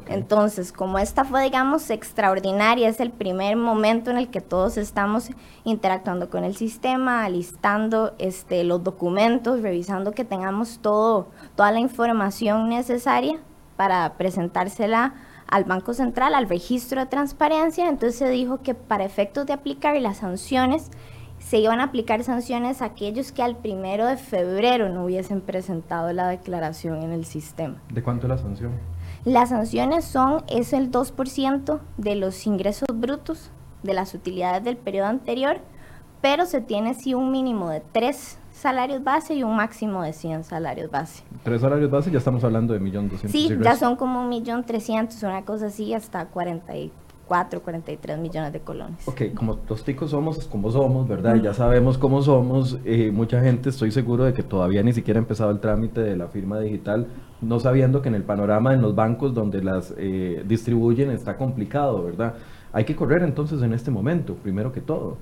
Entonces, 0.08 0.72
como 0.72 1.00
esta 1.00 1.24
fue, 1.24 1.44
digamos, 1.44 1.90
extraordinaria, 1.90 2.88
es 2.90 3.00
el 3.00 3.12
primer 3.12 3.56
momento 3.56 4.12
en 4.12 4.18
el 4.18 4.30
que 4.30 4.42
todos 4.42 4.78
estamos 4.78 5.30
interactuando 5.64 6.30
con 6.30 6.44
el 6.44 6.56
sistema, 6.56 7.26
alistando 7.26 8.14
este, 8.20 8.64
los 8.64 8.84
documentos, 8.84 9.62
revisando 9.62 10.12
que 10.12 10.26
tengamos 10.26 10.80
todo, 10.80 11.30
toda 11.56 11.72
la 11.72 11.80
información 11.80 12.70
necesaria 12.70 13.40
para 13.78 14.14
presentársela 14.18 15.16
al 15.48 15.64
Banco 15.64 15.94
Central, 15.94 16.36
al 16.36 16.48
registro 16.48 17.02
de 17.02 17.08
transparencia. 17.08 17.90
Entonces 17.90 18.20
se 18.20 18.30
dijo 18.30 18.62
que 18.62 18.76
para 18.76 19.06
efectos 19.06 19.48
de 19.48 19.54
aplicar 19.54 20.00
las 20.00 20.18
sanciones, 20.18 20.92
se 21.40 21.58
iban 21.58 21.80
a 21.80 21.86
aplicar 21.86 22.24
sanciones 22.24 22.82
a 22.82 22.86
aquellos 22.86 23.32
que 23.32 23.42
al 23.42 23.56
primero 23.56 24.06
de 24.06 24.18
febrero 24.18 24.90
no 24.90 25.06
hubiesen 25.06 25.42
presentado 25.42 26.12
la 26.14 26.28
declaración 26.28 27.02
en 27.02 27.12
el 27.12 27.26
sistema. 27.26 27.82
¿De 27.92 28.04
cuánto 28.04 28.28
es 28.28 28.30
la 28.30 28.38
sanción? 28.38 28.74
Las 29.26 29.50
sanciones 29.50 30.06
son, 30.06 30.44
es 30.48 30.72
el 30.74 30.92
2% 30.92 31.80
de 31.98 32.16
los 32.16 32.48
ingresos 32.48 32.88
brutos 32.94 33.52
de 33.84 33.94
las 33.94 34.14
utilidades 34.14 34.64
del 34.64 34.78
periodo 34.78 35.08
anterior, 35.08 35.60
pero 36.22 36.46
se 36.46 36.62
tiene 36.62 36.94
sí 36.94 37.14
un 37.14 37.32
mínimo 37.32 37.70
de 37.70 37.82
tres 37.92 38.40
salarios 38.52 39.04
base 39.04 39.36
y 39.36 39.44
un 39.44 39.56
máximo 39.56 40.04
de 40.04 40.14
100 40.14 40.44
salarios 40.44 40.90
base. 40.90 41.24
Tres 41.44 41.62
salarios 41.62 41.90
base, 41.92 42.12
ya 42.12 42.18
estamos 42.18 42.44
hablando 42.44 42.74
de 42.74 42.82
1.200.000. 42.82 43.28
Sí, 43.28 43.58
ya 43.62 43.76
son 43.76 43.96
como 43.96 44.24
1.300.000, 44.30 45.28
una 45.28 45.44
cosa 45.44 45.68
así, 45.68 45.94
hasta 45.94 46.26
44, 47.30 47.62
43 47.62 48.20
millones 48.20 48.52
de 48.52 48.60
colones. 48.60 49.08
Ok, 49.08 49.22
como 49.34 49.60
los 49.70 49.84
ticos 49.86 50.10
somos 50.12 50.46
como 50.48 50.72
somos, 50.72 51.08
¿verdad? 51.08 51.36
Ya 51.36 51.54
sabemos 51.54 51.98
cómo 51.98 52.22
somos. 52.22 52.80
Eh, 52.84 53.12
mucha 53.14 53.42
gente, 53.42 53.70
estoy 53.70 53.92
seguro 53.92 54.26
de 54.26 54.34
que 54.34 54.44
todavía 54.44 54.84
ni 54.84 54.92
siquiera 54.92 55.20
ha 55.20 55.22
empezado 55.22 55.52
el 55.52 55.60
trámite 55.60 56.02
de 56.02 56.18
la 56.18 56.28
firma 56.28 56.60
digital, 56.60 57.08
no 57.40 57.60
sabiendo 57.60 58.02
que 58.02 58.10
en 58.10 58.16
el 58.16 58.24
panorama 58.24 58.74
en 58.74 58.82
los 58.82 58.96
bancos 58.96 59.34
donde 59.34 59.64
las 59.64 59.94
eh, 59.98 60.44
distribuyen 60.46 61.12
está 61.12 61.38
complicado, 61.38 62.04
¿verdad? 62.04 62.34
Hay 62.74 62.84
que 62.84 62.96
correr 62.96 63.22
entonces 63.24 63.62
en 63.62 63.74
este 63.74 63.92
momento, 63.92 64.34
primero 64.36 64.72
que 64.72 64.82
todo 64.82 65.18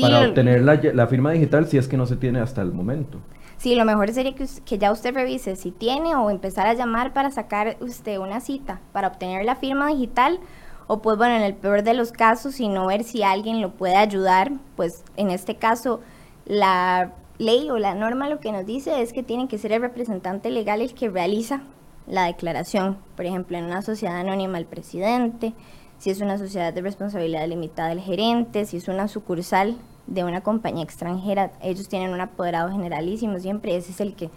para 0.00 0.28
obtener 0.28 0.62
la, 0.62 1.06
firma 1.06 1.32
digital 1.32 1.66
si 1.66 1.78
es 1.78 1.88
que 1.88 1.96
no 1.96 2.06
se 2.06 2.16
tiene 2.16 2.40
hasta 2.40 2.62
el 2.62 2.72
momento. 2.72 3.18
Sí, 3.56 3.74
lo 3.74 3.84
mejor 3.84 4.10
sería 4.12 4.34
que, 4.34 4.46
que, 4.64 4.78
ya 4.78 4.90
usted 4.90 5.14
revise 5.14 5.56
si 5.56 5.70
tiene 5.70 6.14
o 6.14 6.30
empezar 6.30 6.66
a 6.66 6.74
llamar 6.74 7.12
para 7.12 7.30
sacar 7.30 7.76
usted 7.80 8.18
una 8.18 8.40
cita 8.40 8.80
para 8.92 9.08
obtener 9.08 9.44
la 9.44 9.56
firma 9.56 9.88
digital 9.88 10.40
o 10.92 11.00
pues 11.00 11.16
bueno, 11.16 11.36
en 11.36 11.42
el 11.42 11.54
peor 11.54 11.84
de 11.84 11.94
los 11.94 12.10
casos, 12.10 12.56
si 12.56 12.66
no 12.66 12.88
ver 12.88 13.04
si 13.04 13.22
alguien 13.22 13.60
lo 13.60 13.70
puede 13.70 13.94
ayudar, 13.94 14.50
pues 14.74 15.04
en 15.16 15.30
este 15.30 15.54
caso 15.54 16.00
la 16.46 17.12
ley 17.38 17.70
o 17.70 17.78
la 17.78 17.94
norma 17.94 18.28
lo 18.28 18.40
que 18.40 18.50
nos 18.50 18.66
dice 18.66 19.00
es 19.00 19.12
que 19.12 19.22
tiene 19.22 19.46
que 19.46 19.56
ser 19.56 19.70
el 19.70 19.82
representante 19.82 20.50
legal 20.50 20.80
el 20.80 20.92
que 20.92 21.08
realiza 21.08 21.62
la 22.08 22.24
declaración, 22.24 22.98
por 23.14 23.24
ejemplo, 23.24 23.56
en 23.56 23.66
una 23.66 23.82
sociedad 23.82 24.16
anónima 24.16 24.58
el 24.58 24.66
presidente, 24.66 25.54
si 25.98 26.10
es 26.10 26.20
una 26.20 26.38
sociedad 26.38 26.74
de 26.74 26.80
responsabilidad 26.80 27.46
limitada 27.46 27.90
del 27.90 28.00
gerente, 28.00 28.64
si 28.64 28.78
es 28.78 28.88
una 28.88 29.06
sucursal 29.06 29.76
de 30.08 30.24
una 30.24 30.40
compañía 30.40 30.82
extranjera, 30.82 31.52
ellos 31.62 31.88
tienen 31.88 32.12
un 32.12 32.20
apoderado 32.20 32.68
generalísimo, 32.72 33.38
siempre 33.38 33.76
ese 33.76 33.92
es 33.92 34.00
el 34.00 34.16
que 34.16 34.28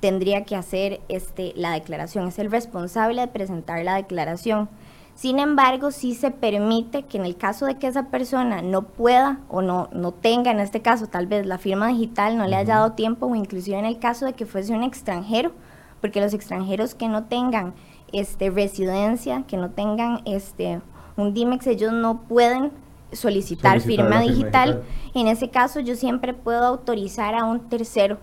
tendría 0.00 0.44
que 0.44 0.54
hacer 0.54 1.00
este, 1.08 1.54
la 1.56 1.72
declaración, 1.72 2.28
es 2.28 2.38
el 2.38 2.50
responsable 2.50 3.22
de 3.22 3.28
presentar 3.28 3.82
la 3.82 3.94
declaración. 3.94 4.68
Sin 5.14 5.38
embargo, 5.38 5.92
sí 5.92 6.14
se 6.14 6.30
permite 6.30 7.04
que 7.04 7.18
en 7.18 7.24
el 7.24 7.36
caso 7.36 7.66
de 7.66 7.76
que 7.76 7.86
esa 7.86 8.08
persona 8.08 8.62
no 8.62 8.82
pueda 8.82 9.40
o 9.48 9.62
no, 9.62 9.88
no 9.92 10.12
tenga, 10.12 10.50
en 10.50 10.58
este 10.58 10.82
caso 10.82 11.06
tal 11.06 11.26
vez 11.28 11.46
la 11.46 11.58
firma 11.58 11.88
digital 11.88 12.36
no 12.36 12.46
le 12.46 12.56
haya 12.56 12.74
dado 12.74 12.92
tiempo 12.92 13.26
o 13.26 13.34
inclusive 13.36 13.78
en 13.78 13.84
el 13.84 14.00
caso 14.00 14.26
de 14.26 14.32
que 14.32 14.44
fuese 14.44 14.74
un 14.74 14.82
extranjero, 14.82 15.52
porque 16.00 16.20
los 16.20 16.34
extranjeros 16.34 16.94
que 16.94 17.08
no 17.08 17.24
tengan 17.24 17.74
este, 18.12 18.50
residencia, 18.50 19.44
que 19.46 19.56
no 19.56 19.70
tengan 19.70 20.20
este, 20.24 20.80
un 21.16 21.32
DIMEX 21.32 21.68
ellos 21.68 21.92
no 21.92 22.22
pueden 22.22 22.72
solicitar, 23.12 23.80
firma, 23.80 24.20
digital. 24.20 24.82
En 25.14 25.28
ese 25.28 25.48
caso 25.48 25.80
yo 25.80 25.94
siempre 25.94 26.34
puedo 26.34 26.64
autorizar 26.64 27.34
a 27.34 27.44
un 27.44 27.60
tercero 27.68 28.18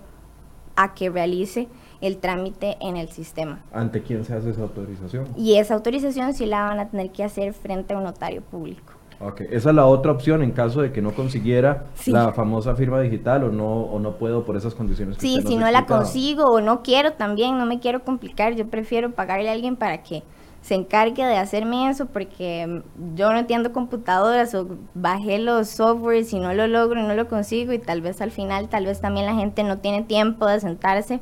a 0.75 0.93
que 0.93 1.09
realice 1.09 1.67
el 2.01 2.17
trámite 2.17 2.77
en 2.81 2.97
el 2.97 3.09
sistema. 3.09 3.59
¿Ante 3.71 4.01
quién 4.01 4.25
se 4.25 4.33
hace 4.33 4.49
esa 4.49 4.63
autorización? 4.63 5.27
Y 5.37 5.55
esa 5.55 5.75
autorización 5.75 6.33
sí 6.33 6.45
la 6.45 6.63
van 6.63 6.79
a 6.79 6.89
tener 6.89 7.11
que 7.11 7.23
hacer 7.23 7.53
frente 7.53 7.93
a 7.93 7.97
un 7.97 8.03
notario 8.03 8.41
público. 8.41 8.93
Ok, 9.23 9.41
esa 9.51 9.69
es 9.69 9.75
la 9.75 9.85
otra 9.85 10.11
opción 10.11 10.41
en 10.41 10.51
caso 10.51 10.81
de 10.81 10.91
que 10.91 10.99
no 10.99 11.11
consiguiera 11.11 11.85
la 12.07 12.33
famosa 12.33 12.75
firma 12.75 12.99
digital 13.01 13.43
o 13.43 13.51
no, 13.51 13.81
o 13.81 13.99
no 13.99 14.17
puedo 14.17 14.43
por 14.43 14.57
esas 14.57 14.73
condiciones. 14.73 15.17
Que 15.17 15.21
sí, 15.21 15.43
si 15.45 15.57
no 15.57 15.69
la 15.69 15.85
consigo 15.85 16.45
o 16.45 16.59
no 16.59 16.81
quiero 16.81 17.13
también, 17.13 17.59
no 17.59 17.67
me 17.67 17.79
quiero 17.79 18.03
complicar, 18.03 18.55
yo 18.55 18.67
prefiero 18.67 19.11
pagarle 19.11 19.49
a 19.49 19.53
alguien 19.53 19.75
para 19.75 20.01
que 20.01 20.23
se 20.61 20.75
encargue 20.75 21.23
de 21.23 21.37
hacerme 21.37 21.89
eso 21.89 22.07
porque 22.07 22.81
yo 23.15 23.31
no 23.31 23.39
entiendo 23.39 23.71
computadoras 23.71 24.53
o 24.55 24.67
bajé 24.93 25.39
los 25.39 25.69
softwares 25.69 26.33
y 26.33 26.39
no 26.39 26.53
lo 26.53 26.67
logro, 26.67 27.01
no 27.01 27.13
lo 27.13 27.27
consigo 27.27 27.73
y 27.73 27.79
tal 27.79 28.01
vez 28.01 28.21
al 28.21 28.31
final, 28.31 28.69
tal 28.69 28.85
vez 28.85 29.01
también 29.01 29.25
la 29.27 29.35
gente 29.35 29.63
no 29.63 29.77
tiene 29.77 30.03
tiempo 30.03 30.47
de 30.47 30.59
sentarse 30.59 31.19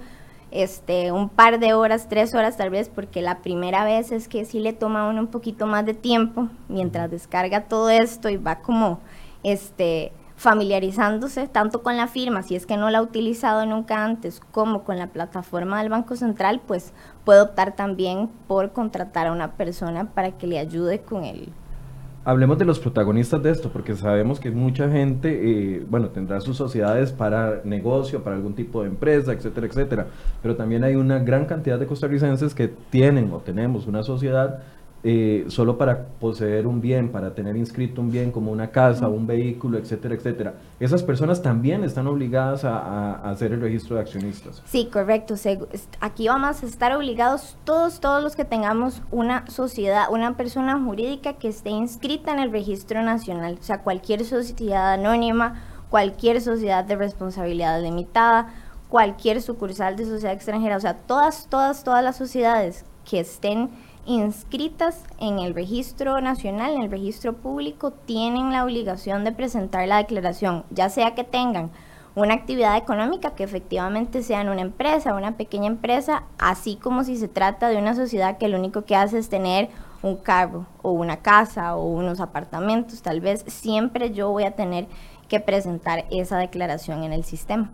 este, 0.51 1.11
un 1.11 1.29
par 1.29 1.59
de 1.59 1.73
horas, 1.73 2.07
tres 2.09 2.33
horas 2.33 2.57
tal 2.57 2.69
vez, 2.69 2.89
porque 2.89 3.21
la 3.21 3.39
primera 3.39 3.83
vez 3.83 4.11
es 4.11 4.27
que 4.27 4.45
sí 4.45 4.59
le 4.59 4.73
toma 4.73 5.05
a 5.05 5.09
uno 5.09 5.21
un 5.21 5.27
poquito 5.27 5.65
más 5.67 5.85
de 5.85 5.93
tiempo 5.93 6.49
mientras 6.67 7.11
descarga 7.11 7.65
todo 7.65 7.89
esto 7.89 8.29
y 8.29 8.37
va 8.37 8.59
como 8.59 8.99
este, 9.43 10.11
familiarizándose 10.39 11.47
tanto 11.47 11.83
con 11.83 11.97
la 11.97 12.07
firma, 12.07 12.43
si 12.43 12.55
es 12.55 12.65
que 12.65 12.77
no 12.77 12.89
la 12.89 12.99
ha 12.99 13.01
utilizado 13.01 13.65
nunca 13.65 14.05
antes, 14.05 14.41
como 14.51 14.83
con 14.83 14.97
la 14.97 15.07
plataforma 15.07 15.79
del 15.79 15.89
Banco 15.89 16.15
Central, 16.15 16.61
pues 16.65 16.93
puede 17.25 17.41
optar 17.41 17.75
también 17.75 18.29
por 18.47 18.71
contratar 18.71 19.27
a 19.27 19.33
una 19.33 19.51
persona 19.51 20.05
para 20.13 20.31
que 20.31 20.47
le 20.47 20.57
ayude 20.57 21.01
con 21.01 21.25
él. 21.25 21.51
Hablemos 22.25 22.57
de 22.57 22.65
los 22.65 22.79
protagonistas 22.79 23.41
de 23.41 23.49
esto, 23.49 23.69
porque 23.69 23.95
sabemos 23.95 24.41
que 24.41 24.51
mucha 24.51 24.89
gente, 24.91 25.29
eh, 25.77 25.85
bueno, 25.89 26.09
tendrá 26.09 26.41
sus 26.41 26.57
sociedades 26.57 27.13
para 27.13 27.61
negocio, 27.63 28.23
para 28.23 28.35
algún 28.35 28.53
tipo 28.53 28.81
de 28.81 28.89
empresa, 28.89 29.31
etcétera, 29.31 29.67
etcétera. 29.67 30.07
Pero 30.41 30.57
también 30.57 30.83
hay 30.83 30.95
una 30.95 31.19
gran 31.19 31.45
cantidad 31.45 31.79
de 31.79 31.87
costarricenses 31.87 32.53
que 32.53 32.67
tienen 32.89 33.31
o 33.31 33.37
tenemos 33.37 33.87
una 33.87 34.03
sociedad 34.03 34.59
eh, 35.01 35.45
solo 35.47 35.77
para 35.77 36.07
poseer 36.19 36.67
un 36.67 36.81
bien, 36.81 37.09
para 37.09 37.33
tener 37.33 37.55
inscrito 37.55 38.01
un 38.01 38.11
bien 38.11 38.31
como 38.31 38.51
una 38.51 38.71
casa, 38.71 39.07
un 39.07 39.25
vehículo, 39.25 39.77
etcétera, 39.77 40.15
etcétera. 40.15 40.53
Esas 40.77 41.03
personas 41.03 41.41
también 41.41 41.85
están 41.85 42.07
obligadas 42.07 42.65
a, 42.65 43.13
hacer 43.29 43.53
el 43.53 43.61
registro 43.61 43.95
de 43.95 44.01
accionistas. 44.01 44.61
Sí, 44.65 44.89
correcto. 44.91 45.35
Aquí 46.01 46.27
vamos 46.27 46.61
a 46.63 46.65
estar 46.65 46.93
obligados 46.95 47.57
todos, 47.63 48.01
todos 48.01 48.21
los 48.21 48.35
que 48.35 48.43
tengamos 48.43 49.01
una 49.09 49.47
sociedad, 49.47 50.07
una 50.11 50.35
persona 50.35 50.77
jurídica 50.83 51.33
que 51.33 51.47
esté 51.47 51.69
inscrita 51.69 52.33
en 52.33 52.39
el 52.39 52.51
registro 52.51 53.01
nacional, 53.01 53.57
o 53.59 53.63
sea, 53.63 53.81
cualquier 53.81 54.25
sociedad 54.25 54.93
anónima, 54.93 55.61
cualquier 55.89 56.41
sociedad 56.41 56.83
de 56.83 56.97
responsabilidad 56.97 57.81
limitada, 57.81 58.53
cualquier 58.89 59.41
sucursal 59.41 59.95
de 59.95 60.05
sociedad 60.05 60.33
extranjera, 60.33 60.75
o 60.75 60.81
sea, 60.81 60.95
todas, 60.95 61.47
todas, 61.49 61.83
todas 61.85 62.03
las 62.03 62.17
sociedades 62.17 62.83
que 63.09 63.21
estén 63.21 63.69
inscritas 64.05 65.03
en 65.19 65.39
el 65.39 65.53
registro 65.53 66.19
nacional, 66.21 66.73
en 66.73 66.83
el 66.83 66.91
registro 66.91 67.33
público, 67.33 67.91
tienen 67.91 68.51
la 68.51 68.63
obligación 68.63 69.23
de 69.23 69.31
presentar 69.31 69.87
la 69.87 69.97
declaración, 69.97 70.65
ya 70.71 70.89
sea 70.89 71.15
que 71.15 71.23
tengan 71.23 71.71
una 72.15 72.33
actividad 72.33 72.75
económica 72.75 73.35
que 73.35 73.43
efectivamente 73.43 74.23
sean 74.23 74.49
una 74.49 74.61
empresa, 74.61 75.13
una 75.13 75.37
pequeña 75.37 75.67
empresa, 75.67 76.23
así 76.37 76.75
como 76.75 77.03
si 77.03 77.17
se 77.17 77.27
trata 77.27 77.69
de 77.69 77.77
una 77.77 77.95
sociedad 77.95 78.37
que 78.37 78.47
lo 78.47 78.57
único 78.57 78.83
que 78.83 78.95
hace 78.95 79.19
es 79.19 79.29
tener 79.29 79.69
un 80.01 80.15
carro 80.15 80.65
o 80.81 80.91
una 80.91 81.17
casa 81.17 81.75
o 81.75 81.85
unos 81.85 82.19
apartamentos, 82.19 83.01
tal 83.01 83.21
vez 83.21 83.43
siempre 83.47 84.11
yo 84.11 84.31
voy 84.31 84.43
a 84.43 84.55
tener 84.55 84.87
que 85.27 85.39
presentar 85.39 86.05
esa 86.09 86.37
declaración 86.37 87.03
en 87.03 87.13
el 87.13 87.23
sistema. 87.23 87.71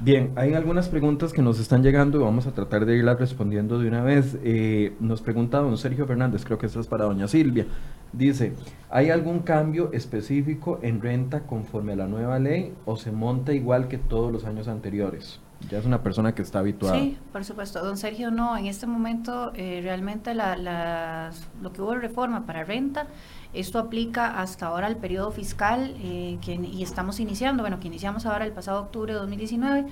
Bien, 0.00 0.32
hay 0.36 0.52
algunas 0.52 0.88
preguntas 0.88 1.32
que 1.32 1.40
nos 1.40 1.58
están 1.58 1.82
llegando 1.82 2.20
y 2.20 2.22
vamos 2.22 2.46
a 2.46 2.52
tratar 2.52 2.84
de 2.84 2.96
irlas 2.96 3.18
respondiendo 3.18 3.78
de 3.78 3.88
una 3.88 4.02
vez. 4.02 4.36
Eh, 4.44 4.94
nos 5.00 5.22
pregunta 5.22 5.58
don 5.58 5.78
Sergio 5.78 6.06
Fernández, 6.06 6.44
creo 6.44 6.58
que 6.58 6.66
esta 6.66 6.80
es 6.80 6.86
para 6.86 7.06
doña 7.06 7.28
Silvia. 7.28 7.66
Dice, 8.12 8.52
¿hay 8.90 9.10
algún 9.10 9.40
cambio 9.40 9.90
específico 9.92 10.78
en 10.82 11.00
renta 11.00 11.46
conforme 11.46 11.94
a 11.94 11.96
la 11.96 12.06
nueva 12.08 12.38
ley 12.38 12.74
o 12.84 12.96
se 12.96 13.10
monta 13.10 13.54
igual 13.54 13.88
que 13.88 13.96
todos 13.96 14.30
los 14.30 14.44
años 14.44 14.68
anteriores? 14.68 15.40
Ya 15.70 15.78
es 15.78 15.86
una 15.86 16.02
persona 16.02 16.34
que 16.34 16.42
está 16.42 16.58
habituada. 16.58 16.98
Sí, 16.98 17.18
por 17.32 17.44
supuesto. 17.44 17.82
Don 17.82 17.96
Sergio, 17.96 18.30
no, 18.30 18.56
en 18.56 18.66
este 18.66 18.86
momento 18.86 19.52
eh, 19.54 19.80
realmente 19.82 20.34
la, 20.34 21.30
lo 21.62 21.72
que 21.72 21.80
hubo 21.80 21.94
reforma 21.94 22.44
para 22.44 22.64
renta 22.64 23.06
Esto 23.52 23.78
aplica 23.78 24.40
hasta 24.40 24.66
ahora 24.66 24.86
al 24.86 24.96
periodo 24.96 25.30
fiscal 25.30 25.94
eh, 25.98 26.38
que, 26.40 26.54
y 26.54 26.82
estamos 26.82 27.20
iniciando, 27.20 27.62
bueno, 27.62 27.80
que 27.80 27.88
iniciamos 27.88 28.26
ahora 28.26 28.44
el 28.44 28.52
pasado 28.52 28.80
octubre 28.80 29.12
de 29.12 29.18
2019 29.18 29.86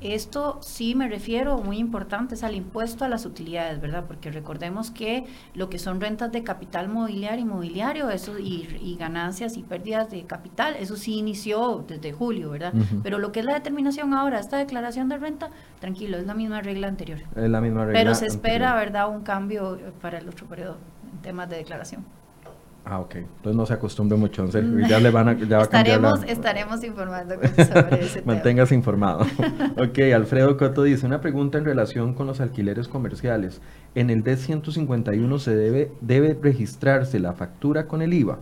esto 0.00 0.58
sí 0.60 0.94
me 0.94 1.08
refiero, 1.08 1.58
muy 1.58 1.78
importante, 1.78 2.34
es 2.34 2.44
al 2.44 2.54
impuesto 2.54 3.04
a 3.04 3.08
las 3.08 3.24
utilidades, 3.24 3.80
¿verdad? 3.80 4.04
Porque 4.06 4.30
recordemos 4.30 4.90
que 4.90 5.24
lo 5.54 5.70
que 5.70 5.78
son 5.78 6.00
rentas 6.02 6.30
de 6.32 6.44
capital 6.44 6.88
mobiliario 6.88 7.40
y 7.40 7.48
mobiliario, 7.48 8.10
eso 8.10 8.38
y, 8.38 8.96
ganancias 8.98 9.56
y 9.56 9.62
pérdidas 9.62 10.10
de 10.10 10.24
capital, 10.24 10.76
eso 10.78 10.96
sí 10.96 11.16
inició 11.16 11.84
desde 11.86 12.12
julio, 12.12 12.50
¿verdad? 12.50 12.74
Pero 13.02 13.18
lo 13.18 13.32
que 13.32 13.40
es 13.40 13.46
la 13.46 13.54
determinación 13.54 14.12
ahora, 14.12 14.38
esta 14.38 14.58
declaración 14.58 15.08
de 15.08 15.16
renta, 15.16 15.50
tranquilo, 15.80 16.18
es 16.18 16.26
la 16.26 16.34
misma 16.34 16.60
regla 16.60 16.88
anterior. 16.88 17.20
Es 17.34 17.48
la 17.48 17.60
misma 17.60 17.86
regla. 17.86 17.98
Pero 17.98 18.14
se 18.14 18.26
espera, 18.26 18.74
¿verdad?, 18.74 19.08
un 19.08 19.22
cambio 19.22 19.78
para 20.02 20.18
el 20.18 20.28
otro 20.28 20.46
periodo 20.46 20.76
en 21.10 21.22
temas 21.22 21.48
de 21.48 21.56
declaración. 21.56 22.04
Ah, 22.88 23.00
ok. 23.00 23.16
Entonces 23.16 23.56
no 23.56 23.66
se 23.66 23.74
acostumbre 23.74 24.16
mucho. 24.16 24.46
Ya 24.46 25.00
le 25.00 25.10
van 25.10 25.28
a, 25.28 25.32
ya 25.32 25.56
va 25.56 25.64
estaremos, 25.64 26.12
a 26.12 26.16
cambiar 26.18 26.30
Estaremos 26.30 26.84
informando 26.84 27.34
sobre 27.34 28.04
ese 28.04 28.22
Manténgase 28.22 28.76
informado. 28.76 29.26
ok, 29.76 29.98
Alfredo 30.14 30.56
Coto 30.56 30.84
dice, 30.84 31.04
una 31.04 31.20
pregunta 31.20 31.58
en 31.58 31.64
relación 31.64 32.14
con 32.14 32.28
los 32.28 32.40
alquileres 32.40 32.86
comerciales. 32.86 33.60
En 33.96 34.08
el 34.08 34.22
D151 34.22 35.38
se 35.40 35.56
debe, 35.56 35.90
debe 36.00 36.38
registrarse 36.40 37.18
la 37.18 37.32
factura 37.32 37.88
con 37.88 38.02
el 38.02 38.14
IVA. 38.14 38.38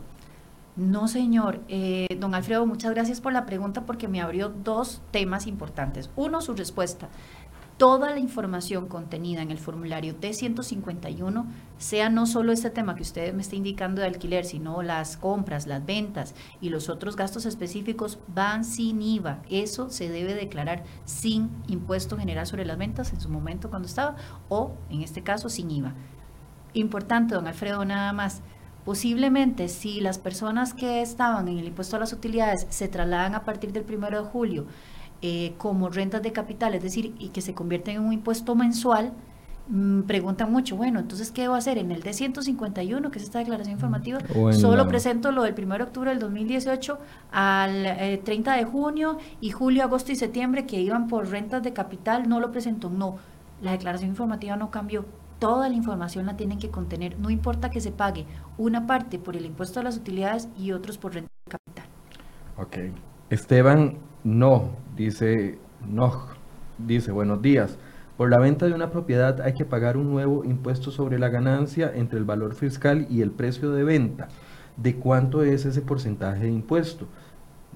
No, 0.77 1.09
señor. 1.09 1.61
Eh, 1.69 2.09
don 2.21 2.35
Alfredo, 2.35 2.67
muchas 2.67 2.91
gracias 2.93 3.23
por 3.23 3.33
la 3.33 3.47
pregunta 3.47 3.87
porque 3.87 4.09
me 4.09 4.21
abrió 4.21 4.51
dos 4.51 5.01
temas 5.11 5.47
importantes. 5.47 6.11
Uno, 6.17 6.43
su 6.43 6.53
respuesta 6.53 7.09
toda 7.77 8.11
la 8.11 8.19
información 8.19 8.87
contenida 8.87 9.43
en 9.43 9.51
el 9.51 9.59
formulario 9.59 10.19
T151, 10.19 11.47
sea 11.79 12.09
no 12.09 12.27
solo 12.27 12.53
este 12.53 12.71
tema 12.71 12.95
que 12.95 13.03
usted 13.03 13.35
me 13.35 13.43
está 13.43 13.57
indicando 13.57 14.01
de 14.01 14.07
alquiler, 14.07 14.45
sino 14.45 14.83
las 14.83 15.17
compras, 15.17 15.67
las 15.67 15.85
ventas 15.85 16.35
y 16.61 16.69
los 16.69 16.89
otros 16.89 17.17
gastos 17.17 17.47
específicos, 17.47 18.19
van 18.29 18.65
sin 18.65 19.03
IVA. 19.03 19.43
Eso 19.51 19.91
se 19.91 20.09
debe 20.09 20.35
declarar 20.35 20.85
sin 21.05 21.51
impuesto 21.67 22.17
general 22.17 22.47
sobre 22.47 22.65
las 22.65 22.79
ventas 22.79 23.13
en 23.13 23.21
su 23.21 23.29
momento 23.29 23.71
cuando 23.71 23.89
estaba, 23.89 24.17
o 24.49 24.73
en 24.89 25.03
este 25.03 25.23
caso 25.23 25.49
sin 25.49 25.71
IVA. 25.71 25.95
Importante, 26.75 27.35
don 27.35 27.47
Alfredo, 27.47 27.85
nada 27.85 28.13
más. 28.13 28.43
Posiblemente 28.85 29.69
si 29.69 30.01
las 30.01 30.19
personas 30.19 30.75
que 30.75 31.01
estaban 31.01 31.49
en 31.49 31.59
el 31.59 31.69
impuesto 31.69 31.97
a 31.97 32.01
las 32.01 32.13
utilidades 32.13 32.67
se 32.69 32.87
trasladan 32.87 33.35
a 33.35 33.43
partir 33.43 33.73
del 33.73 33.83
primero 33.83 34.23
de 34.23 34.29
julio, 34.29 34.67
eh, 35.27 35.55
como 35.57 35.89
rentas 35.89 36.23
de 36.23 36.33
capital, 36.33 36.75
es 36.75 36.83
decir, 36.83 37.15
y 37.19 37.31
que 37.31 37.41
se 37.41 37.55
convierten 37.55 37.97
en 37.97 38.03
un 38.03 38.13
impuesto 38.13 38.55
mensual, 38.55 39.15
mm, 39.69 40.03
preguntan 40.03 40.53
mucho, 40.53 40.77
bueno, 40.77 41.01
entonces, 41.01 41.31
¿qué 41.31 41.41
debo 41.41 41.55
hacer? 41.55 41.79
En 41.79 41.91
el 41.93 42.03
D151, 42.03 43.11
que 43.11 43.17
es 43.17 43.25
esta 43.25 43.39
declaración 43.39 43.73
informativa, 43.73 44.19
solo 44.53 44.87
presento 44.87 45.33
lo 45.33 45.45
del 45.45 45.55
1 45.55 45.79
de 45.79 45.83
octubre 45.83 46.11
del 46.11 46.19
2018 46.19 46.99
al 47.33 48.21
30 48.23 48.55
eh, 48.55 48.59
de 48.59 48.65
junio 48.67 49.17
y 49.41 49.49
julio, 49.49 49.85
agosto 49.85 50.13
y 50.13 50.17
septiembre 50.17 50.67
que 50.67 50.79
iban 50.83 51.09
por 51.09 51.27
rentas 51.31 51.63
de 51.63 51.73
capital, 51.73 52.29
no 52.29 52.39
lo 52.39 52.53
presento. 52.53 52.91
No, 52.91 53.17
la 53.63 53.73
declaración 53.73 54.11
informativa 54.11 54.57
no 54.57 54.71
cambió. 54.71 55.07
Toda 55.39 55.71
la 55.71 55.75
información 55.75 56.27
la 56.27 56.37
tienen 56.37 56.59
que 56.59 56.69
contener, 56.69 57.19
no 57.19 57.31
importa 57.31 57.71
que 57.71 57.81
se 57.81 57.93
pague 57.93 58.27
una 58.59 58.87
parte 58.87 59.19
por 59.19 59.39
el 59.39 59.47
impuesto 59.47 59.81
a 59.81 59.85
las 59.85 59.97
utilidades 59.97 60.51
y 60.59 60.73
otros 60.73 60.99
por 60.99 61.15
renta 61.15 61.31
de 61.47 61.51
capital. 61.51 61.87
Ok. 62.59 62.77
Esteban 63.31 63.97
no, 64.23 64.84
dice 64.97 65.59
no, 65.89 66.27
dice 66.79 67.13
buenos 67.13 67.43
días. 67.43 67.77
Por 68.17 68.31
la 68.31 68.39
venta 68.39 68.67
de 68.67 68.75
una 68.75 68.91
propiedad 68.91 69.41
hay 69.41 69.55
que 69.55 69.65
pagar 69.65 69.97
un 69.97 70.11
nuevo 70.11 70.45
impuesto 70.45 70.91
sobre 70.91 71.19
la 71.19 71.29
ganancia 71.29 71.91
entre 71.95 72.19
el 72.19 72.25
valor 72.25 72.55
fiscal 72.55 73.07
y 73.11 73.23
el 73.23 73.31
precio 73.31 73.73
de 73.73 73.83
venta. 73.83 74.29
¿De 74.77 74.97
cuánto 74.97 75.43
es 75.43 75.65
ese 75.65 75.81
porcentaje 75.81 76.45
de 76.45 76.51
impuesto? 76.51 77.07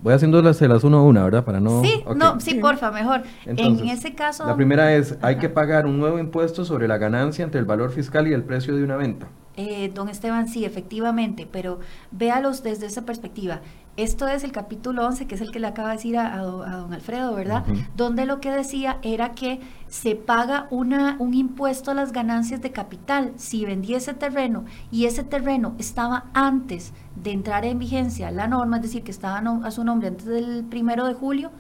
Voy 0.01 0.15
haciendo 0.15 0.41
las, 0.41 0.61
las 0.61 0.85
uno 0.85 0.99
a 0.99 1.03
una, 1.03 1.25
¿verdad? 1.25 1.45
Para 1.45 1.59
no... 1.59 1.83
Sí, 1.83 2.05
no, 2.15 2.39
sí, 2.39 2.55
porfa, 2.55 2.93
mejor. 2.93 3.23
en 3.47 3.89
ese 3.89 4.15
caso... 4.15 4.47
La 4.47 4.55
primera 4.55 4.95
es, 4.95 5.19
hay 5.23 5.39
que 5.39 5.49
pagar 5.49 5.87
un 5.87 5.99
nuevo 5.99 6.21
impuesto 6.21 6.65
sobre 6.65 6.87
la 6.87 6.99
ganancia 6.99 7.45
entre 7.45 7.59
el 7.59 7.67
valor 7.67 7.91
fiscal 7.91 8.29
y 8.29 8.33
el 8.33 8.45
precio 8.45 8.77
de 8.77 8.85
una 8.85 8.97
venta. 8.97 9.27
Eh, 9.57 9.91
don 9.93 10.09
Esteban, 10.09 10.47
sí, 10.47 10.65
efectivamente, 10.65 11.49
pero 11.51 11.81
véalos 12.13 12.63
desde 12.63 12.87
esa 12.87 13.05
perspectiva. 13.05 13.61
Esto 13.99 14.29
es 14.29 14.45
el 14.45 14.53
capítulo 14.53 15.05
11, 15.05 15.27
que 15.27 15.35
es 15.35 15.41
el 15.41 15.51
que 15.51 15.59
le 15.59 15.67
acaba 15.67 15.89
de 15.89 15.97
decir 15.97 16.17
a, 16.19 16.39
don 16.39 16.93
Alfredo, 16.93 17.35
¿verdad? 17.35 17.65
Donde 17.97 18.27
lo 18.27 18.41
que 18.41 18.53
decía 18.53 18.99
era 19.03 19.33
que 19.33 19.59
se 19.89 20.15
paga 20.15 20.69
una, 20.71 21.17
un 21.19 21.35
impuesto 21.35 21.91
a 21.91 21.95
las 21.95 22.13
ganancias 22.13 22.63
de 22.63 22.71
capital. 22.71 23.33
Si 23.35 23.65
vendía 23.65 23.97
ese 23.97 24.15
terreno 24.15 24.67
y 24.93 25.07
ese 25.07 25.25
terreno 25.25 25.75
estaba 25.79 26.27
antes 26.33 26.93
de 27.17 27.33
entrar 27.33 27.65
en 27.65 27.81
vigencia 27.81 28.31
la 28.31 28.47
norma, 28.47 28.77
es 28.77 28.83
decir, 28.83 29.03
que 29.03 29.11
estaba 29.11 29.39
a 29.39 29.71
su 29.73 29.83
nombre 29.83 30.07
antes 30.07 30.27
del 30.27 30.65
primero 30.65 31.05
de 31.05 31.15
julio, 31.15 31.51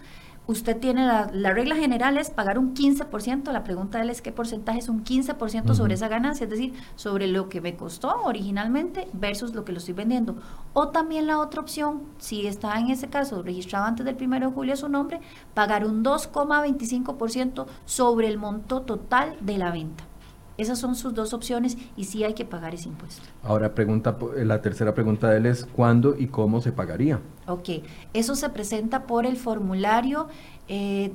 usted 0.48 0.78
tiene 0.78 1.06
la, 1.06 1.30
la, 1.30 1.52
regla 1.52 1.76
general 1.76 2.16
es 2.16 2.30
pagar 2.30 2.58
un 2.58 2.74
15%, 2.74 3.52
la 3.52 3.64
pregunta 3.64 3.98
de 3.98 4.04
él 4.04 4.10
es 4.10 4.22
qué 4.22 4.32
porcentaje 4.32 4.78
es 4.78 4.88
un 4.88 5.04
15% 5.04 5.74
sobre 5.74 5.94
esa 5.94 6.08
ganancia, 6.08 6.44
es 6.44 6.50
decir, 6.50 6.72
sobre 6.96 7.26
lo 7.26 7.50
que 7.50 7.60
me 7.60 7.76
costó 7.76 8.22
originalmente 8.24 9.08
versus 9.12 9.54
lo 9.54 9.66
que 9.66 9.72
lo 9.72 9.78
estoy 9.78 9.92
vendiendo. 9.92 10.36
O 10.72 10.88
también 10.88 11.26
la 11.26 11.38
otra 11.38 11.60
opción, 11.60 12.00
si 12.16 12.46
está 12.46 12.78
en 12.80 12.88
ese 12.88 13.08
caso 13.08 13.42
registrado 13.42 13.84
antes 13.84 14.06
del 14.06 14.16
1 14.18 14.40
de 14.40 14.46
julio 14.46 14.74
su 14.74 14.88
nombre, 14.88 15.20
pagar 15.52 15.84
un 15.84 16.02
2,25% 16.02 17.66
sobre 17.84 18.28
el 18.28 18.38
monto 18.38 18.80
total 18.82 19.36
de 19.40 19.58
la 19.58 19.70
venta. 19.70 20.04
Esas 20.56 20.78
son 20.78 20.96
sus 20.96 21.12
dos 21.12 21.34
opciones 21.34 21.76
y 21.94 22.04
sí 22.04 22.24
hay 22.24 22.32
que 22.32 22.46
pagar 22.46 22.74
ese 22.74 22.88
impuesto. 22.88 23.22
Ahora, 23.44 23.74
pregunta, 23.74 24.16
la 24.34 24.62
tercera 24.62 24.94
pregunta 24.94 25.28
de 25.28 25.36
él 25.36 25.46
es 25.46 25.66
¿cuándo 25.66 26.16
y 26.18 26.28
cómo 26.28 26.62
se 26.62 26.72
pagaría? 26.72 27.20
Ok, 27.48 27.68
eso 28.12 28.34
se 28.34 28.48
presenta 28.50 29.06
por 29.06 29.26
el 29.26 29.36
formulario 29.36 30.28
eh, 30.70 31.12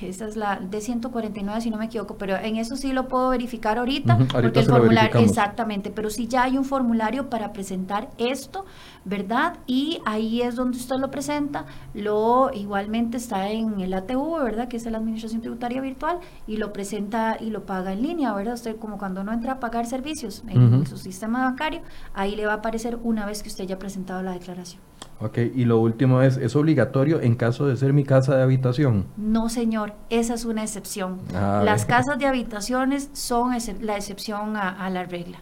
esa 0.00 0.28
es 0.28 0.36
la 0.36 0.60
de 0.60 0.80
149 0.80 1.60
si 1.60 1.70
no 1.70 1.76
me 1.76 1.86
equivoco, 1.86 2.16
pero 2.16 2.36
en 2.36 2.54
eso 2.56 2.76
sí 2.76 2.92
lo 2.92 3.08
puedo 3.08 3.30
verificar 3.30 3.78
ahorita, 3.78 4.16
porque 4.30 4.60
el 4.60 4.66
formulario, 4.66 5.18
exactamente, 5.18 5.90
pero 5.90 6.08
sí 6.08 6.28
ya 6.28 6.44
hay 6.44 6.56
un 6.56 6.64
formulario 6.64 7.28
para 7.28 7.52
presentar 7.52 8.10
esto, 8.18 8.64
¿verdad? 9.04 9.58
Y 9.66 10.00
ahí 10.04 10.42
es 10.42 10.54
donde 10.54 10.78
usted 10.78 10.96
lo 10.96 11.10
presenta, 11.10 11.66
lo 11.94 12.52
igualmente 12.54 13.16
está 13.16 13.50
en 13.50 13.80
el 13.80 13.92
ATV, 13.92 14.44
¿verdad? 14.44 14.68
Que 14.68 14.76
es 14.76 14.86
la 14.86 14.98
Administración 14.98 15.40
Tributaria 15.40 15.80
Virtual, 15.80 16.18
y 16.46 16.58
lo 16.58 16.72
presenta 16.72 17.36
y 17.40 17.50
lo 17.50 17.66
paga 17.66 17.92
en 17.92 18.02
línea, 18.02 18.32
¿verdad? 18.34 18.54
Usted 18.54 18.76
como 18.76 18.98
cuando 18.98 19.24
no 19.24 19.32
entra 19.32 19.54
a 19.54 19.60
pagar 19.60 19.86
servicios 19.86 20.44
en 20.46 20.86
su 20.86 20.96
sistema 20.96 21.42
bancario, 21.44 21.80
ahí 22.14 22.36
le 22.36 22.46
va 22.46 22.52
a 22.52 22.56
aparecer 22.56 22.98
una 23.02 23.26
vez 23.26 23.42
que 23.42 23.48
usted 23.48 23.64
haya 23.64 23.80
presentado 23.80 24.22
la 24.22 24.32
declaración. 24.32 24.91
Ok, 25.22 25.38
y 25.54 25.64
lo 25.64 25.78
último 25.78 26.20
es, 26.20 26.36
¿es 26.36 26.56
obligatorio 26.56 27.20
en 27.20 27.36
caso 27.36 27.66
de 27.66 27.76
ser 27.76 27.92
mi 27.92 28.02
casa 28.02 28.36
de 28.36 28.42
habitación? 28.42 29.04
No, 29.16 29.48
señor, 29.48 29.92
esa 30.10 30.34
es 30.34 30.44
una 30.44 30.62
excepción. 30.62 31.20
Ah, 31.32 31.62
Las 31.64 31.84
casas 31.84 32.18
de 32.18 32.26
habitaciones 32.26 33.08
son 33.12 33.52
la 33.82 33.96
excepción 33.96 34.56
a, 34.56 34.90
la 34.90 35.04
regla. 35.04 35.38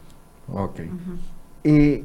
Ok. 0.53 0.81
y 1.64 2.05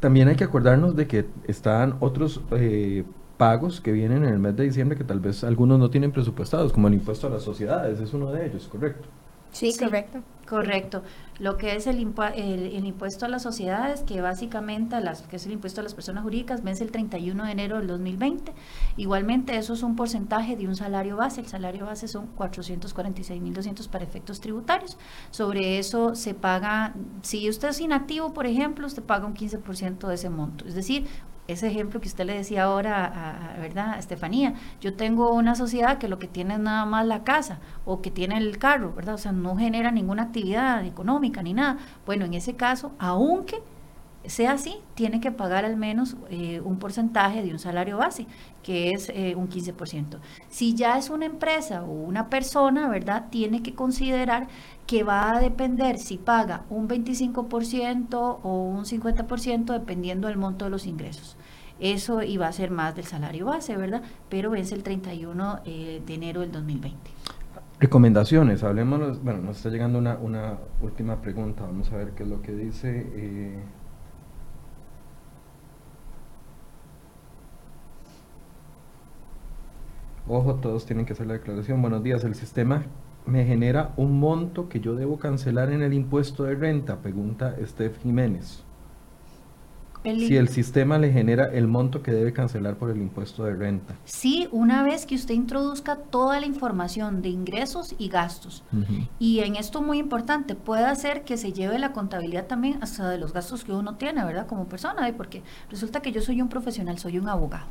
también 0.00 0.28
hay 0.28 0.36
que 0.36 0.44
acordarnos 0.44 0.94
de 0.96 1.06
que 1.06 1.26
están 1.46 1.96
otros 2.00 2.40
eh, 2.50 3.04
pagos 3.38 3.80
que 3.80 3.92
vienen 3.92 4.24
en 4.24 4.34
el 4.34 4.38
mes 4.38 4.56
de 4.56 4.64
diciembre 4.64 4.98
que 4.98 5.04
tal 5.04 5.20
vez 5.20 5.42
algunos 5.44 5.78
no 5.78 5.88
tienen 5.88 6.12
presupuestados, 6.12 6.72
como 6.72 6.88
el 6.88 6.94
impuesto 6.94 7.28
a 7.28 7.30
las 7.30 7.42
sociedades, 7.42 8.00
es 8.00 8.12
uno 8.12 8.30
de 8.32 8.46
ellos, 8.46 8.68
¿correcto? 8.68 9.08
Sí, 9.56 9.74
correcto. 9.78 10.22
Correcto. 10.46 11.02
Lo 11.38 11.56
que 11.56 11.74
es 11.74 11.86
el, 11.86 11.96
el, 11.96 12.86
impuesto 12.86 13.26
a 13.26 13.28
las 13.28 13.42
sociedades, 13.42 14.02
que 14.02 14.20
básicamente 14.20 15.00
las, 15.00 15.22
que 15.22 15.36
es 15.36 15.46
el 15.46 15.52
impuesto 15.52 15.80
a 15.80 15.84
las 15.84 15.92
personas 15.92 16.22
jurídicas, 16.22 16.62
vence 16.62 16.84
el 16.84 16.92
31 16.92 17.44
de 17.44 17.50
enero 17.50 17.78
del 17.78 17.88
2020. 17.88 18.52
Igualmente, 18.96 19.56
eso 19.56 19.74
es 19.74 19.82
un 19.82 19.96
porcentaje 19.96 20.56
de 20.56 20.68
un 20.68 20.76
salario 20.76 21.16
base. 21.16 21.40
El 21.40 21.48
salario 21.48 21.86
base 21.86 22.06
son 22.06 22.28
446.200 22.36 23.88
para 23.88 24.04
efectos 24.04 24.40
tributarios. 24.40 24.96
Sobre 25.30 25.78
eso 25.78 26.14
se 26.14 26.34
paga, 26.34 26.94
si 27.22 27.48
usted 27.50 27.68
es 27.68 27.80
inactivo, 27.80 28.32
por 28.32 28.46
ejemplo, 28.46 28.86
usted 28.86 29.02
paga 29.02 29.26
un 29.26 29.34
15% 29.34 30.06
de 30.06 30.14
ese 30.14 30.30
monto. 30.30 30.64
Es 30.66 30.74
decir, 30.74 31.06
ese 31.48 31.68
ejemplo 31.68 32.00
que 32.00 32.08
usted 32.08 32.24
le 32.24 32.34
decía 32.34 32.64
ahora, 32.64 33.54
a, 33.54 33.60
¿verdad, 33.60 33.98
Estefanía? 33.98 34.54
Yo 34.80 34.94
tengo 34.94 35.32
una 35.32 35.54
sociedad 35.54 35.98
que 35.98 36.08
lo 36.08 36.18
que 36.18 36.28
tiene 36.28 36.54
es 36.54 36.60
nada 36.60 36.84
más 36.86 37.06
la 37.06 37.24
casa 37.24 37.60
o 37.84 38.00
que 38.02 38.10
tiene 38.10 38.38
el 38.38 38.58
carro, 38.58 38.92
¿verdad? 38.94 39.14
O 39.14 39.18
sea, 39.18 39.32
no 39.32 39.56
genera 39.56 39.90
ninguna 39.90 40.24
actividad 40.24 40.84
económica 40.84 41.42
ni 41.42 41.54
nada. 41.54 41.78
Bueno, 42.04 42.24
en 42.24 42.34
ese 42.34 42.54
caso, 42.56 42.92
aunque 42.98 43.62
sea 44.24 44.52
así, 44.52 44.76
tiene 44.94 45.20
que 45.20 45.30
pagar 45.30 45.64
al 45.64 45.76
menos 45.76 46.16
eh, 46.30 46.60
un 46.64 46.78
porcentaje 46.78 47.42
de 47.42 47.52
un 47.52 47.58
salario 47.58 47.98
base, 47.98 48.26
que 48.62 48.90
es 48.90 49.08
eh, 49.10 49.34
un 49.36 49.48
15%. 49.48 50.18
Si 50.48 50.74
ya 50.74 50.98
es 50.98 51.10
una 51.10 51.26
empresa 51.26 51.84
o 51.84 51.92
una 51.92 52.28
persona, 52.28 52.88
¿verdad? 52.88 53.26
Tiene 53.30 53.62
que 53.62 53.74
considerar 53.74 54.48
que 54.86 55.04
va 55.04 55.36
a 55.36 55.40
depender 55.40 55.98
si 55.98 56.18
paga 56.18 56.64
un 56.70 56.88
25% 56.88 58.40
o 58.42 58.62
un 58.62 58.84
50% 58.84 59.72
dependiendo 59.72 60.28
del 60.28 60.36
monto 60.38 60.64
de 60.64 60.70
los 60.72 60.86
ingresos. 60.86 61.35
Eso 61.78 62.22
iba 62.22 62.46
a 62.46 62.52
ser 62.52 62.70
más 62.70 62.96
del 62.96 63.04
salario 63.04 63.46
base, 63.46 63.76
¿verdad? 63.76 64.02
Pero 64.28 64.50
vence 64.50 64.74
el 64.74 64.82
31 64.82 65.60
eh, 65.64 66.02
de 66.04 66.14
enero 66.14 66.40
del 66.40 66.52
2020. 66.52 67.10
Recomendaciones, 67.78 68.62
hablemos, 68.62 69.22
bueno, 69.22 69.40
nos 69.42 69.58
está 69.58 69.68
llegando 69.68 69.98
una, 69.98 70.16
una 70.16 70.58
última 70.80 71.20
pregunta, 71.20 71.62
vamos 71.64 71.92
a 71.92 71.96
ver 71.96 72.12
qué 72.12 72.22
es 72.22 72.28
lo 72.28 72.40
que 72.40 72.52
dice. 72.52 73.06
Eh. 73.14 73.58
Ojo, 80.26 80.54
todos 80.54 80.86
tienen 80.86 81.04
que 81.04 81.12
hacer 81.12 81.26
la 81.26 81.34
declaración. 81.34 81.82
Buenos 81.82 82.02
días, 82.02 82.24
el 82.24 82.34
sistema 82.34 82.82
me 83.26 83.44
genera 83.44 83.92
un 83.96 84.18
monto 84.18 84.68
que 84.68 84.80
yo 84.80 84.94
debo 84.94 85.18
cancelar 85.18 85.70
en 85.70 85.82
el 85.82 85.92
impuesto 85.92 86.44
de 86.44 86.54
renta, 86.54 87.02
pregunta 87.02 87.54
Steph 87.64 87.98
Jiménez 88.02 88.65
si 90.14 90.36
el 90.36 90.48
sistema 90.48 90.98
le 90.98 91.12
genera 91.12 91.46
el 91.46 91.66
monto 91.66 92.02
que 92.02 92.12
debe 92.12 92.32
cancelar 92.32 92.76
por 92.76 92.90
el 92.90 92.98
impuesto 92.98 93.44
de 93.44 93.54
renta. 93.54 93.94
Sí, 94.04 94.48
una 94.52 94.82
vez 94.82 95.06
que 95.06 95.14
usted 95.14 95.34
introduzca 95.34 95.96
toda 95.96 96.40
la 96.40 96.46
información 96.46 97.22
de 97.22 97.28
ingresos 97.28 97.94
y 97.98 98.08
gastos. 98.08 98.62
Y 99.18 99.40
en 99.40 99.56
esto 99.56 99.82
muy 99.82 99.98
importante, 99.98 100.54
puede 100.54 100.84
hacer 100.84 101.24
que 101.24 101.36
se 101.36 101.52
lleve 101.52 101.78
la 101.78 101.92
contabilidad 101.92 102.46
también 102.46 102.78
hasta 102.82 103.08
de 103.08 103.18
los 103.18 103.32
gastos 103.32 103.64
que 103.64 103.72
uno 103.72 103.96
tiene, 103.96 104.24
¿verdad? 104.24 104.46
Como 104.46 104.66
persona, 104.66 105.12
porque 105.16 105.42
resulta 105.70 106.00
que 106.00 106.12
yo 106.12 106.20
soy 106.20 106.40
un 106.40 106.48
profesional, 106.48 106.98
soy 106.98 107.18
un 107.18 107.28
abogado 107.28 107.66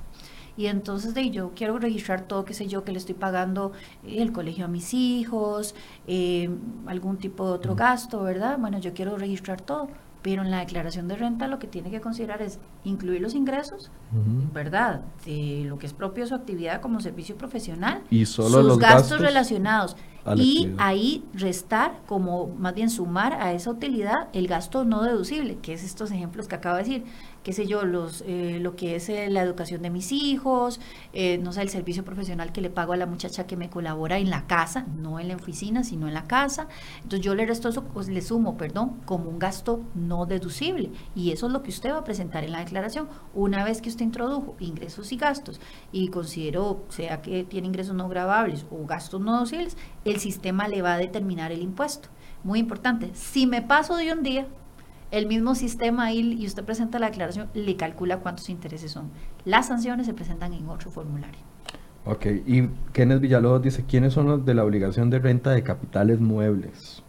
y 0.57 0.67
entonces 0.67 1.13
de 1.13 1.29
yo 1.31 1.51
quiero 1.55 1.77
registrar 1.79 2.21
todo, 2.21 2.45
qué 2.45 2.53
sé 2.53 2.67
yo, 2.67 2.83
que 2.83 2.91
le 2.91 2.97
estoy 2.97 3.15
pagando 3.15 3.73
eh, 4.05 4.21
el 4.21 4.31
colegio 4.31 4.65
a 4.65 4.67
mis 4.67 4.93
hijos, 4.93 5.75
eh, 6.07 6.49
algún 6.85 7.17
tipo 7.17 7.45
de 7.45 7.51
otro 7.51 7.75
gasto, 7.75 8.21
¿verdad? 8.23 8.57
Bueno, 8.57 8.79
yo 8.79 8.93
quiero 8.93 9.17
registrar 9.17 9.61
todo, 9.61 9.89
pero 10.25 10.41
en 10.41 10.49
la 10.49 10.57
declaración 10.57 11.07
de 11.07 11.15
renta 11.15 11.47
lo 11.47 11.59
que 11.59 11.67
tiene 11.67 11.91
que 11.91 12.01
considerar 12.01 12.41
es 12.41 12.57
incluir 12.83 13.21
los 13.21 13.35
ingresos, 13.35 13.91
¿verdad? 14.51 15.01
De 15.23 15.65
lo 15.67 15.77
que 15.77 15.85
es 15.85 15.93
propio 15.93 16.23
de 16.23 16.29
su 16.29 16.33
actividad 16.33 16.81
como 16.81 16.99
servicio 16.99 17.37
profesional, 17.37 18.01
y 18.09 18.25
solo 18.25 18.57
sus 18.57 18.65
los 18.65 18.79
gastos, 18.79 19.21
relacionados. 19.21 19.95
y 20.35 20.71
ahí 20.79 21.23
restar, 21.35 21.99
como 22.07 22.47
más 22.47 22.73
bien 22.73 22.89
sumar 22.89 23.33
a 23.33 23.53
esa 23.53 23.69
utilidad 23.69 24.29
el 24.33 24.47
gasto 24.47 24.83
no 24.83 25.03
deducible, 25.03 25.59
que 25.59 25.73
es 25.73 25.83
estos 25.83 26.09
ejemplos 26.09 26.47
que 26.47 26.55
acabo 26.55 26.77
de 26.77 26.81
decir 26.81 27.03
qué 27.45 27.53
sé 27.53 27.67
yo, 27.67 27.85
los, 27.85 28.23
eh, 28.25 28.57
lo 28.59 28.75
que 28.75 28.95
es 28.95 29.07
eh, 29.07 29.29
la 29.29 29.43
educación 29.43 29.83
de 29.83 29.91
mis 29.91 30.11
hijos, 30.11 30.79
eh, 31.13 31.37
no 31.37 31.53
sé, 31.53 31.61
el 31.61 31.69
servicio 31.69 32.03
profesional 32.03 32.51
que 32.51 32.59
le 32.59 32.71
pago 32.71 32.93
a 32.93 32.97
la 32.97 33.05
muchacha 33.05 33.45
que 33.45 33.55
me 33.55 33.69
colabora 33.69 34.17
en 34.17 34.31
la 34.31 34.47
casa, 34.47 34.87
no 34.97 35.19
en 35.19 35.27
la 35.27 35.35
oficina, 35.35 35.83
sino 35.83 36.07
en 36.07 36.15
la 36.15 36.23
casa. 36.23 36.67
Entonces 37.03 37.21
yo 37.21 37.35
le 37.35 37.45
resto 37.45 37.69
pues, 37.93 38.07
le 38.07 38.23
sumo, 38.23 38.57
perdón, 38.57 38.99
como 39.05 39.29
un 39.29 39.37
gasto 39.37 39.81
no 39.93 40.25
deducible. 40.25 40.89
Y 41.13 41.33
eso 41.33 41.45
es 41.45 41.53
lo 41.53 41.61
que 41.61 41.69
usted 41.69 41.91
va 41.91 41.99
a 41.99 42.03
presentar 42.03 42.43
en 42.43 42.51
la 42.51 42.61
declaración. 42.61 43.07
Una 43.35 43.63
vez 43.63 43.79
que 43.79 43.89
usted 43.89 44.05
introdujo 44.05 44.55
ingresos 44.59 45.11
y 45.11 45.17
gastos 45.17 45.61
y 45.91 46.07
consideró, 46.07 46.83
sea 46.89 47.21
que 47.21 47.43
tiene 47.43 47.67
ingresos 47.67 47.93
no 47.93 48.09
grabables 48.09 48.65
o 48.71 48.87
gastos 48.87 49.21
no 49.21 49.33
deducibles, 49.33 49.77
el 50.03 50.19
sistema 50.19 50.67
le 50.67 50.81
va 50.81 50.95
a 50.95 50.97
determinar 50.97 51.51
el 51.51 51.61
impuesto. 51.61 52.09
Muy 52.43 52.57
importante, 52.57 53.11
si 53.13 53.45
me 53.45 53.61
paso 53.61 53.97
de 53.97 54.11
un 54.11 54.23
día, 54.23 54.47
el 55.11 55.27
mismo 55.27 55.55
sistema 55.55 56.05
ahí, 56.05 56.33
y 56.33 56.45
usted 56.45 56.63
presenta 56.63 56.99
la 56.99 57.09
declaración, 57.09 57.49
le 57.53 57.75
calcula 57.75 58.17
cuántos 58.17 58.49
intereses 58.49 58.91
son. 58.91 59.11
Las 59.45 59.67
sanciones 59.67 60.05
se 60.05 60.13
presentan 60.13 60.53
en 60.53 60.67
otro 60.67 60.91
formulario. 60.91 61.39
Ok, 62.05 62.25
y 62.45 62.69
Kenneth 62.93 63.21
Villalobos 63.21 63.61
dice, 63.61 63.85
¿quiénes 63.87 64.13
son 64.13 64.27
los 64.27 64.45
de 64.45 64.53
la 64.53 64.63
obligación 64.63 65.09
de 65.09 65.19
renta 65.19 65.51
de 65.51 65.63
capitales 65.63 66.19
muebles? 66.19 67.01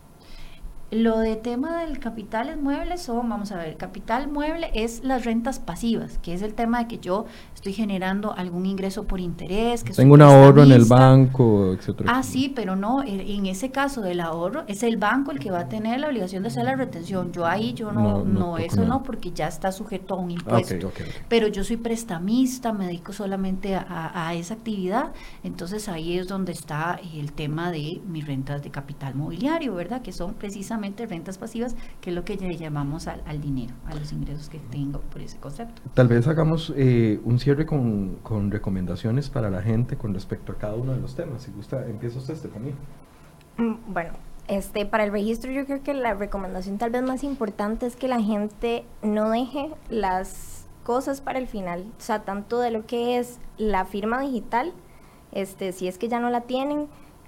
Lo 0.93 1.19
de 1.19 1.35
tema 1.35 1.81
del 1.81 1.99
capital 1.99 2.57
muebles 2.59 3.03
son, 3.03 3.29
vamos 3.29 3.51
a 3.51 3.57
ver, 3.57 3.77
capital 3.77 4.29
mueble 4.29 4.71
es 4.73 5.03
las 5.03 5.25
rentas 5.25 5.59
pasivas, 5.59 6.19
que 6.19 6.33
es 6.33 6.43
el 6.43 6.55
tema 6.55 6.79
de 6.79 6.87
que 6.87 6.99
yo 6.99 7.27
estoy 7.57 7.73
generando 7.73 8.33
algún 8.35 8.67
ingreso 8.67 9.03
por 9.03 9.19
interés. 9.19 9.83
Que 9.83 9.93
Tengo 9.93 10.15
un 10.15 10.23
ahorro 10.23 10.63
en 10.63 10.71
el 10.71 10.85
banco, 10.85 11.73
etcétera. 11.73 12.13
Ah, 12.15 12.23
sí, 12.23 12.53
pero 12.55 12.77
no, 12.77 13.03
en 13.03 13.47
ese 13.47 13.73
caso 13.73 14.01
del 14.01 14.21
ahorro 14.21 14.63
es 14.69 14.85
el 14.85 14.97
banco 14.97 15.33
el 15.33 15.41
que 15.41 15.51
va 15.51 15.61
a 15.61 15.69
tener 15.69 15.99
la 15.99 16.07
obligación 16.07 16.45
de 16.45 16.51
hacer 16.51 16.65
la 16.65 16.77
retención. 16.77 17.33
Yo 17.33 17.47
ahí, 17.47 17.73
yo 17.75 17.91
no, 17.91 18.25
no, 18.25 18.57
eso 18.57 18.85
no, 18.85 19.03
porque 19.03 19.33
ya 19.33 19.49
está 19.49 19.73
sujeto 19.73 20.15
a 20.15 20.19
un 20.19 20.31
impuesto. 20.31 20.93
Pero 21.29 21.49
yo 21.49 21.65
soy 21.65 21.79
prestamista, 21.79 22.73
me 22.73 22.87
dedico 22.87 23.13
solamente 23.13 23.75
a, 23.75 24.29
a 24.29 24.35
esa 24.35 24.55
actividad, 24.55 25.13
entonces 25.43 25.89
ahí 25.89 26.17
es 26.17 26.29
donde 26.29 26.53
está 26.53 27.01
el 27.17 27.33
tema 27.33 27.73
de 27.73 28.01
mis 28.07 28.25
rentas 28.25 28.63
de 28.63 28.71
capital 28.71 29.17
mobiliario, 29.17 29.75
¿verdad? 29.75 30.01
Que 30.01 30.13
son 30.13 30.35
precisamente 30.35 30.76
rentas 31.09 31.39
pasivas, 31.39 31.77
que 32.01 32.11
es 32.11 32.17
lo 32.17 32.25
que 32.25 32.37
le 32.37 32.57
llamamos 32.57 33.07
al, 33.07 33.41
dinero, 33.41 33.75
a 33.87 33.95
los 33.95 34.13
ingresos 34.13 34.49
que 34.49 34.59
tengo 34.59 35.01
por 35.01 35.21
ese 35.21 35.39
concepto. 35.39 35.83
Tal 35.95 36.09
vez 36.09 36.27
hagamos 36.27 36.73
eh, 36.77 37.21
un 37.25 37.39
cierre 37.39 37.67
con, 37.67 38.17
con, 38.23 38.51
recomendaciones 38.51 39.31
para 39.31 39.51
la 39.51 39.63
gente 39.63 39.97
con 39.97 40.15
respecto 40.15 40.53
a 40.53 40.57
cada 40.57 40.75
uno 40.75 40.93
de 40.93 41.01
los 41.01 41.15
temas. 41.15 41.43
Si 41.43 41.51
gusta, 41.51 41.87
empieza 41.87 42.19
usted, 42.19 42.35
Estefanía. 42.35 42.75
Mm, 43.59 43.93
bueno, 43.93 44.13
este, 44.49 44.87
para 44.87 45.05
el 45.05 45.13
registro 45.13 45.51
yo 45.51 45.65
creo 45.67 45.83
que 45.83 45.95
la 45.95 46.15
recomendación 46.15 46.79
tal 46.79 46.91
vez 46.91 47.03
más 47.03 47.25
importante 47.25 47.87
es 47.87 47.97
que 47.97 48.09
la 48.09 48.21
gente 48.21 48.85
no 49.03 49.31
deje 49.31 49.71
las 49.89 50.67
cosas 50.85 51.21
para 51.21 51.41
el 51.41 51.49
final, 51.49 51.85
o 51.99 52.01
sea, 52.01 52.23
tanto 52.23 52.61
de 52.61 52.71
lo 52.71 52.87
que 52.87 53.19
es 53.19 53.41
la 53.59 53.85
firma 53.85 54.21
digital, 54.21 54.73
este, 55.33 55.73
si 55.73 55.89
es 55.89 55.99
que 55.99 56.09
ya 56.09 56.21
no 56.21 56.31
la 56.31 56.43
tienen, 56.43 56.87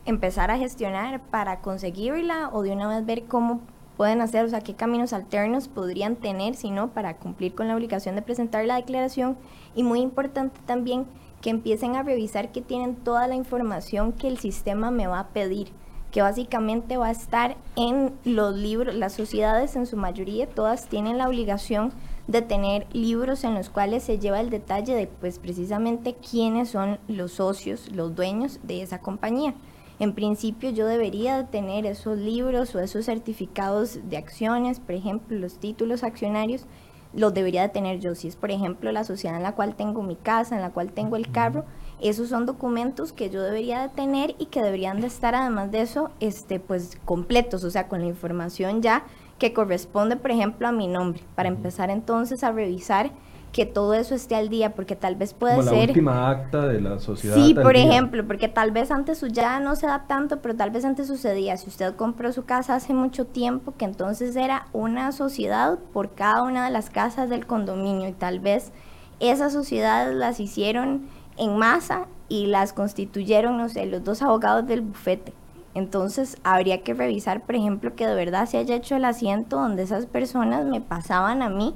empezar 0.09 0.51
a 0.51 0.57
gestionar 0.57 1.21
para 1.21 1.61
conseguirla 1.61 2.49
o 2.53 2.63
de 2.63 2.73
una 2.73 2.89
vez 2.89 3.05
ver 3.05 3.25
cómo 3.25 3.61
pueden 3.99 4.23
hacer, 4.23 4.45
o 4.45 4.49
sea, 4.49 4.63
qué 4.63 4.75
caminos 4.75 5.13
alternos 5.13 5.69
podrían 5.69 6.17
tener, 6.17 6.55
si 6.55 6.71
no, 6.71 6.89
para 6.89 7.17
cumplir 7.17 7.55
con 7.55 7.69
la 7.69 7.75
obligación 7.75 8.15
de 8.15 8.23
presentar 8.23 8.65
la 8.65 8.77
declaración. 8.77 9.37
Y 9.75 9.83
muy 9.83 10.01
importante 10.01 10.61
también 10.65 11.05
que 11.43 11.51
empiecen 11.51 11.95
a 11.95 12.03
revisar 12.03 12.53
que 12.53 12.63
tienen 12.63 12.97
toda 12.97 13.27
la 13.27 13.35
información 13.35 14.13
que 14.13 14.29
el 14.29 14.39
sistema 14.39 14.91
me 14.91 15.07
va 15.07 15.21
a 15.21 15.29
pedir, 15.29 15.73
que 16.11 16.23
básicamente 16.23 16.97
va 16.97 17.09
a 17.09 17.13
estar 17.13 17.57
en 17.77 18.15
los 18.25 18.57
libros, 18.57 18.95
las 18.95 19.13
sociedades 19.13 19.77
en 19.77 19.85
su 19.85 19.97
mayoría, 19.99 20.49
todas 20.49 20.89
tienen 20.89 21.19
la 21.19 21.29
obligación 21.29 21.93
de 22.29 22.41
tener 22.41 22.87
libros 22.93 23.45
en 23.45 23.55
los 23.55 23.69
cuales 23.69 24.05
se 24.05 24.19
lleva 24.19 24.41
el 24.41 24.49
detalle 24.49 24.95
de, 24.95 25.07
pues, 25.07 25.39
precisamente 25.39 26.15
quiénes 26.15 26.71
son 26.71 26.99
los 27.09 27.33
socios, 27.33 27.91
los 27.93 28.15
dueños 28.15 28.61
de 28.63 28.83
esa 28.83 29.01
compañía 29.01 29.55
en 29.99 30.15
principio 30.15 30.71
yo 30.71 30.87
debería 30.87 31.47
tener 31.47 31.87
esos 31.87 32.19
libros 32.19 32.75
o 32.75 32.81
esos 32.81 33.07
certificados 33.07 33.99
de 34.09 34.17
acciones, 34.17 34.81
por 34.81 34.95
ejemplo, 34.95 35.37
los 35.39 35.59
títulos 35.59 36.05
accionarios, 36.05 36.67
los 37.15 37.35
debería 37.35 37.63
de 37.63 37.69
tener 37.71 38.01
yo. 38.01 38.15
Si 38.15 38.29
es, 38.29 38.37
por 38.37 38.51
ejemplo, 38.51 38.93
la 38.93 39.05
sociedad 39.05 39.37
en 39.37 39.43
la 39.43 39.55
cual 39.55 39.75
tengo 39.75 40.03
mi 40.03 40.17
casa, 40.17 40.57
en 40.57 40.63
la 40.63 40.71
cual 40.71 40.93
tengo 40.93 41.17
el 41.17 41.31
carro, 41.31 41.65
esos 42.01 42.29
son 42.29 42.47
documentos 42.47 43.13
que 43.13 43.31
yo 43.31 43.43
debería 43.43 43.83
de 43.83 43.89
tener 43.89 44.37
y 44.39 44.47
que 44.47 44.63
deberían 44.63 45.01
de 45.01 45.09
estar, 45.09 45.35
además 45.35 45.73
de 45.73 45.81
eso, 45.81 46.11
este, 46.21 46.61
pues 46.61 46.99
completos, 47.05 47.65
o 47.65 47.71
sea, 47.71 47.89
con 47.89 48.01
la 48.01 48.07
información 48.07 48.83
ya 48.83 49.05
que 49.39 49.53
corresponde, 49.53 50.17
por 50.17 50.31
ejemplo, 50.31 50.69
a 50.69 50.73
mi 50.73 50.87
nombre, 50.87 51.23
para 51.35 51.49
empezar 51.49 51.91
entonces 51.91 52.45
a 52.45 52.53
revisar 52.53 53.11
que 53.53 53.67
todo 53.67 53.95
eso 53.95 54.15
esté 54.15 54.35
al 54.37 54.49
día, 54.49 54.75
porque 54.75 54.95
tal 54.95 55.17
vez 55.17 55.35
puede 55.35 55.57
Como 55.57 55.71
ser... 55.71 55.79
la 55.79 55.85
última 55.87 56.31
acta 56.31 56.67
de 56.67 56.81
la 56.81 56.99
sociedad. 56.99 57.35
Sí, 57.35 57.55
por 57.55 57.77
ejemplo, 57.77 58.27
porque 58.27 58.49
tal 58.49 58.71
vez 58.71 58.91
antes 58.91 59.21
ya 59.33 59.59
no 59.61 59.75
se 59.77 59.87
da 59.87 60.05
tanto, 60.07 60.41
pero 60.41 60.55
tal 60.55 60.71
vez 60.71 60.85
antes 60.85 61.07
sucedía, 61.07 61.57
si 61.57 61.69
usted 61.69 61.95
compró 61.97 62.33
su 62.33 62.45
casa 62.45 62.75
hace 62.75 62.95
mucho 62.95 63.27
tiempo, 63.27 63.75
que 63.77 63.85
entonces 63.85 64.37
era 64.37 64.67
una 64.73 65.13
sociedad 65.13 65.79
por 65.93 66.15
cada 66.15 66.43
una 66.43 66.67
de 66.67 66.71
las 66.71 66.91
casas 66.91 67.31
del 67.31 67.47
condominio 67.47 68.09
y 68.09 68.13
tal 68.13 68.41
vez 68.41 68.73
esas 69.21 69.53
sociedades 69.53 70.15
las 70.15 70.41
hicieron 70.41 71.09
en 71.37 71.57
masa 71.57 72.07
y 72.29 72.47
las 72.47 72.73
constituyeron, 72.73 73.57
no 73.57 73.69
sé, 73.69 73.87
los 73.87 74.05
dos 74.05 74.23
abogados 74.23 74.67
del 74.67 74.83
bufete. 74.83 75.33
Entonces 75.75 76.37
habría 76.45 76.83
que 76.83 76.95
revisar, 76.95 77.43
por 77.45 77.55
ejemplo, 77.55 77.95
que 77.95 78.07
de 78.07 78.15
verdad 78.15 78.47
se 78.47 78.59
haya 78.59 78.75
hecho 78.75 78.97
el 78.97 79.05
asiento 79.05 79.57
donde 79.57 79.85
esas 79.85 80.07
personas 80.07 80.65
me 80.65 80.81
pasaban 80.81 81.41
a 81.43 81.49
mí 81.49 81.75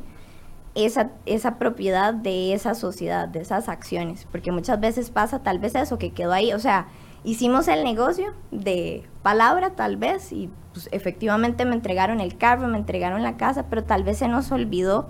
esa, 0.74 1.10
esa 1.26 1.58
propiedad 1.58 2.14
de 2.14 2.54
esa 2.54 2.74
sociedad, 2.74 3.28
de 3.28 3.40
esas 3.40 3.68
acciones, 3.68 4.26
porque 4.30 4.52
muchas 4.52 4.80
veces 4.80 5.10
pasa 5.10 5.42
tal 5.42 5.58
vez 5.58 5.74
eso, 5.74 5.98
que 5.98 6.12
quedó 6.12 6.32
ahí, 6.32 6.52
o 6.52 6.58
sea, 6.58 6.88
hicimos 7.24 7.68
el 7.68 7.84
negocio 7.84 8.32
de 8.50 9.04
palabra 9.22 9.70
tal 9.70 9.96
vez 9.96 10.32
y 10.32 10.50
pues, 10.72 10.88
efectivamente 10.92 11.64
me 11.64 11.74
entregaron 11.74 12.20
el 12.20 12.36
carro, 12.36 12.68
me 12.68 12.78
entregaron 12.78 13.22
la 13.22 13.36
casa, 13.36 13.66
pero 13.68 13.84
tal 13.84 14.04
vez 14.04 14.18
se 14.18 14.28
nos 14.28 14.50
olvidó 14.50 15.08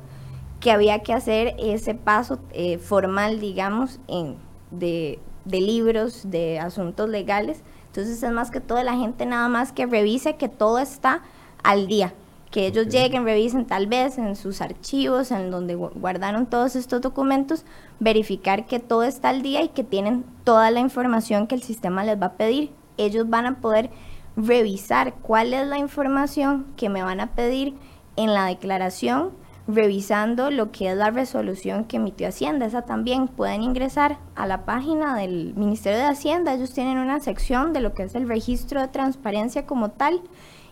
que 0.60 0.70
había 0.70 1.00
que 1.00 1.12
hacer 1.12 1.54
ese 1.58 1.94
paso 1.94 2.38
eh, 2.52 2.78
formal, 2.78 3.40
digamos, 3.40 4.00
en, 4.06 4.36
de, 4.70 5.18
libros, 5.44 6.30
de 6.30 6.60
asuntos 6.60 7.08
legales. 7.08 7.62
Entonces 7.86 8.22
es 8.22 8.32
más 8.32 8.50
que 8.50 8.60
todo 8.60 8.82
la 8.82 8.96
gente 8.96 9.26
nada 9.26 9.48
más 9.48 9.72
que 9.72 9.86
revise 9.86 10.36
que 10.36 10.48
todo 10.48 10.78
está 10.78 11.22
al 11.62 11.88
día, 11.88 12.14
que 12.52 12.66
ellos 12.66 12.88
lleguen, 12.88 13.24
revisen 13.24 13.64
tal 13.64 13.86
vez 13.86 14.18
en 14.18 14.36
sus 14.36 14.60
archivos, 14.60 15.32
en 15.32 15.50
donde 15.50 15.74
guardaron 15.74 16.46
todos 16.46 16.76
estos 16.76 17.00
documentos, 17.00 17.64
verificar 17.98 18.66
que 18.66 18.78
todo 18.78 19.02
está 19.04 19.30
al 19.30 19.42
día 19.42 19.62
y 19.62 19.70
que 19.70 19.82
tienen 19.82 20.24
toda 20.44 20.70
la 20.70 20.80
información 20.80 21.46
que 21.46 21.54
el 21.54 21.62
sistema 21.62 22.04
les 22.04 22.20
va 22.20 22.26
a 22.26 22.32
pedir. 22.34 22.70
Ellos 22.98 23.28
van 23.28 23.46
a 23.46 23.60
poder 23.60 23.90
revisar 24.36 25.14
cuál 25.14 25.54
es 25.54 25.66
la 25.66 25.78
información 25.78 26.66
que 26.76 26.90
me 26.90 27.02
van 27.02 27.20
a 27.20 27.32
pedir 27.32 27.74
en 28.16 28.34
la 28.34 28.44
declaración, 28.46 29.30
revisando 29.66 30.50
lo 30.50 30.72
que 30.72 30.90
es 30.90 30.96
la 30.96 31.10
resolución 31.10 31.86
que 31.86 31.96
emitió 31.96 32.28
Hacienda. 32.28 32.66
Esa 32.66 32.82
también 32.82 33.28
pueden 33.28 33.62
ingresar 33.62 34.18
a 34.34 34.46
la 34.46 34.66
página 34.66 35.16
del 35.16 35.54
Ministerio 35.54 35.98
de 35.98 36.04
Hacienda. 36.04 36.52
Ellos 36.52 36.74
tienen 36.74 36.98
una 36.98 37.20
sección 37.20 37.72
de 37.72 37.80
lo 37.80 37.94
que 37.94 38.02
es 38.02 38.14
el 38.14 38.28
registro 38.28 38.82
de 38.82 38.88
transparencia 38.88 39.64
como 39.64 39.90
tal 39.90 40.20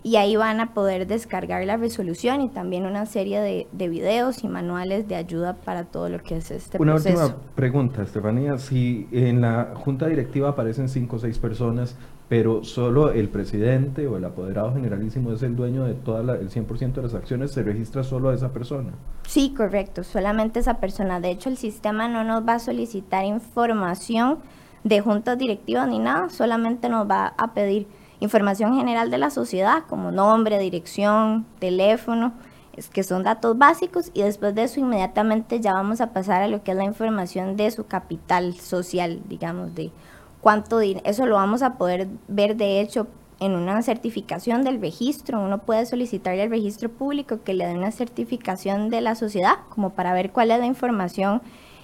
y 0.03 0.15
ahí 0.15 0.35
van 0.35 0.59
a 0.59 0.73
poder 0.73 1.05
descargar 1.07 1.63
la 1.65 1.77
resolución 1.77 2.41
y 2.41 2.49
también 2.49 2.85
una 2.85 3.05
serie 3.05 3.39
de, 3.39 3.67
de 3.71 3.89
videos 3.89 4.43
y 4.43 4.47
manuales 4.47 5.07
de 5.07 5.15
ayuda 5.15 5.57
para 5.57 5.85
todo 5.85 6.09
lo 6.09 6.21
que 6.23 6.37
es 6.37 6.49
este 6.49 6.81
una 6.81 6.93
proceso. 6.93 7.15
Una 7.15 7.25
última 7.25 7.41
pregunta, 7.55 8.01
Estefanía. 8.01 8.57
Si 8.57 9.07
en 9.11 9.41
la 9.41 9.73
junta 9.75 10.07
directiva 10.07 10.49
aparecen 10.49 10.89
cinco 10.89 11.17
o 11.17 11.19
seis 11.19 11.37
personas, 11.37 11.95
pero 12.31 12.63
solo 12.63 13.11
el 13.11 13.27
presidente 13.27 14.07
o 14.07 14.15
el 14.15 14.23
apoderado 14.23 14.73
generalísimo 14.73 15.33
es 15.33 15.43
el 15.43 15.55
dueño 15.55 15.83
de 15.83 15.95
toda 15.95 16.23
la, 16.23 16.35
el 16.35 16.49
100% 16.49 16.93
de 16.93 17.01
las 17.01 17.13
acciones, 17.13 17.51
se 17.51 17.61
registra 17.61 18.03
solo 18.03 18.29
a 18.29 18.33
esa 18.33 18.53
persona. 18.53 18.93
Sí, 19.27 19.53
correcto, 19.55 20.05
solamente 20.05 20.61
esa 20.61 20.75
persona. 20.75 21.19
De 21.19 21.29
hecho, 21.29 21.49
el 21.49 21.57
sistema 21.57 22.07
no 22.07 22.23
nos 22.23 22.47
va 22.47 22.53
a 22.53 22.59
solicitar 22.59 23.25
información 23.25 24.39
de 24.85 25.01
juntas 25.01 25.37
directivas 25.37 25.89
ni 25.89 25.99
nada, 25.99 26.29
solamente 26.29 26.87
nos 26.87 27.05
va 27.05 27.33
a 27.37 27.53
pedir 27.53 27.87
información 28.21 28.77
general 28.77 29.11
de 29.11 29.17
la 29.17 29.29
sociedad, 29.29 29.83
como 29.89 30.11
nombre, 30.11 30.57
dirección, 30.59 31.45
teléfono, 31.59 32.31
es 32.77 32.89
que 32.89 33.03
son 33.03 33.23
datos 33.23 33.57
básicos 33.57 34.11
y 34.13 34.21
después 34.21 34.55
de 34.55 34.63
eso 34.63 34.79
inmediatamente 34.79 35.59
ya 35.59 35.73
vamos 35.73 35.99
a 35.99 36.13
pasar 36.13 36.41
a 36.41 36.47
lo 36.47 36.63
que 36.63 36.71
es 36.71 36.77
la 36.77 36.85
información 36.85 37.57
de 37.57 37.69
su 37.71 37.85
capital 37.85 38.53
social, 38.55 39.21
digamos, 39.27 39.75
de 39.75 39.91
cuánto 40.39 40.79
eso 40.79 41.25
lo 41.25 41.35
vamos 41.35 41.61
a 41.61 41.73
poder 41.77 42.07
ver 42.29 42.55
de 42.55 42.79
hecho 42.79 43.07
en 43.41 43.55
una 43.55 43.81
certificación 43.81 44.63
del 44.63 44.79
registro, 44.79 45.41
uno 45.41 45.63
puede 45.63 45.87
solicitarle 45.87 46.43
al 46.43 46.51
registro 46.51 46.89
público 46.89 47.41
que 47.43 47.55
le 47.55 47.65
dé 47.65 47.73
una 47.73 47.91
certificación 47.91 48.89
de 48.89 49.01
la 49.01 49.15
sociedad, 49.15 49.55
como 49.69 49.89
para 49.89 50.13
ver 50.13 50.31
cuál 50.31 50.51
es 50.51 50.59
la 50.59 50.67
información 50.67 51.41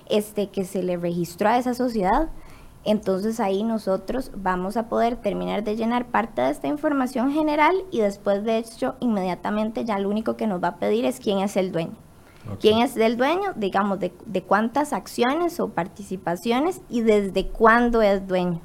este, 0.08 0.50
que 0.50 0.66
se 0.66 0.84
le 0.84 0.98
registró 0.98 1.50
a 1.50 1.58
esa 1.58 1.74
sociedad. 1.74 2.30
Entonces 2.88 3.42
ahí 3.42 3.64
nosotros 3.64 4.32
vamos 4.34 4.78
a 4.78 4.88
poder 4.88 5.18
terminar 5.18 5.62
de 5.66 5.76
llenar 5.76 6.06
parte 6.06 6.42
de 6.42 6.52
esta 6.52 6.68
información 6.68 7.34
general 7.34 7.76
y 7.92 8.00
después 8.00 8.46
de 8.46 8.60
hecho 8.60 8.96
inmediatamente 9.02 9.84
ya 9.84 10.00
lo 10.00 10.10
único 10.10 10.38
que 10.38 10.48
nos 10.48 10.64
va 10.64 10.70
a 10.70 10.76
pedir 10.78 11.04
es 11.04 11.20
quién 11.20 11.40
es 11.40 11.58
el 11.58 11.74
dueño. 11.74 11.98
¿Quién 12.62 12.78
es 12.78 12.96
el 12.96 13.18
dueño? 13.18 13.52
Digamos, 13.58 14.00
de, 14.00 14.14
cuántas 14.48 14.94
acciones 14.94 15.60
o 15.60 15.68
participaciones 15.68 16.80
y 16.88 17.02
desde 17.02 17.48
cuándo 17.48 18.02
es 18.02 18.26
dueño. 18.26 18.62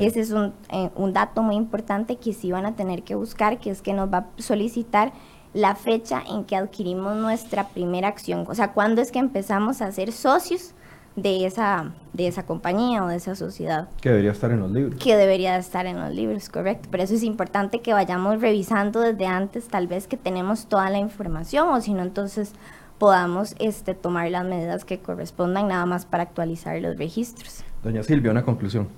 Ese 0.00 0.18
es 0.18 0.32
un, 0.32 0.52
eh, 0.70 0.90
un, 0.96 1.12
dato 1.12 1.40
muy 1.40 1.54
importante 1.54 2.16
que 2.16 2.32
sí 2.32 2.50
van 2.50 2.66
a 2.66 2.74
tener 2.74 3.04
que 3.04 3.14
buscar, 3.14 3.60
que 3.60 3.70
es 3.70 3.82
que 3.82 3.92
nos 3.92 4.12
va 4.12 4.18
a 4.18 4.26
solicitar 4.38 5.12
la 5.52 5.76
fecha 5.76 6.24
en 6.28 6.42
que 6.42 6.56
adquirimos 6.56 7.14
nuestra 7.14 7.68
primera 7.68 8.08
acción. 8.08 8.46
O 8.48 8.54
sea, 8.56 8.72
cuándo 8.72 9.00
es 9.00 9.12
que 9.12 9.20
empezamos 9.20 9.80
a 9.80 9.92
ser 9.92 10.10
socios 10.10 10.74
de 11.16 11.46
esa, 11.46 11.92
de 12.12 12.26
esa 12.26 12.44
compañía 12.44 13.04
o 13.04 13.08
de 13.08 13.16
esa 13.16 13.36
sociedad. 13.36 13.88
Que 14.00 14.10
debería 14.10 14.32
estar 14.32 14.50
en 14.50 14.60
los 14.60 14.70
libros. 14.70 15.00
Que 15.02 15.16
debería 15.16 15.56
estar 15.56 15.86
en 15.86 16.00
los 16.00 16.12
libros, 16.12 16.48
correcto. 16.48 16.88
Pero 16.90 17.04
eso 17.04 17.14
es 17.14 17.22
importante 17.22 17.80
que 17.80 17.92
vayamos 17.92 18.40
revisando 18.40 19.00
desde 19.00 19.26
antes, 19.26 19.68
tal 19.68 19.86
vez 19.86 20.06
que 20.06 20.16
tenemos 20.16 20.66
toda 20.66 20.90
la 20.90 20.98
información 20.98 21.68
o 21.68 21.80
si 21.80 21.94
no, 21.94 22.02
entonces 22.02 22.52
podamos 22.98 23.54
este, 23.58 23.94
tomar 23.94 24.30
las 24.30 24.44
medidas 24.44 24.84
que 24.84 24.98
correspondan 24.98 25.68
nada 25.68 25.86
más 25.86 26.06
para 26.06 26.22
actualizar 26.22 26.80
los 26.80 26.96
registros. 26.96 27.64
Doña 27.82 28.02
Silvia, 28.02 28.30
una 28.30 28.44
conclusión. 28.44 28.88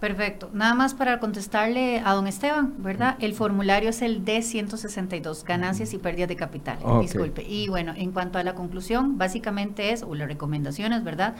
Perfecto. 0.00 0.48
Nada 0.54 0.74
más 0.74 0.94
para 0.94 1.20
contestarle 1.20 2.00
a 2.02 2.14
don 2.14 2.26
Esteban, 2.26 2.74
¿verdad? 2.78 3.16
El 3.20 3.34
formulario 3.34 3.90
es 3.90 4.00
el 4.00 4.24
D162, 4.24 5.44
ganancias 5.44 5.92
y 5.92 5.98
pérdidas 5.98 6.28
de 6.28 6.36
capital. 6.36 6.78
Disculpe. 7.02 7.44
Y 7.46 7.68
bueno, 7.68 7.92
en 7.94 8.10
cuanto 8.10 8.38
a 8.38 8.42
la 8.42 8.54
conclusión, 8.54 9.18
básicamente 9.18 9.92
es, 9.92 10.02
o 10.02 10.14
las 10.14 10.26
recomendaciones, 10.26 11.04
¿verdad? 11.04 11.34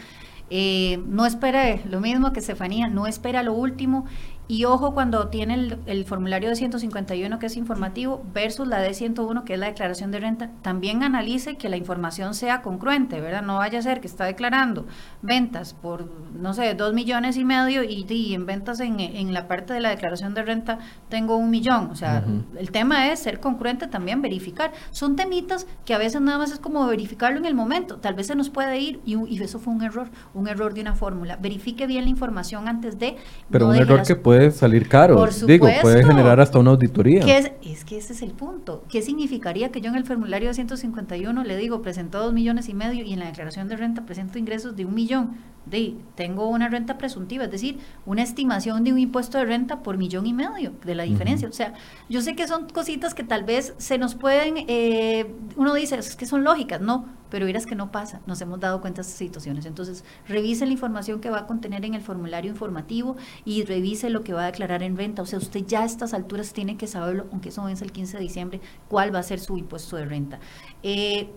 Eh, 0.50 1.02
no 1.06 1.24
espere 1.24 1.80
lo 1.88 2.00
mismo 2.00 2.32
que 2.32 2.40
Estefanía, 2.40 2.88
no 2.88 3.06
espera 3.06 3.42
lo 3.42 3.54
último 3.54 4.04
y 4.50 4.64
ojo 4.64 4.94
cuando 4.94 5.28
tiene 5.28 5.78
el, 5.86 6.04
formulario 6.04 6.48
de 6.48 6.56
151 6.56 7.38
que 7.38 7.46
es 7.46 7.56
informativo 7.56 8.20
versus 8.34 8.66
la 8.66 8.80
de 8.80 8.94
101 8.94 9.44
que 9.44 9.54
es 9.54 9.60
la 9.60 9.66
declaración 9.66 10.10
de 10.10 10.18
renta, 10.18 10.50
también 10.60 11.04
analice 11.04 11.54
que 11.54 11.68
la 11.68 11.76
información 11.76 12.34
sea 12.34 12.60
congruente, 12.60 13.20
¿verdad? 13.20 13.42
No 13.42 13.58
vaya 13.58 13.78
a 13.78 13.82
ser 13.82 14.00
que 14.00 14.08
está 14.08 14.24
declarando 14.24 14.86
ventas 15.22 15.74
por, 15.74 16.10
no 16.34 16.52
sé, 16.52 16.74
dos 16.74 16.94
millones 16.94 17.36
y 17.36 17.44
medio 17.44 17.84
y, 17.84 18.34
en 18.34 18.44
ventas 18.44 18.80
en, 18.80 18.98
en, 18.98 19.32
la 19.32 19.46
parte 19.46 19.72
de 19.72 19.78
la 19.78 19.90
declaración 19.90 20.34
de 20.34 20.42
renta 20.42 20.80
tengo 21.08 21.36
un 21.36 21.48
millón. 21.48 21.88
O 21.92 21.94
sea, 21.94 22.24
el 22.58 22.72
tema 22.72 23.12
es 23.12 23.20
ser 23.20 23.38
congruente 23.38 23.86
también, 23.86 24.20
verificar. 24.20 24.72
Son 24.90 25.14
temitas 25.14 25.68
que 25.84 25.94
a 25.94 25.98
veces 25.98 26.20
nada 26.22 26.38
más 26.38 26.50
es 26.50 26.58
como 26.58 26.84
verificarlo 26.88 27.38
en 27.38 27.44
el 27.44 27.54
momento. 27.54 27.98
Tal 27.98 28.14
vez 28.14 28.26
se 28.26 28.34
nos 28.34 28.50
puede 28.50 28.80
ir 28.80 29.00
y, 29.04 29.16
y 29.32 29.40
eso 29.40 29.60
fue 29.60 29.72
un 29.72 29.82
error, 29.82 30.08
un 30.34 30.48
error 30.48 30.74
de 30.74 30.80
una 30.80 30.96
fórmula. 30.96 31.36
Verifique 31.36 31.86
bien 31.86 32.02
la 32.02 32.10
información 32.10 32.66
antes 32.66 32.98
de... 32.98 33.16
Pero 33.48 33.68
un 33.68 33.76
error 33.76 34.02
que 34.02 34.16
puede 34.16 34.39
salir 34.50 34.88
caro. 34.88 35.26
Digo, 35.46 35.68
puede 35.82 36.04
generar 36.04 36.40
hasta 36.40 36.58
una 36.58 36.70
auditoría. 36.70 37.20
es, 37.38 37.52
es, 37.62 37.84
que 37.84 37.98
ese 37.98 38.12
es 38.12 38.22
el 38.22 38.32
punto. 38.32 38.84
¿Qué 38.88 39.02
significaría 39.02 39.70
que 39.70 39.80
yo 39.80 39.90
en 39.90 39.96
el 39.96 40.04
formulario 40.04 40.48
de 40.48 40.54
151 40.54 41.44
le 41.44 41.56
digo 41.56 41.82
presento 41.82 42.18
dos 42.18 42.32
millones 42.32 42.68
y 42.68 42.74
medio 42.74 43.04
y 43.04 43.12
en 43.12 43.18
la 43.18 43.26
declaración 43.26 43.68
de 43.68 43.76
renta 43.76 44.06
presento 44.06 44.38
ingresos 44.38 44.76
de 44.76 44.84
un 44.84 44.94
millón? 44.94 45.36
De, 45.66 45.94
tengo 46.16 46.48
una 46.48 46.68
renta 46.68 46.98
presuntiva, 46.98 47.44
es 47.44 47.50
decir, 47.50 47.78
una 48.06 48.22
estimación 48.22 48.82
de 48.82 48.92
un 48.92 48.98
impuesto 48.98 49.38
de 49.38 49.44
renta 49.44 49.82
por 49.82 49.98
millón 49.98 50.26
y 50.26 50.32
medio 50.32 50.72
de 50.84 50.94
la 50.94 51.04
diferencia. 51.04 51.48
O 51.48 51.52
sea, 51.52 51.74
yo 52.08 52.22
sé 52.22 52.34
que 52.34 52.48
son 52.48 52.68
cositas 52.68 53.14
que 53.14 53.22
tal 53.22 53.44
vez 53.44 53.74
se 53.76 53.98
nos 53.98 54.14
pueden, 54.14 54.64
eh, 54.68 55.32
uno 55.56 55.74
dice, 55.74 55.96
es 55.96 56.16
que 56.16 56.26
son 56.26 56.44
lógicas, 56.44 56.80
no, 56.80 57.06
pero 57.30 57.46
verás 57.46 57.64
que 57.64 57.74
no 57.74 57.92
pasa, 57.92 58.20
nos 58.26 58.40
hemos 58.40 58.60
dado 58.60 58.80
cuenta 58.80 58.98
de 58.98 59.02
estas 59.02 59.18
situaciones. 59.18 59.64
Entonces, 59.64 60.04
revise 60.26 60.66
la 60.66 60.72
información 60.72 61.20
que 61.20 61.30
va 61.30 61.40
a 61.40 61.46
contener 61.46 61.84
en 61.84 61.94
el 61.94 62.02
formulario 62.02 62.50
informativo 62.50 63.16
y 63.44 63.64
revise 63.64 64.10
lo 64.10 64.22
que 64.22 64.32
va 64.32 64.42
a 64.42 64.46
declarar 64.46 64.82
en 64.82 64.96
renta. 64.96 65.22
O 65.22 65.26
sea, 65.26 65.38
usted 65.38 65.64
ya 65.66 65.82
a 65.82 65.84
estas 65.84 66.12
alturas 66.12 66.52
tiene 66.52 66.76
que 66.76 66.86
saberlo, 66.86 67.26
aunque 67.30 67.50
eso 67.50 67.64
vence 67.64 67.84
el 67.84 67.92
15 67.92 68.16
de 68.18 68.22
diciembre, 68.22 68.60
cuál 68.88 69.14
va 69.14 69.20
a 69.20 69.22
ser 69.22 69.40
su 69.40 69.56
impuesto 69.56 69.96
de 69.96 70.04
renta. 70.04 70.40
Eh, 70.82 71.30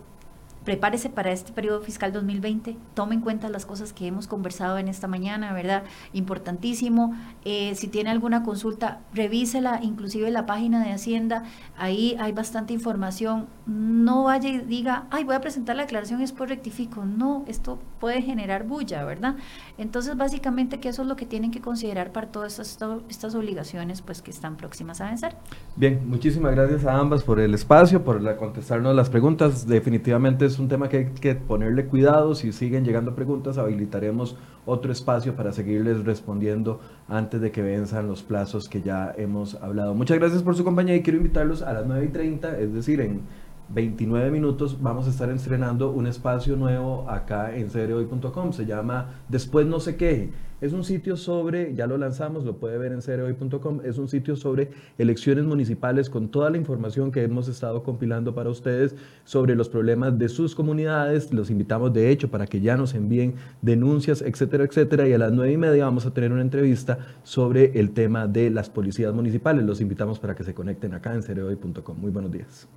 prepárese 0.64 1.10
para 1.10 1.32
este 1.32 1.52
periodo 1.52 1.82
fiscal 1.82 2.14
2020, 2.14 2.78
tome 2.94 3.16
en 3.16 3.22
cuenta 3.22 3.50
las 3.50 3.66
cosas 3.66 3.94
que 3.94 4.08
hemos 4.08 4.28
conversado 4.28 4.78
en 4.78 4.88
esta 4.88 5.08
mañana, 5.08 5.54
¿verdad? 5.54 5.84
Importantísimo. 6.14 7.14
Eh, 7.46 7.76
si 7.76 7.88
tiene 7.88 8.10
alguna 8.10 8.44
consulta, 8.44 9.02
revísela, 9.14 9.80
inclusive 9.82 10.32
la 10.32 10.46
página 10.46 10.84
de 10.84 10.92
Hacienda, 10.92 11.44
ahí 11.78 12.16
hay 12.20 12.32
bastante 12.32 12.74
información. 12.74 13.48
No 13.66 14.24
vaya 14.24 14.50
y 14.50 14.60
diga, 14.60 15.08
ay, 15.12 15.24
voy 15.24 15.36
a 15.36 15.42
presentar 15.42 15.76
la 15.76 15.84
declaración 15.84 16.20
y 16.20 16.24
después 16.24 16.50
rectifico. 16.50 17.06
No, 17.06 17.44
esto 17.48 17.80
puede 18.00 18.22
generar 18.22 18.66
bulla, 18.66 19.04
¿verdad? 19.06 19.36
Entonces, 19.78 20.16
básicamente 20.16 20.80
que 20.80 20.90
eso 20.90 21.02
es 21.02 21.08
lo 21.08 21.16
que 21.16 21.26
tienen 21.26 21.52
que 21.52 21.62
considerar 21.62 22.12
para 22.12 22.28
todas 22.28 22.60
estas, 22.60 23.36
obligaciones 23.36 24.02
pues 24.02 24.22
que 24.22 24.32
están 24.32 24.58
próximas 24.58 25.02
a 25.02 25.08
vencer. 25.08 25.36
Bien, 25.76 26.02
muchísimas 26.08 26.54
gracias 26.54 26.86
a 26.86 26.98
ambas 26.98 27.24
por 27.24 27.40
el 27.40 27.54
espacio, 27.54 28.04
por 28.04 28.36
contestarnos 28.38 28.96
las 28.96 29.10
preguntas. 29.10 29.68
Definitivamente 29.68 30.50
un 30.60 30.68
tema 30.68 30.90
que 30.90 30.98
hay 30.98 31.06
que 31.06 31.36
ponerle 31.36 31.86
cuidado. 31.86 32.36
Si 32.36 32.52
siguen 32.52 32.84
llegando 32.86 33.16
preguntas, 33.16 33.58
habilitaremos 33.58 34.36
otro 34.66 34.92
espacio 34.92 35.36
para 35.36 35.52
seguirles 35.52 36.04
respondiendo 36.06 36.80
antes 37.08 37.42
de 37.42 37.52
que 37.52 37.62
venzan 37.62 38.08
los 38.08 38.24
plazos 38.24 38.68
que 38.70 38.82
ya 38.82 39.14
hemos 39.18 39.56
hablado. 39.56 39.94
Muchas 39.94 40.18
gracias 40.20 40.44
por 40.44 40.56
su 40.56 40.64
compañía 40.64 40.96
y 40.96 41.02
quiero 41.02 41.18
invitarlos 41.18 41.62
a 41.62 41.74
las 41.74 41.86
9 41.86 42.06
y 42.06 42.10
30, 42.10 42.60
es 42.60 42.74
decir, 42.74 43.02
en 43.02 43.22
29 43.70 44.30
minutos 44.30 44.82
vamos 44.82 45.08
a 45.08 45.10
estar 45.10 45.30
estrenando 45.30 45.92
un 45.92 46.06
espacio 46.06 46.56
nuevo 46.56 47.10
acá 47.10 47.56
en 47.56 47.70
cereoy.com. 47.70 48.54
Se 48.54 48.66
llama 48.66 49.22
Después 49.30 49.66
no 49.66 49.80
se 49.80 49.96
queje. 49.96 50.32
Es 50.64 50.72
un 50.72 50.86
sitio 50.86 51.18
sobre, 51.18 51.76
ya 51.76 51.88
lo 51.88 51.98
lanzamos, 51.98 52.46
lo 52.46 52.56
puede 52.56 52.78
ver 52.78 52.94
en 52.94 53.02
cereoy.com, 53.02 53.82
es 53.84 53.98
un 53.98 54.08
sitio 54.08 54.38
sobre 54.38 54.70
elecciones 54.98 55.44
municipales 55.44 56.10
con 56.10 56.30
toda 56.30 56.50
la 56.50 56.56
información 56.56 57.12
que 57.12 57.22
hemos 57.22 57.50
estado 57.50 57.84
compilando 57.84 58.34
para 58.34 58.50
ustedes 58.50 58.96
sobre 59.26 59.58
los 59.58 59.68
problemas 59.68 60.18
de 60.18 60.30
sus 60.30 60.56
comunidades. 60.56 61.34
Los 61.34 61.50
invitamos 61.50 61.92
de 61.92 62.10
hecho 62.12 62.32
para 62.32 62.48
que 62.48 62.62
ya 62.62 62.78
nos 62.78 62.94
envíen 62.94 63.36
denuncias, 63.62 64.22
etcétera, 64.22 64.64
etcétera. 64.64 65.06
Y 65.06 65.12
a 65.12 65.18
las 65.18 65.34
nueve 65.34 65.52
y 65.52 65.58
media 65.58 65.84
vamos 65.84 66.06
a 66.06 66.14
tener 66.14 66.32
una 66.32 66.44
entrevista 66.44 66.98
sobre 67.24 67.78
el 67.78 67.92
tema 67.92 68.28
de 68.28 68.50
las 68.50 68.70
policías 68.70 69.14
municipales. 69.14 69.66
Los 69.66 69.82
invitamos 69.82 70.18
para 70.18 70.34
que 70.34 70.46
se 70.46 70.54
conecten 70.54 70.94
acá 70.94 71.14
en 71.14 71.24
cereoy.com. 71.24 72.00
Muy 72.00 72.12
buenos 72.12 72.32
días. 72.32 72.70